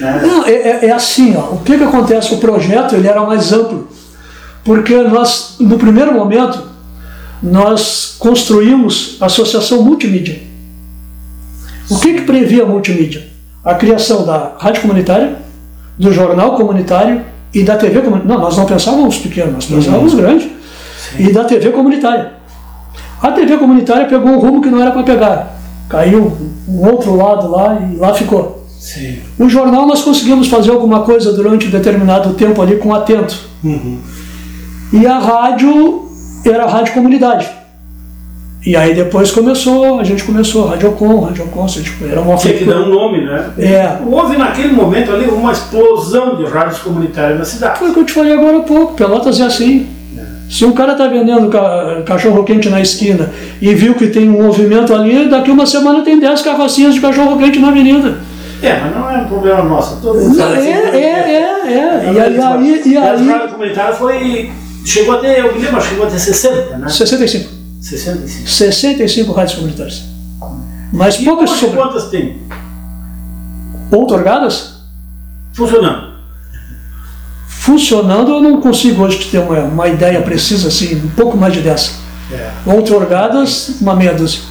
né? 0.00 0.20
Não, 0.22 0.44
é, 0.44 0.52
é, 0.52 0.86
é, 0.86 0.92
assim, 0.92 1.34
ó, 1.36 1.54
o 1.54 1.60
que, 1.64 1.76
que 1.76 1.84
acontece? 1.84 2.34
O 2.34 2.38
projeto 2.38 2.94
ele 2.94 3.08
era 3.08 3.22
mais 3.24 3.52
amplo, 3.52 3.88
porque 4.64 4.94
nós, 4.94 5.56
no 5.58 5.78
primeiro 5.78 6.12
momento, 6.12 6.62
nós 7.42 8.16
construímos 8.18 9.16
a 9.20 9.26
associação 9.26 9.82
multimídia. 9.82 10.40
O 11.88 11.98
que, 11.98 12.14
que 12.14 12.20
previa 12.22 12.64
a 12.64 12.66
multimídia? 12.66 13.26
A 13.64 13.74
criação 13.74 14.24
da 14.24 14.52
rádio 14.58 14.82
comunitária, 14.82 15.36
do 15.98 16.12
jornal 16.12 16.56
comunitário 16.56 17.24
e 17.54 17.62
da 17.62 17.76
TV 17.76 18.00
comunitária. 18.00 18.34
Não, 18.34 18.40
nós 18.40 18.56
não 18.56 18.66
pensávamos 18.66 19.18
pequeno, 19.18 19.52
nós 19.52 19.64
pensávamos 19.64 20.12
uhum. 20.12 20.18
grande. 20.18 20.44
Sim. 20.44 21.28
E 21.28 21.32
da 21.32 21.44
TV 21.44 21.70
comunitária. 21.70 22.32
A 23.22 23.32
TV 23.32 23.56
comunitária 23.56 24.06
pegou 24.06 24.30
um 24.30 24.38
rumo 24.38 24.60
que 24.60 24.68
não 24.68 24.80
era 24.80 24.90
para 24.90 25.02
pegar 25.02 25.55
caiu 25.88 26.36
um 26.68 26.86
outro 26.86 27.16
lado 27.16 27.50
lá 27.50 27.78
e 27.80 27.96
lá 27.96 28.12
ficou. 28.14 28.64
Sim. 28.78 29.18
O 29.38 29.48
jornal 29.48 29.86
nós 29.86 30.02
conseguimos 30.02 30.48
fazer 30.48 30.70
alguma 30.70 31.00
coisa 31.00 31.32
durante 31.32 31.66
um 31.66 31.70
determinado 31.70 32.34
tempo 32.34 32.60
ali 32.62 32.76
com 32.76 32.94
atento. 32.94 33.36
Uhum. 33.64 33.98
E 34.92 35.06
a 35.06 35.18
rádio 35.18 36.08
era 36.44 36.64
a 36.64 36.70
rádio 36.70 36.94
comunidade. 36.94 37.48
E 38.64 38.74
aí 38.74 38.94
depois 38.94 39.30
começou, 39.30 40.00
a 40.00 40.04
gente 40.04 40.24
começou, 40.24 40.66
Radiocom, 40.66 41.20
Radiocom, 41.20 41.66
tipo, 41.66 42.04
era 42.04 42.20
uma 42.20 42.34
Tinha 42.34 42.54
que 42.54 42.64
dar 42.64 42.80
um 42.80 42.88
nome, 42.88 43.24
né? 43.24 43.52
É. 43.58 43.98
Houve 44.04 44.36
naquele 44.36 44.72
momento 44.72 45.12
ali 45.12 45.26
uma 45.26 45.52
explosão 45.52 46.34
de 46.34 46.44
rádios 46.44 46.80
comunitárias 46.80 47.38
na 47.38 47.44
cidade. 47.44 47.78
Foi 47.78 47.90
o 47.90 47.94
que 47.94 48.00
eu 48.00 48.04
te 48.04 48.12
falei 48.12 48.32
agora 48.32 48.58
há 48.58 48.62
pouco, 48.62 48.94
Pelotas 48.94 49.38
é 49.38 49.44
assim. 49.44 49.86
Se 50.48 50.64
um 50.64 50.72
cara 50.72 50.92
está 50.92 51.08
vendendo 51.08 51.50
cachorro 52.04 52.44
quente 52.44 52.68
na 52.68 52.80
esquina 52.80 53.30
e 53.60 53.74
viu 53.74 53.94
que 53.94 54.06
tem 54.08 54.30
um 54.30 54.44
movimento 54.44 54.94
ali, 54.94 55.28
daqui 55.28 55.50
uma 55.50 55.66
semana 55.66 56.02
tem 56.02 56.20
10 56.20 56.42
carrocinhas 56.42 56.94
de 56.94 57.00
cachorro 57.00 57.36
quente 57.36 57.58
na 57.58 57.68
avenida. 57.68 58.18
É, 58.62 58.80
mas 58.80 58.94
não 58.94 59.10
é 59.10 59.18
um 59.18 59.26
problema 59.26 59.62
nosso. 59.64 60.00
Todo 60.00 60.20
mundo 60.20 60.36
não, 60.36 60.54
é, 60.54 60.70
é, 60.70 60.96
é, 60.96 61.72
é. 61.72 62.12
E 62.12 62.20
aí, 62.20 62.40
aí, 62.40 62.82
e 62.86 62.96
aí. 62.96 63.30
A 63.30 63.48
comunitária 63.48 63.94
foi. 63.94 64.50
Chegou 64.84 65.16
até, 65.16 65.40
eu 65.40 65.52
me 65.52 65.58
lembro, 65.58 65.80
chegou 65.80 66.06
até 66.06 66.16
60, 66.16 66.78
né? 66.78 66.88
65. 66.88 67.50
65. 67.82 68.48
65 68.48 69.32
rádios 69.32 69.56
comunitárias. 69.56 70.04
Mas 70.92 71.20
e 71.20 71.24
poucas. 71.24 71.50
Sobre... 71.50 71.76
Quantas 71.76 72.08
tem? 72.08 72.40
Outorgadas? 73.90 74.76
Funcionando 75.52 76.15
funcionando, 77.66 78.30
eu 78.30 78.40
não 78.40 78.60
consigo 78.60 79.02
hoje 79.02 79.28
ter 79.28 79.38
uma, 79.38 79.58
uma 79.58 79.88
ideia 79.88 80.22
precisa, 80.22 80.68
assim, 80.68 80.94
um 81.04 81.08
pouco 81.08 81.36
mais 81.36 81.52
de 81.52 81.60
dessa. 81.60 81.94
É. 82.32 82.50
Outorgadas, 82.64 83.80
uma 83.80 83.96
meia 83.96 84.14
dúzia. 84.14 84.42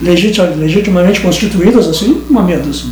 Legitim, 0.00 0.42
legitimamente 0.56 1.20
constituídas, 1.20 1.88
assim, 1.88 2.24
uma 2.30 2.42
meia 2.42 2.60
dúzia. 2.60 2.88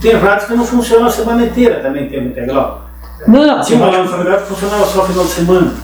Tem 0.00 0.14
rádios 0.14 0.46
que 0.46 0.54
não 0.54 0.64
funcionam 0.64 1.06
a 1.06 1.10
semana 1.10 1.44
inteira 1.44 1.80
também, 1.80 2.08
tem 2.08 2.26
integral. 2.26 2.88
Não, 3.26 3.60
Tinha 3.62 3.78
uma 3.78 4.36
que 4.38 4.46
funcionava 4.46 4.86
só 4.86 5.02
no 5.02 5.08
final 5.08 5.24
de 5.24 5.30
semana. 5.30 5.74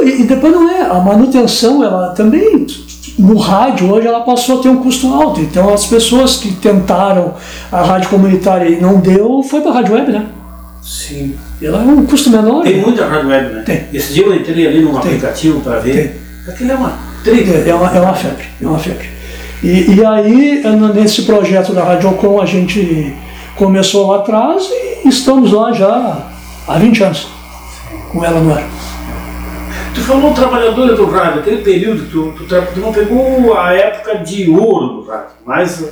E, 0.00 0.22
e 0.22 0.24
depois 0.24 0.52
não 0.52 0.70
é, 0.70 0.82
a 0.82 0.94
manutenção, 1.00 1.84
ela 1.84 2.10
também, 2.10 2.66
no 3.18 3.36
rádio 3.36 3.92
hoje, 3.92 4.06
ela 4.06 4.20
passou 4.20 4.60
a 4.60 4.62
ter 4.62 4.70
um 4.70 4.76
custo 4.76 5.12
alto. 5.12 5.40
Então 5.40 5.74
as 5.74 5.84
pessoas 5.84 6.36
que 6.36 6.52
tentaram 6.52 7.34
a 7.70 7.82
rádio 7.82 8.08
comunitária 8.08 8.66
e 8.66 8.80
não 8.80 8.98
deu, 8.98 9.42
foi 9.42 9.60
para 9.60 9.72
a 9.72 9.74
rádio 9.74 9.94
web, 9.94 10.12
né? 10.12 10.26
Sim. 10.88 11.36
Ela 11.60 11.82
é 11.82 11.84
um 11.84 12.06
custo 12.06 12.30
menor. 12.30 12.62
Tem 12.62 12.80
muita 12.80 13.06
rádio 13.06 13.28
web, 13.28 13.54
né? 13.54 13.62
Tem. 13.66 13.84
Esse 13.92 14.14
dia 14.14 14.24
eu 14.24 14.34
entrei 14.34 14.66
ali 14.66 14.80
num 14.80 14.96
aplicativo 14.96 15.60
para 15.60 15.80
ver. 15.80 16.18
Aquilo 16.48 16.72
é 16.72 16.74
uma 16.74 16.98
trilha. 17.22 17.56
É, 17.56 17.68
é 17.68 17.74
uma, 17.74 17.94
é 17.94 18.00
uma 18.00 18.14
febre, 18.14 18.46
é 18.60 18.66
uma 18.66 18.78
febre. 18.78 19.06
E, 19.62 19.96
e 19.96 20.06
aí, 20.06 20.62
nesse 20.94 21.22
projeto 21.22 21.74
da 21.74 21.84
Radiocom, 21.84 22.40
a 22.40 22.46
gente 22.46 23.14
começou 23.54 24.06
lá 24.06 24.18
atrás 24.18 24.66
e 25.04 25.08
estamos 25.08 25.52
lá 25.52 25.72
já 25.72 26.26
há 26.66 26.78
20 26.78 27.04
anos 27.04 27.28
com 28.10 28.24
ela 28.24 28.40
no 28.40 28.54
ar. 28.54 28.66
Tu 29.94 30.00
falou 30.00 30.32
trabalhadora 30.32 30.94
do 30.94 31.04
rádio, 31.06 31.40
aquele 31.40 31.62
período, 31.62 32.08
tu, 32.10 32.32
tu, 32.32 32.46
tu, 32.46 32.80
não 32.80 32.92
pegou 32.92 33.58
a 33.58 33.74
época 33.74 34.18
de 34.18 34.48
ouro 34.48 35.02
do 35.02 35.10
rádio, 35.10 35.30
mas, 35.44 35.84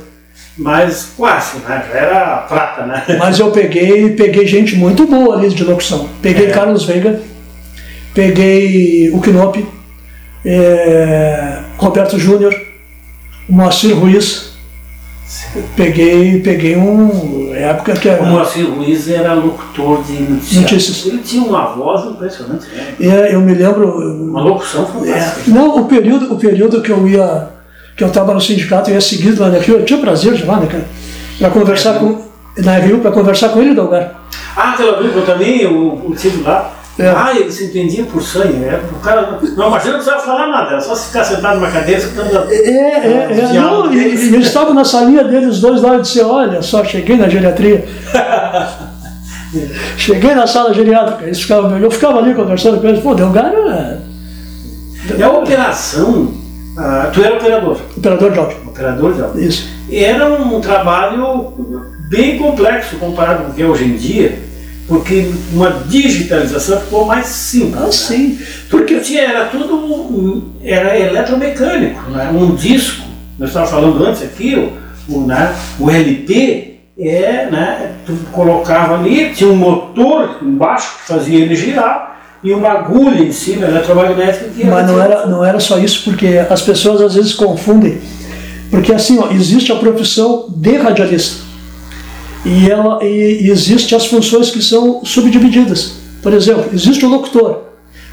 mas 0.57 1.11
quase, 1.15 1.59
né? 1.59 1.85
Era 1.93 2.37
prata, 2.37 2.85
né? 2.85 3.03
Mas 3.19 3.37
eu 3.39 3.51
peguei, 3.51 4.09
peguei 4.11 4.47
gente 4.47 4.75
muito 4.75 5.05
boa 5.05 5.37
ali 5.37 5.49
de 5.49 5.63
locução. 5.63 6.09
Peguei 6.21 6.47
é. 6.47 6.51
Carlos 6.51 6.83
Veiga, 6.85 7.21
peguei 8.13 9.09
o 9.11 9.21
Knop, 9.21 9.63
é, 10.43 11.59
Roberto 11.77 12.17
Júnior, 12.17 12.55
Moacir 13.47 13.95
Ruiz. 13.95 14.47
Peguei, 15.75 16.39
peguei 16.39 16.77
um. 16.77 17.53
época 17.53 17.93
que 17.93 18.07
era. 18.07 18.23
O 18.23 18.27
Moacir 18.27 18.65
Ruiz 18.65 19.09
era 19.09 19.33
locutor 19.33 20.01
de 20.03 20.13
notícias. 20.13 20.61
notícias. 20.61 21.05
Ele 21.05 21.17
tinha 21.17 21.43
uma 21.43 21.75
voz 21.75 22.05
impressionante. 22.05 22.65
Né? 22.73 22.95
É, 23.01 23.35
eu 23.35 23.41
me 23.41 23.53
lembro. 23.53 23.89
Uma 24.23 24.41
locução 24.41 24.85
fantástica. 24.87 25.51
É, 25.51 25.53
não, 25.53 25.81
o 25.81 25.85
período, 25.85 26.33
o 26.33 26.37
período 26.37 26.81
que 26.81 26.91
eu 26.91 27.05
ia. 27.07 27.56
Que 27.97 28.03
eu 28.03 28.09
estava 28.09 28.31
no 28.31 28.39
sindicato, 28.39 28.91
eu 28.91 28.93
ia 28.93 29.01
seguido 29.01 29.41
lá 29.41 29.49
na 29.49 29.57
Rio, 29.57 29.79
eu 29.79 29.85
tinha 29.85 29.99
prazer 29.99 30.35
de 30.35 30.45
lá, 30.45 30.59
né, 30.59 30.67
cara? 30.67 30.85
Para 31.39 31.49
conversar 31.49 31.95
é, 31.95 31.99
com. 31.99 32.27
Na 32.57 32.77
Rio, 32.77 32.99
para 32.99 33.11
conversar 33.11 33.49
com 33.49 33.59
ele 33.59 33.73
do 33.73 33.81
lugar. 33.81 34.23
Ah, 34.55 34.73
aquela 34.73 35.01
vez 35.01 35.15
eu 35.15 35.25
também, 35.25 35.65
o, 35.65 36.09
o 36.09 36.15
tive 36.15 36.43
lá. 36.43 36.73
É. 36.99 37.09
Ah, 37.09 37.31
eles 37.35 37.59
entendiam 37.61 38.05
por 38.07 38.21
sonho. 38.21 38.63
É, 38.63 38.79
o 38.91 38.99
cara, 38.99 39.39
não, 39.55 39.67
imagina 39.67 39.93
não 39.93 39.99
precisava 39.99 40.19
falar 40.19 40.47
nada, 40.47 40.71
era 40.71 40.81
só 40.81 40.95
ficar 40.95 41.23
sentado 41.23 41.55
numa 41.59 41.69
cadeira 41.69 41.99
escutando. 41.99 42.51
É, 42.51 42.55
é, 42.55 43.39
é, 43.39 43.53
não, 43.53 43.93
e, 43.93 43.97
e 43.97 44.33
eles 44.33 44.47
estavam 44.47 44.73
na 44.73 44.83
salinha 44.83 45.23
deles, 45.23 45.59
dois 45.59 45.81
lá, 45.81 45.97
e 45.97 46.01
disse: 46.01 46.21
Olha 46.21 46.61
só, 46.61 46.83
cheguei 46.83 47.17
na 47.17 47.29
geriatria. 47.29 47.87
cheguei 49.97 50.33
na 50.33 50.47
sala 50.47 50.73
geriátrica, 50.73 51.23
eles 51.23 51.41
ficavam, 51.41 51.77
eu 51.77 51.89
ficava 51.91 52.19
ali 52.19 52.33
conversando 52.33 52.79
com 52.79 52.87
eles, 52.87 53.01
pô, 53.01 53.13
Delgado 53.13 53.69
é. 53.69 53.97
E 55.17 55.23
a 55.23 55.29
operação, 55.29 56.33
ah, 56.77 57.09
tu 57.13 57.23
era 57.23 57.35
operador? 57.35 57.77
Operador 57.97 58.31
de 58.31 58.39
áudio. 58.39 58.57
Operador 58.67 59.13
de 59.13 59.21
áudio. 59.21 59.43
Isso. 59.43 59.67
Era 59.91 60.31
um 60.31 60.61
trabalho 60.61 61.53
bem 62.09 62.37
complexo 62.37 62.97
comparado 62.97 63.43
com 63.43 63.51
o 63.51 63.53
que 63.53 63.61
é 63.61 63.65
hoje 63.65 63.85
em 63.85 63.95
dia 63.95 64.47
porque 64.87 65.29
uma 65.51 65.69
digitalização 65.85 66.79
ficou 66.79 67.05
mais 67.05 67.25
simples. 67.25 67.75
Ah, 67.75 67.85
né? 67.85 67.91
sim. 67.91 68.39
Porque 68.69 68.99
tinha, 69.01 69.23
era 69.23 69.45
tudo 69.45 70.53
era 70.63 70.97
eletromecânico, 70.97 72.09
né? 72.09 72.29
um 72.33 72.55
disco, 72.55 73.05
nós 73.37 73.49
estávamos 73.49 73.73
falando 73.73 74.05
antes 74.05 74.23
aqui, 74.23 74.55
o, 74.55 75.13
o, 75.13 75.27
né? 75.27 75.53
o 75.79 75.91
LP 75.91 76.79
é, 76.97 77.47
né? 77.51 77.95
tu 78.05 78.13
colocava 78.31 78.95
ali, 78.95 79.31
tinha 79.33 79.49
um 79.49 79.55
motor 79.55 80.39
embaixo 80.41 80.97
que 80.97 81.13
fazia 81.13 81.39
ele 81.39 81.55
girar 81.55 82.16
e 82.47 82.53
uma 82.53 82.69
agulha 82.69 83.23
em 83.23 83.31
cima, 83.31 83.65
eletromagnética. 83.65 84.45
Que 84.55 84.65
Mas 84.65 84.87
não 84.87 85.01
era, 85.01 85.25
não 85.25 85.43
era 85.43 85.59
só 85.59 85.77
isso, 85.77 86.03
porque 86.05 86.27
as 86.49 86.61
pessoas 86.61 87.01
às 87.01 87.15
vezes 87.15 87.33
confundem, 87.33 87.97
porque 88.71 88.93
assim, 88.93 89.19
ó, 89.19 89.31
existe 89.31 89.71
a 89.71 89.75
profissão 89.75 90.45
de 90.49 90.77
radialista 90.77 91.45
e, 92.45 92.69
ela, 92.69 93.03
e 93.03 93.49
existe 93.49 93.93
as 93.93 94.05
funções 94.05 94.49
que 94.49 94.61
são 94.61 95.03
subdivididas. 95.03 95.95
Por 96.23 96.33
exemplo, 96.33 96.65
existe 96.73 97.05
o 97.05 97.09
locutor, 97.09 97.63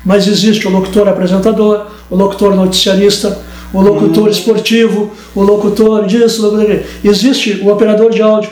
mas 0.04 0.26
existe 0.26 0.66
o 0.66 0.70
locutor 0.70 1.08
apresentador, 1.08 1.86
o 2.10 2.16
locutor 2.16 2.54
noticiarista, 2.56 3.38
o 3.72 3.80
locutor 3.80 4.24
uhum. 4.24 4.30
esportivo, 4.30 5.10
o 5.34 5.42
locutor 5.42 6.06
disso, 6.06 6.46
o 6.46 6.50
locutor 6.50 6.80
Existe 7.04 7.60
o 7.62 7.70
operador 7.70 8.10
de 8.10 8.22
áudio, 8.22 8.50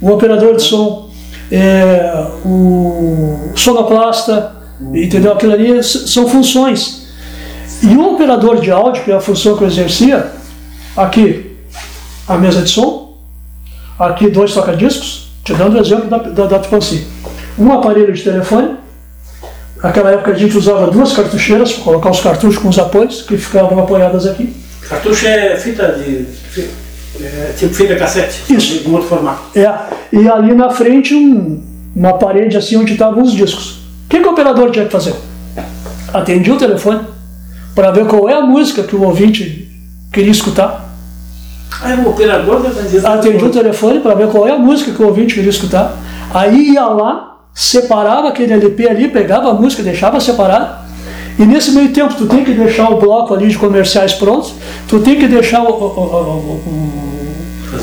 o 0.00 0.10
operador 0.10 0.56
de 0.56 0.62
som, 0.62 1.10
é, 1.50 2.26
o 2.44 3.50
sonoplasta, 3.54 4.32
uhum. 4.32 4.57
Entendeu? 4.80 5.32
Aquilo 5.32 5.52
ali 5.52 5.82
são 5.82 6.28
funções. 6.28 7.08
E 7.82 7.94
o 7.94 8.14
operador 8.14 8.60
de 8.60 8.70
áudio, 8.70 9.04
que 9.04 9.12
é 9.12 9.14
a 9.14 9.20
função 9.20 9.56
que 9.56 9.62
eu 9.62 9.68
exercia, 9.68 10.32
aqui 10.96 11.56
a 12.26 12.36
mesa 12.36 12.62
de 12.62 12.70
som, 12.70 13.16
aqui 13.98 14.28
dois 14.28 14.52
toca-discos, 14.52 15.30
te 15.44 15.54
dando 15.54 15.76
o 15.76 15.80
exemplo 15.80 16.08
da, 16.08 16.18
da, 16.18 16.46
da 16.46 16.58
Tupanci. 16.58 17.06
Um 17.58 17.72
aparelho 17.72 18.12
de 18.12 18.22
telefone, 18.22 18.76
naquela 19.82 20.12
época 20.12 20.32
a 20.32 20.34
gente 20.34 20.56
usava 20.56 20.90
duas 20.90 21.12
cartucheiras 21.12 21.72
para 21.72 21.84
colocar 21.84 22.10
os 22.10 22.20
cartuchos 22.20 22.58
com 22.58 22.68
os 22.68 22.78
apoios, 22.78 23.22
que 23.22 23.36
ficavam 23.36 23.78
apoiadas 23.78 24.26
aqui. 24.26 24.54
Cartucho 24.88 25.26
é 25.26 25.56
fita 25.56 25.92
de. 25.92 26.26
É, 27.20 27.52
tipo 27.56 27.74
fita 27.74 27.96
cassete, 27.96 28.42
Isso. 28.52 28.82
de 28.82 28.88
um 28.88 28.92
outro 28.92 29.08
formato. 29.08 29.58
É, 29.58 29.68
e 30.12 30.28
ali 30.28 30.54
na 30.54 30.70
frente 30.70 31.14
um, 31.14 31.60
uma 31.94 32.12
parede 32.12 32.56
assim 32.56 32.76
onde 32.76 32.92
estavam 32.92 33.22
os 33.22 33.32
discos. 33.32 33.77
O 34.08 34.10
que, 34.10 34.20
que 34.20 34.26
o 34.26 34.30
operador 34.30 34.70
tinha 34.70 34.86
que 34.86 34.90
fazer? 34.90 35.14
Atendia 36.14 36.54
o 36.54 36.56
telefone 36.56 37.00
para 37.74 37.90
ver 37.90 38.06
qual 38.06 38.26
é 38.26 38.32
a 38.32 38.40
música 38.40 38.82
que 38.82 38.96
o 38.96 39.02
ouvinte 39.02 39.70
queria 40.10 40.32
escutar 40.32 40.88
Aí 41.82 41.94
o 42.00 42.08
operador 42.08 42.62
Atendia 43.04 43.46
o 43.46 43.50
telefone 43.50 44.00
para 44.00 44.14
ver 44.14 44.28
qual 44.28 44.48
é 44.48 44.52
a 44.52 44.58
música 44.58 44.90
que 44.90 45.02
o 45.02 45.06
ouvinte 45.06 45.34
queria 45.34 45.50
escutar. 45.50 45.96
Aí 46.32 46.72
ia 46.72 46.86
lá, 46.86 47.36
separava 47.54 48.28
aquele 48.28 48.52
LP 48.54 48.88
ali, 48.88 49.08
pegava 49.08 49.50
a 49.50 49.54
música, 49.54 49.82
deixava 49.82 50.18
separado. 50.18 50.88
E 51.38 51.44
nesse 51.44 51.70
meio 51.72 51.92
tempo 51.92 52.14
tu 52.14 52.26
tem 52.26 52.44
que 52.44 52.52
deixar 52.52 52.90
o 52.90 52.98
bloco 52.98 53.34
ali 53.34 53.48
de 53.48 53.56
comerciais 53.58 54.14
pronto, 54.14 54.50
tu 54.88 54.98
tem 55.00 55.16
que 55.16 55.28
deixar 55.28 55.62
o. 55.62 55.68
o, 55.68 55.72
o, 55.72 56.88
o 57.74 57.82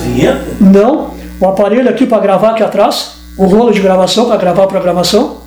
Não, 0.59 1.11
o 1.39 1.47
aparelho 1.47 1.87
aqui 1.87 2.05
para 2.05 2.19
gravar 2.19 2.51
aqui 2.51 2.63
atrás, 2.63 3.13
o 3.37 3.45
rolo 3.45 3.71
de 3.71 3.79
gravação 3.79 4.25
para 4.25 4.37
gravar 4.37 4.63
a 4.63 4.67
programação. 4.67 5.44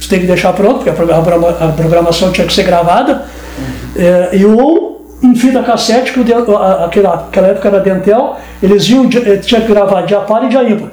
Tu 0.00 0.08
tem 0.08 0.20
que 0.20 0.26
deixar 0.26 0.52
pronto, 0.52 0.84
porque 0.84 0.90
a 0.90 1.72
programação 1.72 2.30
tinha 2.30 2.46
que 2.46 2.52
ser 2.52 2.62
gravada. 2.62 3.24
Uhum. 3.58 4.02
É, 4.02 4.36
e 4.36 4.44
ou 4.44 4.98
em 5.22 5.34
fita 5.34 5.62
cassete, 5.62 6.12
que 6.12 6.20
o, 6.20 6.56
aquela, 6.56 7.14
aquela 7.14 7.48
época 7.48 7.68
era 7.68 7.80
Dentel, 7.80 8.36
eles 8.62 8.88
iam, 8.88 9.04
eh, 9.06 9.36
tinha 9.38 9.60
que 9.60 9.66
gravar 9.66 10.02
de 10.02 10.14
par 10.14 10.44
e 10.44 10.48
de 10.48 10.56
ímpar. 10.56 10.90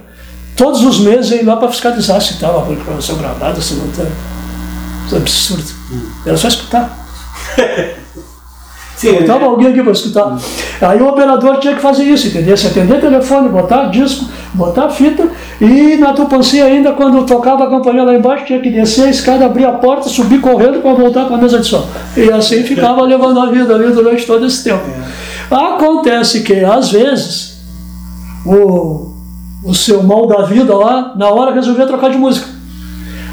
Todos 0.56 0.84
os 0.84 1.00
meses 1.00 1.32
eu 1.32 1.38
ia 1.40 1.46
lá 1.46 1.58
para 1.58 1.70
fiscalizar 1.70 2.20
se 2.22 2.34
estava 2.34 2.60
a 2.60 2.62
programação 2.62 3.18
gravada, 3.18 3.62
se 3.62 3.76
não 3.76 3.86
estava. 3.86 4.10
Isso 5.06 5.16
é 5.16 5.18
absurdo. 5.20 5.64
Era 6.26 6.38
só 6.38 6.48
escutar. 6.48 6.98
Sim, 8.96 9.18
Estava 9.18 9.46
alguém 9.46 9.68
aqui 9.68 9.84
para 9.84 9.92
escutar. 9.92 10.38
Aí 10.82 11.02
o 11.02 11.10
operador 11.10 11.60
tinha 11.60 11.76
que 11.76 11.82
fazer 11.82 12.04
isso, 12.04 12.28
entendeu? 12.28 12.56
Se 12.56 12.68
atender 12.68 13.02
telefone, 13.02 13.50
botar 13.50 13.88
disco, 13.88 14.26
botar 14.56 14.90
fita, 14.90 15.28
e 15.60 15.98
na 15.98 16.14
Tupanci 16.14 16.62
ainda, 16.62 16.94
quando 16.94 17.26
tocava 17.26 17.66
a 17.66 17.70
campanha 17.70 18.04
lá 18.04 18.14
embaixo, 18.16 18.46
tinha 18.46 18.60
que 18.60 18.70
descer 18.70 19.08
a 19.08 19.10
escada, 19.10 19.46
abrir 19.46 19.66
a 19.66 19.74
porta, 19.74 20.10
subir 20.10 20.42
correndo 20.42 20.82
para 20.82 20.94
voltar 20.94 21.26
para 21.26 21.36
a 21.36 21.40
mesa 21.40 21.60
de 21.60 21.68
som. 21.68 21.86
E 22.16 22.30
assim 22.32 22.64
ficava 22.64 23.02
levando 23.02 23.40
a 23.40 23.48
vida 23.48 23.76
ali 23.76 23.92
durante 23.92 24.26
todo 24.26 24.46
esse 24.46 24.64
tempo. 24.64 24.84
Acontece 25.52 26.42
que, 26.42 26.64
às 26.64 26.92
vezes, 26.92 27.58
o, 28.46 29.12
o 29.64 29.74
seu 29.74 30.02
mal 30.02 30.26
da 30.28 30.44
vida 30.44 30.76
lá, 30.76 31.14
na 31.16 31.30
hora 31.30 31.54
resolvia 31.54 31.86
trocar 31.86 32.10
de 32.10 32.18
música. 32.18 32.48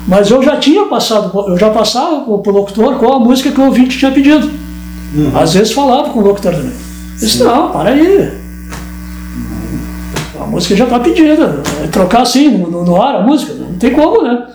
Mas 0.07 0.31
eu 0.31 0.43
já 0.43 0.57
tinha 0.57 0.85
passado, 0.87 1.31
eu 1.49 1.57
já 1.57 1.71
passava 1.71 2.21
para 2.21 2.53
o 2.53 2.55
locutor 2.55 2.97
qual 2.97 3.15
a 3.15 3.21
música 3.21 3.53
que 3.53 3.61
o 3.61 3.67
ouvinte 3.67 3.97
tinha 3.97 4.11
pedido. 4.11 4.51
Uhum. 5.15 5.31
Às 5.35 5.55
vezes 5.55 5.73
falava 5.73 6.11
com 6.11 6.19
o 6.19 6.23
locutor 6.23 6.53
também. 6.53 6.73
Disse, 7.19 7.43
não, 7.45 7.71
para 7.71 7.91
aí. 7.91 8.42
A 10.53 10.55
música 10.55 10.77
já 10.77 10.85
está 10.85 11.01
pedida. 11.01 11.63
É 11.83 11.87
trocar 11.87 12.23
assim, 12.23 12.51
no, 12.51 12.85
no, 12.85 13.01
ar 13.01 13.17
a 13.17 13.23
música, 13.23 13.55
não 13.55 13.73
tem 13.79 13.91
como, 13.93 14.23
né? 14.23 14.47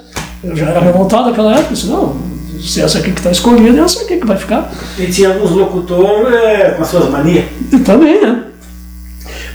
Eu 0.43 0.55
já 0.55 0.67
era 0.67 0.79
revoltado 0.79 1.29
naquela 1.29 1.53
época, 1.53 1.73
disse, 1.73 1.87
não, 1.87 2.15
se 2.61 2.81
essa 2.81 2.99
aqui 2.99 3.11
que 3.11 3.19
está 3.19 3.31
escolhida, 3.31 3.79
é 3.79 3.83
essa 3.83 4.03
aqui 4.03 4.17
que 4.17 4.27
vai 4.27 4.37
ficar. 4.37 4.71
E 4.99 5.07
tinha 5.07 5.29
alguns 5.29 5.49
locutores 5.49 6.35
é, 6.35 6.69
com 6.77 6.83
as 6.83 6.87
suas 6.87 7.09
manias. 7.09 7.45
Também, 7.83 8.21
né? 8.21 8.43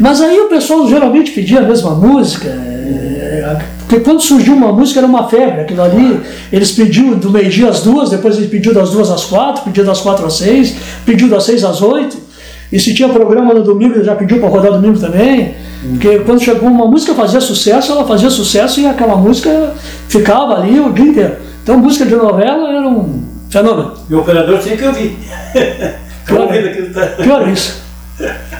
Mas 0.00 0.20
aí 0.20 0.40
o 0.40 0.48
pessoal 0.48 0.88
geralmente 0.88 1.30
pedia 1.30 1.60
a 1.60 1.62
mesma 1.62 1.94
música. 1.94 2.48
É, 2.48 3.56
porque 3.86 4.00
quando 4.00 4.20
surgiu 4.20 4.54
uma 4.54 4.72
música 4.72 4.98
era 4.98 5.06
uma 5.06 5.28
febre, 5.28 5.60
aquilo 5.60 5.82
ali, 5.82 6.20
eles 6.52 6.72
pediam 6.72 7.10
do 7.10 7.30
meio-dia 7.30 7.68
às 7.68 7.82
duas, 7.82 8.10
depois 8.10 8.36
ele 8.36 8.48
pediu 8.48 8.74
das 8.74 8.90
duas 8.90 9.10
às 9.12 9.24
quatro, 9.24 9.62
pediu 9.62 9.84
das 9.84 10.00
quatro 10.00 10.26
às 10.26 10.38
seis, 10.38 10.74
pediu 11.06 11.28
das 11.28 11.44
seis 11.44 11.62
às 11.62 11.80
oito. 11.80 12.31
E 12.72 12.80
se 12.80 12.94
tinha 12.94 13.08
programa 13.08 13.52
no 13.52 13.62
domingo, 13.62 13.94
ele 13.96 14.04
já 14.04 14.14
pediu 14.14 14.38
para 14.40 14.48
rodar 14.48 14.72
domingo 14.72 14.98
também. 14.98 15.54
Porque 15.90 16.20
quando 16.20 16.40
chegou 16.40 16.68
uma 16.70 16.86
música 16.86 17.12
fazia 17.14 17.40
sucesso, 17.40 17.92
ela 17.92 18.06
fazia 18.06 18.30
sucesso 18.30 18.80
e 18.80 18.86
aquela 18.86 19.16
música 19.16 19.74
ficava 20.08 20.54
ali 20.60 20.80
o 20.80 20.92
dia 20.92 21.04
inteiro. 21.06 21.36
Então 21.62 21.76
música 21.78 22.06
de 22.06 22.14
novela 22.16 22.68
era 22.70 22.88
um 22.88 23.22
Fenômeno. 23.50 23.92
E 24.08 24.14
o 24.14 24.20
operador 24.20 24.58
tinha 24.60 24.76
que 24.76 24.84
ouvir. 24.86 25.18
Pior, 26.24 26.48
tá- 26.94 27.06
pior 27.22 27.48
isso. 27.48 27.82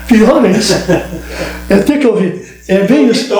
Pior 0.07 0.45
isso. 0.49 0.73
É 1.69 1.77
ter 1.77 1.97
que 1.97 2.05
ouvir. 2.05 2.43
É 2.67 2.79
bem 2.79 3.07
isso. 3.07 3.33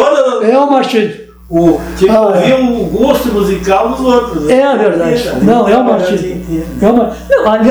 É 0.43 0.57
o 0.57 0.71
martírio. 0.71 1.13
o, 1.49 1.80
tinha 1.97 2.09
que 2.11 2.17
Ah, 2.17 2.21
ouvir 2.21 2.51
é. 2.51 2.55
o 2.55 2.84
gosto 2.86 3.28
musical 3.34 3.89
dos 3.89 3.99
outros. 3.99 4.43
né? 4.45 4.55
É 4.59 4.63
a 4.63 4.76
verdade. 4.76 5.30
Não, 5.43 5.67
é 5.67 5.78
o 5.78 5.84
martírio. 5.84 6.41
É 6.82 6.88
uma, 6.88 7.11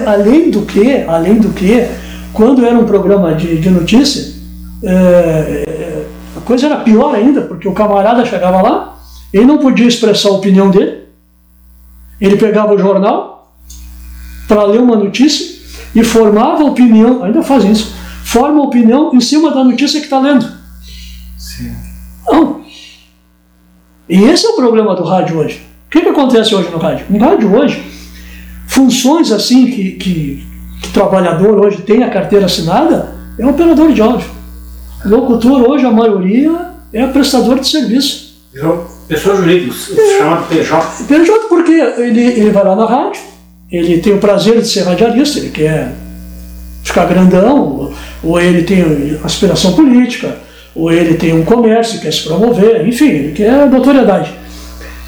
além 0.07 0.50
do 0.50 0.62
que, 0.62 1.05
além 1.09 1.34
do 1.36 1.48
que, 1.48 1.86
quando 2.32 2.64
era 2.64 2.78
um 2.78 2.86
programa 2.86 3.34
de, 3.34 3.58
de 3.60 3.70
notícia, 3.70 4.34
é, 4.82 5.64
é, 5.66 6.06
a 6.36 6.40
coisa 6.40 6.66
era 6.66 6.76
pior 6.76 7.14
ainda, 7.14 7.42
porque 7.42 7.68
o 7.68 7.72
camarada 7.72 8.24
chegava 8.24 8.62
lá, 8.62 8.98
ele 9.32 9.44
não 9.44 9.58
podia 9.58 9.86
expressar 9.86 10.30
a 10.30 10.32
opinião 10.32 10.70
dele, 10.70 11.02
ele 12.20 12.36
pegava 12.36 12.74
o 12.74 12.78
jornal 12.78 13.52
para 14.48 14.64
ler 14.64 14.80
uma 14.80 14.96
notícia 14.96 15.60
e 15.94 16.02
formava 16.02 16.62
a 16.62 16.66
opinião, 16.66 17.22
ainda 17.22 17.42
faz 17.42 17.64
isso, 17.64 17.94
forma 18.24 18.60
a 18.60 18.64
opinião 18.64 19.14
em 19.14 19.20
cima 19.20 19.50
da 19.50 19.62
notícia 19.62 20.00
que 20.00 20.06
está 20.06 20.18
lendo. 20.18 20.50
Sim. 21.36 21.74
Não. 22.26 22.62
E 24.08 24.24
esse 24.24 24.46
é 24.46 24.48
o 24.50 24.56
problema 24.56 24.94
do 24.94 25.04
rádio 25.04 25.38
hoje. 25.38 25.62
O 25.86 25.90
que, 25.90 26.00
que 26.00 26.08
acontece 26.08 26.54
hoje 26.54 26.70
no 26.70 26.78
rádio? 26.78 27.06
No 27.10 27.18
rádio 27.18 27.54
hoje, 27.54 27.82
funções 28.66 29.30
assim 29.30 29.66
que, 29.66 29.92
que, 29.92 30.46
trabalhador 30.90 31.64
hoje 31.64 31.82
tem 31.82 32.02
a 32.02 32.10
carteira 32.10 32.46
assinada 32.46 33.12
é 33.38 33.46
operador 33.46 33.92
de 33.92 34.00
áudio. 34.00 34.28
Locutor 35.04 35.68
hoje, 35.68 35.84
a 35.84 35.90
maioria, 35.90 36.70
é 36.92 37.06
prestador 37.06 37.58
de 37.58 37.68
serviço. 37.68 38.32
Pessoa 39.08 39.36
jurídica, 39.36 39.74
chamado 40.18 40.48
PJ. 40.48 41.04
PJ 41.08 41.48
porque 41.48 41.72
ele, 41.72 42.20
ele 42.20 42.50
vai 42.50 42.64
lá 42.64 42.76
na 42.76 42.86
rádio, 42.86 43.20
ele 43.70 43.98
tem 43.98 44.14
o 44.14 44.18
prazer 44.18 44.60
de 44.60 44.68
ser 44.68 44.82
radialista, 44.82 45.38
ele 45.38 45.50
quer 45.50 45.92
ficar 46.84 47.06
grandão, 47.06 47.92
ou, 48.22 48.40
ele 48.40 48.62
tem 48.62 49.18
aspiração 49.24 49.72
política, 49.72 50.36
ou 50.74 50.92
ele 50.92 51.14
tem 51.14 51.32
um 51.32 51.44
comércio, 51.44 52.00
quer 52.00 52.12
se 52.12 52.22
promover, 52.22 52.86
enfim, 52.86 53.08
ele 53.08 53.32
quer 53.32 53.68
notoriedade. 53.68 54.32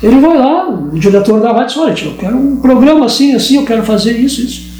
Ele 0.03 0.21
vai 0.21 0.37
lá, 0.37 0.69
o 0.69 0.99
diretor 0.99 1.41
da 1.41 1.53
rádio 1.53 1.67
diz, 1.67 1.77
olha, 1.77 2.05
eu 2.05 2.17
quero 2.19 2.37
um 2.37 2.57
programa 2.57 3.07
assim, 3.07 3.35
assim, 3.35 3.57
eu 3.57 3.65
quero 3.65 3.83
fazer 3.83 4.13
isso, 4.13 4.41
isso. 4.41 4.74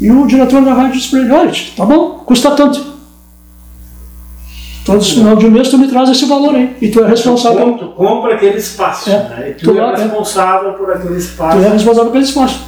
E 0.00 0.10
o 0.10 0.26
diretor 0.26 0.62
da 0.64 0.72
rádio 0.72 0.92
diz 0.98 1.06
para 1.08 1.18
ele, 1.20 1.32
olha, 1.32 1.52
tá 1.76 1.84
bom, 1.84 2.10
custa 2.24 2.50
tanto. 2.52 2.90
Todos 4.84 5.06
os 5.08 5.12
final 5.12 5.36
de 5.36 5.48
mês 5.50 5.68
tu 5.68 5.76
me 5.78 5.86
traz 5.88 6.08
esse 6.08 6.24
valor 6.24 6.54
aí. 6.54 6.74
E 6.80 6.88
tu 6.88 7.04
é 7.04 7.08
responsável. 7.08 7.74
Tu 7.78 7.86
compra 7.88 8.34
aquele 8.34 8.56
espaço, 8.56 9.10
É. 9.10 9.12
né? 9.12 9.54
Tu, 9.58 9.64
Tu 9.70 9.78
é 9.78 9.82
lá, 9.82 9.92
é. 9.92 10.02
responsável 10.02 10.72
por 10.72 10.90
aquele 10.90 11.18
espaço. 11.18 11.58
Tu 11.58 11.64
é 11.64 11.68
responsável 11.68 12.10
pelo 12.10 12.24
espaço. 12.24 12.60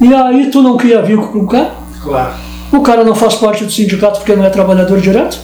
E 0.00 0.14
aí 0.14 0.50
tu 0.50 0.62
não 0.62 0.76
cria 0.76 1.02
vínculo 1.02 1.28
com 1.32 1.38
o 1.40 1.46
cara, 1.48 1.70
Claro. 2.02 2.34
o 2.72 2.80
cara 2.82 3.02
não 3.02 3.14
faz 3.14 3.34
parte 3.34 3.64
do 3.64 3.72
sindicato 3.72 4.18
porque 4.20 4.36
não 4.36 4.44
é 4.44 4.50
trabalhador 4.50 5.00
direto, 5.00 5.38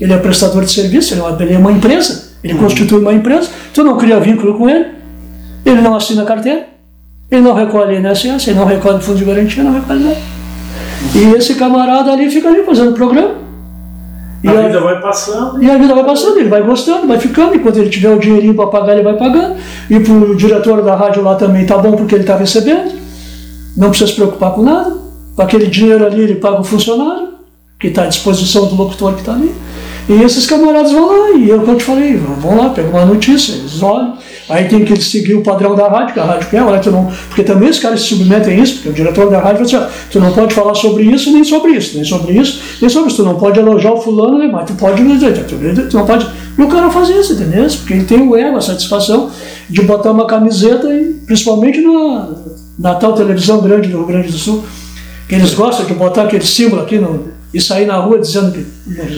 ele 0.00 0.12
é 0.12 0.18
prestador 0.18 0.62
de 0.64 0.70
serviço, 0.70 1.14
ele 1.14 1.20
é 1.22 1.24
uma, 1.24 1.42
ele 1.42 1.54
é 1.54 1.58
uma 1.58 1.72
empresa, 1.72 2.32
ele 2.44 2.54
constitui 2.54 3.00
uma 3.00 3.12
empresa, 3.14 3.48
tu 3.74 3.82
não 3.82 3.96
cria 3.96 4.20
vínculo 4.20 4.56
com 4.56 4.68
ele, 4.68 4.86
ele 5.64 5.80
não 5.80 5.96
assina 5.96 6.24
carteira, 6.24 6.66
ele 7.30 7.40
não 7.40 7.54
recolhe 7.54 7.96
INSS, 7.98 8.46
ele 8.48 8.58
não 8.58 8.66
recolhe 8.66 9.00
fundo 9.02 9.18
de 9.18 9.24
garantia, 9.24 9.64
não 9.64 9.72
recolhe 9.72 10.04
nada. 10.04 10.16
E 11.14 11.34
esse 11.36 11.54
camarada 11.54 12.12
ali 12.12 12.30
fica 12.30 12.48
ali 12.48 12.62
fazendo 12.64 12.92
programa. 12.92 13.34
E 14.44 14.48
A 14.48 14.52
aí- 14.52 14.66
vida 14.66 14.80
vai 14.80 15.00
passando. 15.00 15.62
e 15.62 15.70
a 15.70 15.78
vida 15.78 15.94
vai 15.94 16.04
passando, 16.04 16.38
ele 16.38 16.48
vai 16.48 16.62
gostando, 16.62 17.06
vai 17.06 17.18
ficando, 17.18 17.54
enquanto 17.56 17.78
ele 17.78 17.88
tiver 17.88 18.10
o 18.14 18.18
dinheirinho 18.18 18.54
para 18.54 18.66
pagar, 18.66 18.92
ele 18.92 19.02
vai 19.02 19.16
pagando. 19.16 19.56
E 19.88 19.98
pro 20.00 20.36
diretor 20.36 20.82
da 20.82 20.94
rádio 20.94 21.22
lá 21.22 21.34
também 21.36 21.64
tá 21.66 21.76
bom 21.78 21.92
porque 21.92 22.14
ele 22.14 22.22
está 22.22 22.36
recebendo. 22.36 22.92
Não 23.76 23.88
precisa 23.88 24.10
se 24.10 24.16
preocupar 24.16 24.52
com 24.52 24.62
nada. 24.62 24.94
Com 25.34 25.42
aquele 25.42 25.66
dinheiro 25.66 26.04
ali 26.06 26.20
ele 26.20 26.34
paga 26.36 26.60
o 26.60 26.64
funcionário, 26.64 27.28
que 27.80 27.88
está 27.88 28.02
à 28.04 28.06
disposição 28.06 28.66
do 28.66 28.74
locutor 28.74 29.14
que 29.14 29.20
está 29.20 29.32
ali. 29.32 29.54
E 30.08 30.22
esses 30.22 30.46
camaradas 30.46 30.92
vão 30.92 31.06
lá, 31.06 31.36
e 31.36 31.48
eu 31.48 31.62
que 31.62 31.70
eu 31.70 31.76
te 31.76 31.82
falei, 31.82 32.16
vão 32.16 32.56
lá, 32.56 32.70
pegam 32.70 32.92
uma 32.92 33.04
notícia, 33.04 33.54
eles 33.54 33.82
olham, 33.82 34.16
aí 34.48 34.68
tem 34.68 34.84
que 34.84 35.02
seguir 35.02 35.34
o 35.34 35.42
padrão 35.42 35.74
da 35.74 35.88
rádio, 35.88 36.14
que 36.14 36.20
a 36.20 36.24
rádio 36.24 36.48
quer, 36.48 36.62
olha, 36.62 36.78
tu 36.78 36.92
não. 36.92 37.10
Porque 37.28 37.42
também 37.42 37.68
os 37.68 37.80
caras 37.80 38.00
se 38.02 38.10
submetem 38.10 38.54
a 38.54 38.62
isso, 38.62 38.74
porque 38.74 38.90
o 38.90 38.92
diretor 38.92 39.28
da 39.28 39.40
rádio 39.40 39.56
vai 39.56 39.64
dizer, 39.64 39.78
ó, 39.78 39.86
tu 40.08 40.20
não 40.20 40.32
pode 40.32 40.54
falar 40.54 40.74
sobre 40.74 41.02
isso, 41.02 41.32
nem 41.32 41.42
sobre 41.42 41.72
isso, 41.72 41.96
nem 41.96 42.04
sobre 42.04 42.34
isso, 42.34 42.62
nem 42.80 42.88
sobre 42.88 43.08
isso, 43.08 43.16
tu 43.16 43.24
não 43.24 43.34
pode 43.34 43.58
elogiar 43.58 43.94
o 43.94 44.00
fulano, 44.00 44.38
né, 44.38 44.46
mas 44.46 44.66
tu 44.66 44.74
pode 44.74 45.02
tu 45.90 45.96
não 45.96 46.06
pode. 46.06 46.24
E 46.56 46.62
o 46.62 46.68
cara 46.68 46.88
faz 46.88 47.08
isso, 47.08 47.32
entendeu? 47.32 47.66
Porque 47.66 47.92
ele 47.92 48.04
tem 48.04 48.20
o 48.20 48.36
ego, 48.36 48.56
a 48.56 48.60
satisfação 48.60 49.28
de 49.68 49.82
botar 49.82 50.12
uma 50.12 50.26
camiseta, 50.26 50.86
e, 50.88 51.14
principalmente 51.26 51.80
na, 51.80 52.28
na 52.78 52.94
tal 52.94 53.12
televisão 53.12 53.60
grande 53.60 53.88
do 53.88 53.98
Rio 53.98 54.06
Grande 54.06 54.28
do 54.28 54.38
Sul, 54.38 54.64
que 55.28 55.34
eles 55.34 55.52
gostam 55.52 55.84
de 55.84 55.94
botar 55.94 56.22
aquele 56.22 56.46
símbolo 56.46 56.82
aqui 56.82 56.96
no, 56.96 57.35
e 57.56 57.60
sair 57.60 57.86
na 57.86 57.96
rua 57.96 58.18
dizendo 58.18 58.52
que. 58.52 58.66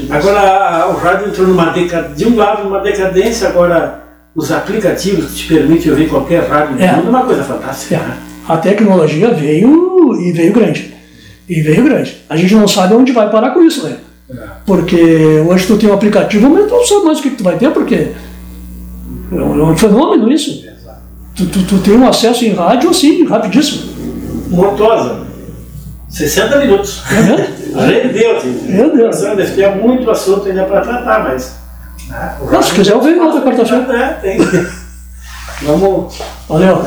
Agora 0.09 0.89
o 0.91 0.97
rádio 0.97 1.27
entrou 1.27 1.49
numa 1.49 1.71
decadência, 1.71 2.15
de 2.15 2.25
um 2.25 2.37
lado 2.37 2.63
numa 2.63 2.79
decadência, 2.81 3.49
agora 3.49 4.05
os 4.33 4.53
aplicativos 4.53 5.33
que 5.33 5.35
te 5.39 5.49
permitem 5.49 5.91
ouvir 5.91 6.09
qualquer 6.09 6.49
rádio 6.49 6.77
É. 6.81 6.93
mundo 6.93 7.07
é 7.07 7.11
uma 7.11 7.25
coisa 7.25 7.43
fantástica. 7.43 7.97
É, 7.97 7.99
né? 7.99 8.17
a 8.49 8.57
tecnologia 8.57 9.31
veio 9.31 10.15
e 10.21 10.31
veio 10.31 10.53
grande. 10.53 10.95
E 11.49 11.61
veio 11.61 11.83
grande. 11.83 12.17
A 12.29 12.37
gente 12.37 12.55
não 12.55 12.69
sabe 12.69 12.95
onde 12.95 13.11
vai 13.11 13.29
parar 13.29 13.51
com 13.51 13.61
isso, 13.61 13.85
né? 13.85 13.97
Porque 14.65 15.43
hoje 15.49 15.67
tu 15.67 15.77
tem 15.77 15.91
um 15.91 15.95
aplicativo, 15.95 16.49
mas 16.49 16.67
tu 16.67 16.75
não 16.77 16.87
sabe 16.87 17.05
mais 17.07 17.19
o 17.19 17.23
que, 17.23 17.31
que 17.31 17.37
tu 17.37 17.45
vai 17.45 17.57
ter, 17.57 17.71
porque 17.73 18.13
é 19.33 19.35
um, 19.35 19.61
é 19.61 19.65
um 19.65 19.77
fenômeno 19.77 20.31
isso. 20.31 20.65
Tu, 21.35 21.47
tu, 21.47 21.63
tu 21.65 21.79
tem 21.79 21.97
um 21.97 22.07
acesso 22.07 22.45
em 22.45 22.53
rádio 22.53 22.91
assim, 22.91 23.27
rapidíssimo. 23.27 23.83
Mortosa, 24.51 25.27
60 26.09 26.57
minutos. 26.59 27.03
Mesmo? 27.11 27.37
Rendeu, 27.77 28.41
gente. 28.41 28.65
Meu 28.65 28.97
Deus. 28.97 29.21
Deve 29.21 29.55
ter 29.55 29.75
muito 29.77 30.11
assunto 30.11 30.49
ainda 30.49 30.65
para 30.65 30.81
tratar, 30.81 31.25
mas. 31.25 31.57
né, 32.09 32.37
Não, 32.51 32.63
se 32.63 32.73
quiser 32.73 32.93
eu 32.93 33.01
venho 33.01 33.23
outra 33.25 33.43
quarta-feira. 33.43 33.97
É, 33.97 34.13
tem. 34.15 34.39
Vamos. 35.63 36.19
Valeu. 36.49 36.83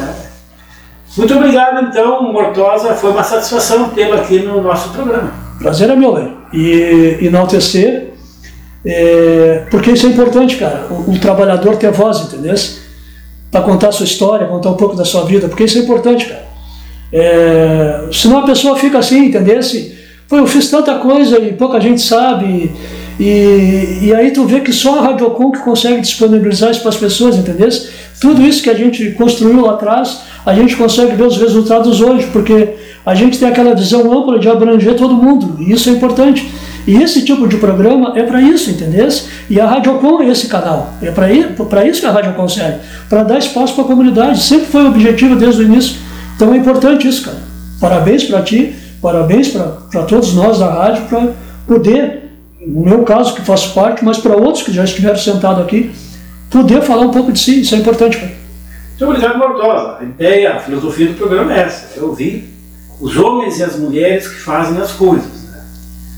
Muito 1.16 1.36
obrigado, 1.36 1.88
então, 1.88 2.32
Mortosa. 2.32 2.96
Foi 2.96 3.12
uma 3.12 3.24
satisfação 3.24 3.90
tê-lo 3.90 4.16
aqui 4.16 4.40
no 4.40 4.62
nosso 4.62 4.90
programa. 4.90 5.32
Prazer 5.60 5.90
é 5.90 5.96
meu, 5.96 6.16
velho. 6.16 6.38
E 6.54 7.20
enaltecer, 7.22 8.14
é, 8.86 9.66
porque 9.70 9.92
isso 9.92 10.08
é 10.08 10.10
importante, 10.10 10.56
cara. 10.56 10.88
O, 10.90 11.12
o 11.12 11.20
trabalhador 11.20 11.76
ter 11.76 11.92
voz, 11.92 12.22
entendeu? 12.22 12.56
Para 13.52 13.62
contar 13.62 13.90
a 13.90 13.92
sua 13.92 14.06
história, 14.06 14.48
contar 14.48 14.70
um 14.70 14.78
pouco 14.78 14.96
da 14.96 15.06
sua 15.06 15.26
vida, 15.26 15.48
porque 15.48 15.66
isso 15.66 15.78
é 15.78 15.82
importante, 15.82 16.26
cara. 16.26 16.51
É, 17.12 18.06
senão 18.12 18.40
a 18.40 18.46
pessoa 18.46 18.78
fica 18.78 19.00
assim, 19.00 19.26
entendeu? 19.26 19.62
Se, 19.62 20.02
Pô, 20.32 20.38
eu 20.38 20.48
fiz 20.48 20.70
tanta 20.70 20.96
coisa 20.96 21.38
e 21.40 21.52
pouca 21.52 21.78
gente 21.82 22.02
sabe. 22.02 22.72
E, 23.20 24.00
e 24.02 24.16
aí 24.16 24.32
tu 24.32 24.46
vê 24.46 24.62
que 24.62 24.72
só 24.72 25.00
a 25.00 25.02
Radiocom 25.02 25.52
que 25.52 25.60
consegue 25.60 26.00
disponibilizar 26.00 26.72
isso 26.72 26.80
para 26.80 26.88
as 26.88 26.96
pessoas, 26.96 27.36
entendeu? 27.36 27.68
Tudo 28.22 28.42
isso 28.42 28.64
que 28.64 28.70
a 28.70 28.74
gente 28.74 29.12
construiu 29.12 29.60
lá 29.60 29.74
atrás, 29.74 30.22
a 30.46 30.54
gente 30.54 30.78
consegue 30.78 31.18
ver 31.18 31.24
os 31.24 31.36
resultados 31.36 32.00
hoje, 32.00 32.28
porque 32.32 32.76
a 33.06 33.14
gente 33.14 33.38
tem 33.40 33.50
aquela 33.50 33.76
visão 33.76 34.10
ampla 34.10 34.40
de 34.40 34.48
abranger 34.48 34.96
todo 34.96 35.14
mundo, 35.16 35.58
e 35.60 35.74
isso 35.74 35.90
é 35.90 35.92
importante. 35.92 36.50
E 36.88 36.96
esse 36.96 37.26
tipo 37.26 37.46
de 37.46 37.58
programa 37.58 38.14
é 38.16 38.24
para 38.24 38.42
isso, 38.42 38.70
entendeu? 38.70 39.10
E 39.50 39.60
a 39.60 39.66
Radiocom 39.66 40.22
é 40.22 40.30
esse 40.30 40.48
canal, 40.48 40.94
é 41.02 41.12
para 41.12 41.86
isso 41.86 42.00
que 42.00 42.06
a 42.06 42.12
Radiocom 42.12 42.48
serve, 42.48 42.78
para 43.10 43.24
dar 43.24 43.38
espaço 43.38 43.76
para 43.76 43.84
a 43.84 43.88
comunidade, 43.88 44.42
sempre 44.42 44.68
foi 44.68 44.86
o 44.86 44.88
objetivo 44.88 45.36
desde 45.36 45.62
o 45.62 45.66
início. 45.66 45.98
Então 46.42 46.56
é 46.56 46.58
importante 46.58 47.08
isso, 47.08 47.26
cara. 47.26 47.38
Parabéns 47.80 48.24
para 48.24 48.42
ti, 48.42 48.76
parabéns 49.00 49.50
para 49.50 50.02
todos 50.08 50.34
nós 50.34 50.58
da 50.58 50.74
rádio, 50.74 51.06
para 51.06 51.34
poder, 51.68 52.32
no 52.60 52.82
meu 52.82 53.04
caso 53.04 53.36
que 53.36 53.44
faço 53.44 53.76
parte, 53.76 54.04
mas 54.04 54.18
para 54.18 54.36
outros 54.36 54.64
que 54.64 54.74
já 54.74 54.84
estiveram 54.84 55.20
sentados 55.20 55.64
aqui, 55.64 55.92
poder 56.50 56.82
falar 56.82 57.04
um 57.04 57.12
pouco 57.12 57.32
de 57.32 57.40
si, 57.40 57.62
isso 57.62 57.76
é 57.76 57.78
importante, 57.78 58.18
cara. 58.18 58.32
Muito 58.90 59.06
obrigado, 59.06 59.38
Mortosa. 59.38 59.98
A 60.00 60.04
ideia, 60.04 60.56
a 60.56 60.60
filosofia 60.60 61.10
do 61.10 61.14
programa 61.14 61.54
é 61.54 61.60
essa: 61.60 62.00
é 62.00 62.04
ouvir 62.04 62.52
os 63.00 63.16
homens 63.18 63.60
e 63.60 63.64
as 63.64 63.76
mulheres 63.78 64.28
que 64.28 64.40
fazem 64.40 64.82
as 64.82 64.94
coisas. 64.94 65.44
né? 65.44 65.64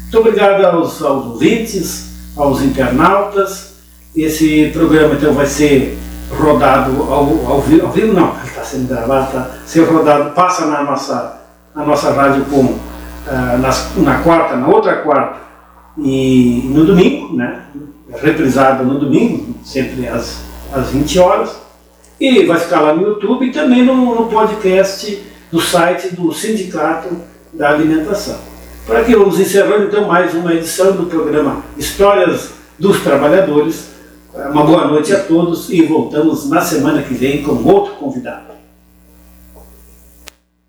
Muito 0.04 0.20
obrigado 0.20 0.64
aos, 0.64 1.02
aos 1.02 1.26
ouvintes, 1.26 2.14
aos 2.38 2.62
internautas. 2.62 3.74
Esse 4.16 4.70
programa 4.72 5.16
então 5.16 5.34
vai 5.34 5.48
ser 5.48 5.98
rodado 6.38 7.04
ao, 7.04 7.52
ao, 7.52 7.62
vivo, 7.62 7.86
ao 7.86 7.92
vivo, 7.92 8.14
não, 8.14 8.36
está 8.44 8.64
sendo 8.64 8.88
gravado, 8.88 9.26
está 9.26 9.52
ser 9.66 9.84
rodado, 9.84 10.32
passa 10.32 10.66
na 10.66 10.84
nossa, 10.84 11.42
na 11.76 11.84
nossa 11.84 12.12
rádio 12.12 12.46
com, 12.46 12.78
ah, 13.28 13.58
nas, 13.58 13.92
na 13.98 14.20
quarta, 14.20 14.56
na 14.56 14.68
outra 14.68 14.98
quarta 14.98 15.38
e 15.98 16.70
no 16.74 16.86
domingo, 16.86 17.36
né? 17.36 17.62
reprisado 18.22 18.84
no 18.84 19.00
domingo, 19.00 19.56
sempre 19.64 20.08
às, 20.08 20.42
às 20.74 20.90
20 20.90 21.20
horas. 21.20 21.56
E 22.20 22.46
vai 22.46 22.60
ficar 22.60 22.82
lá 22.82 22.94
no 22.94 23.02
YouTube 23.02 23.48
e 23.48 23.52
também 23.52 23.84
no, 23.84 24.16
no 24.16 24.28
podcast 24.28 25.22
do 25.52 25.60
site 25.60 26.16
do 26.16 26.32
Sindicato 26.32 27.10
da 27.52 27.70
Alimentação. 27.70 28.38
Por 28.86 28.96
aqui 28.96 29.16
vamos 29.16 29.40
encerrando 29.40 29.86
então 29.86 30.08
mais 30.08 30.34
uma 30.34 30.54
edição 30.54 30.92
do 30.94 31.06
programa 31.06 31.64
Histórias 31.78 32.52
dos 32.78 33.02
Trabalhadores. 33.02 33.93
Uma 34.34 34.64
boa 34.64 34.88
noite 34.88 35.14
a 35.14 35.24
todos 35.24 35.70
e 35.70 35.84
voltamos 35.84 36.50
na 36.50 36.60
semana 36.60 37.04
que 37.04 37.14
vem 37.14 37.44
com 37.44 37.52
outro 37.70 37.94
convidado. 37.94 38.53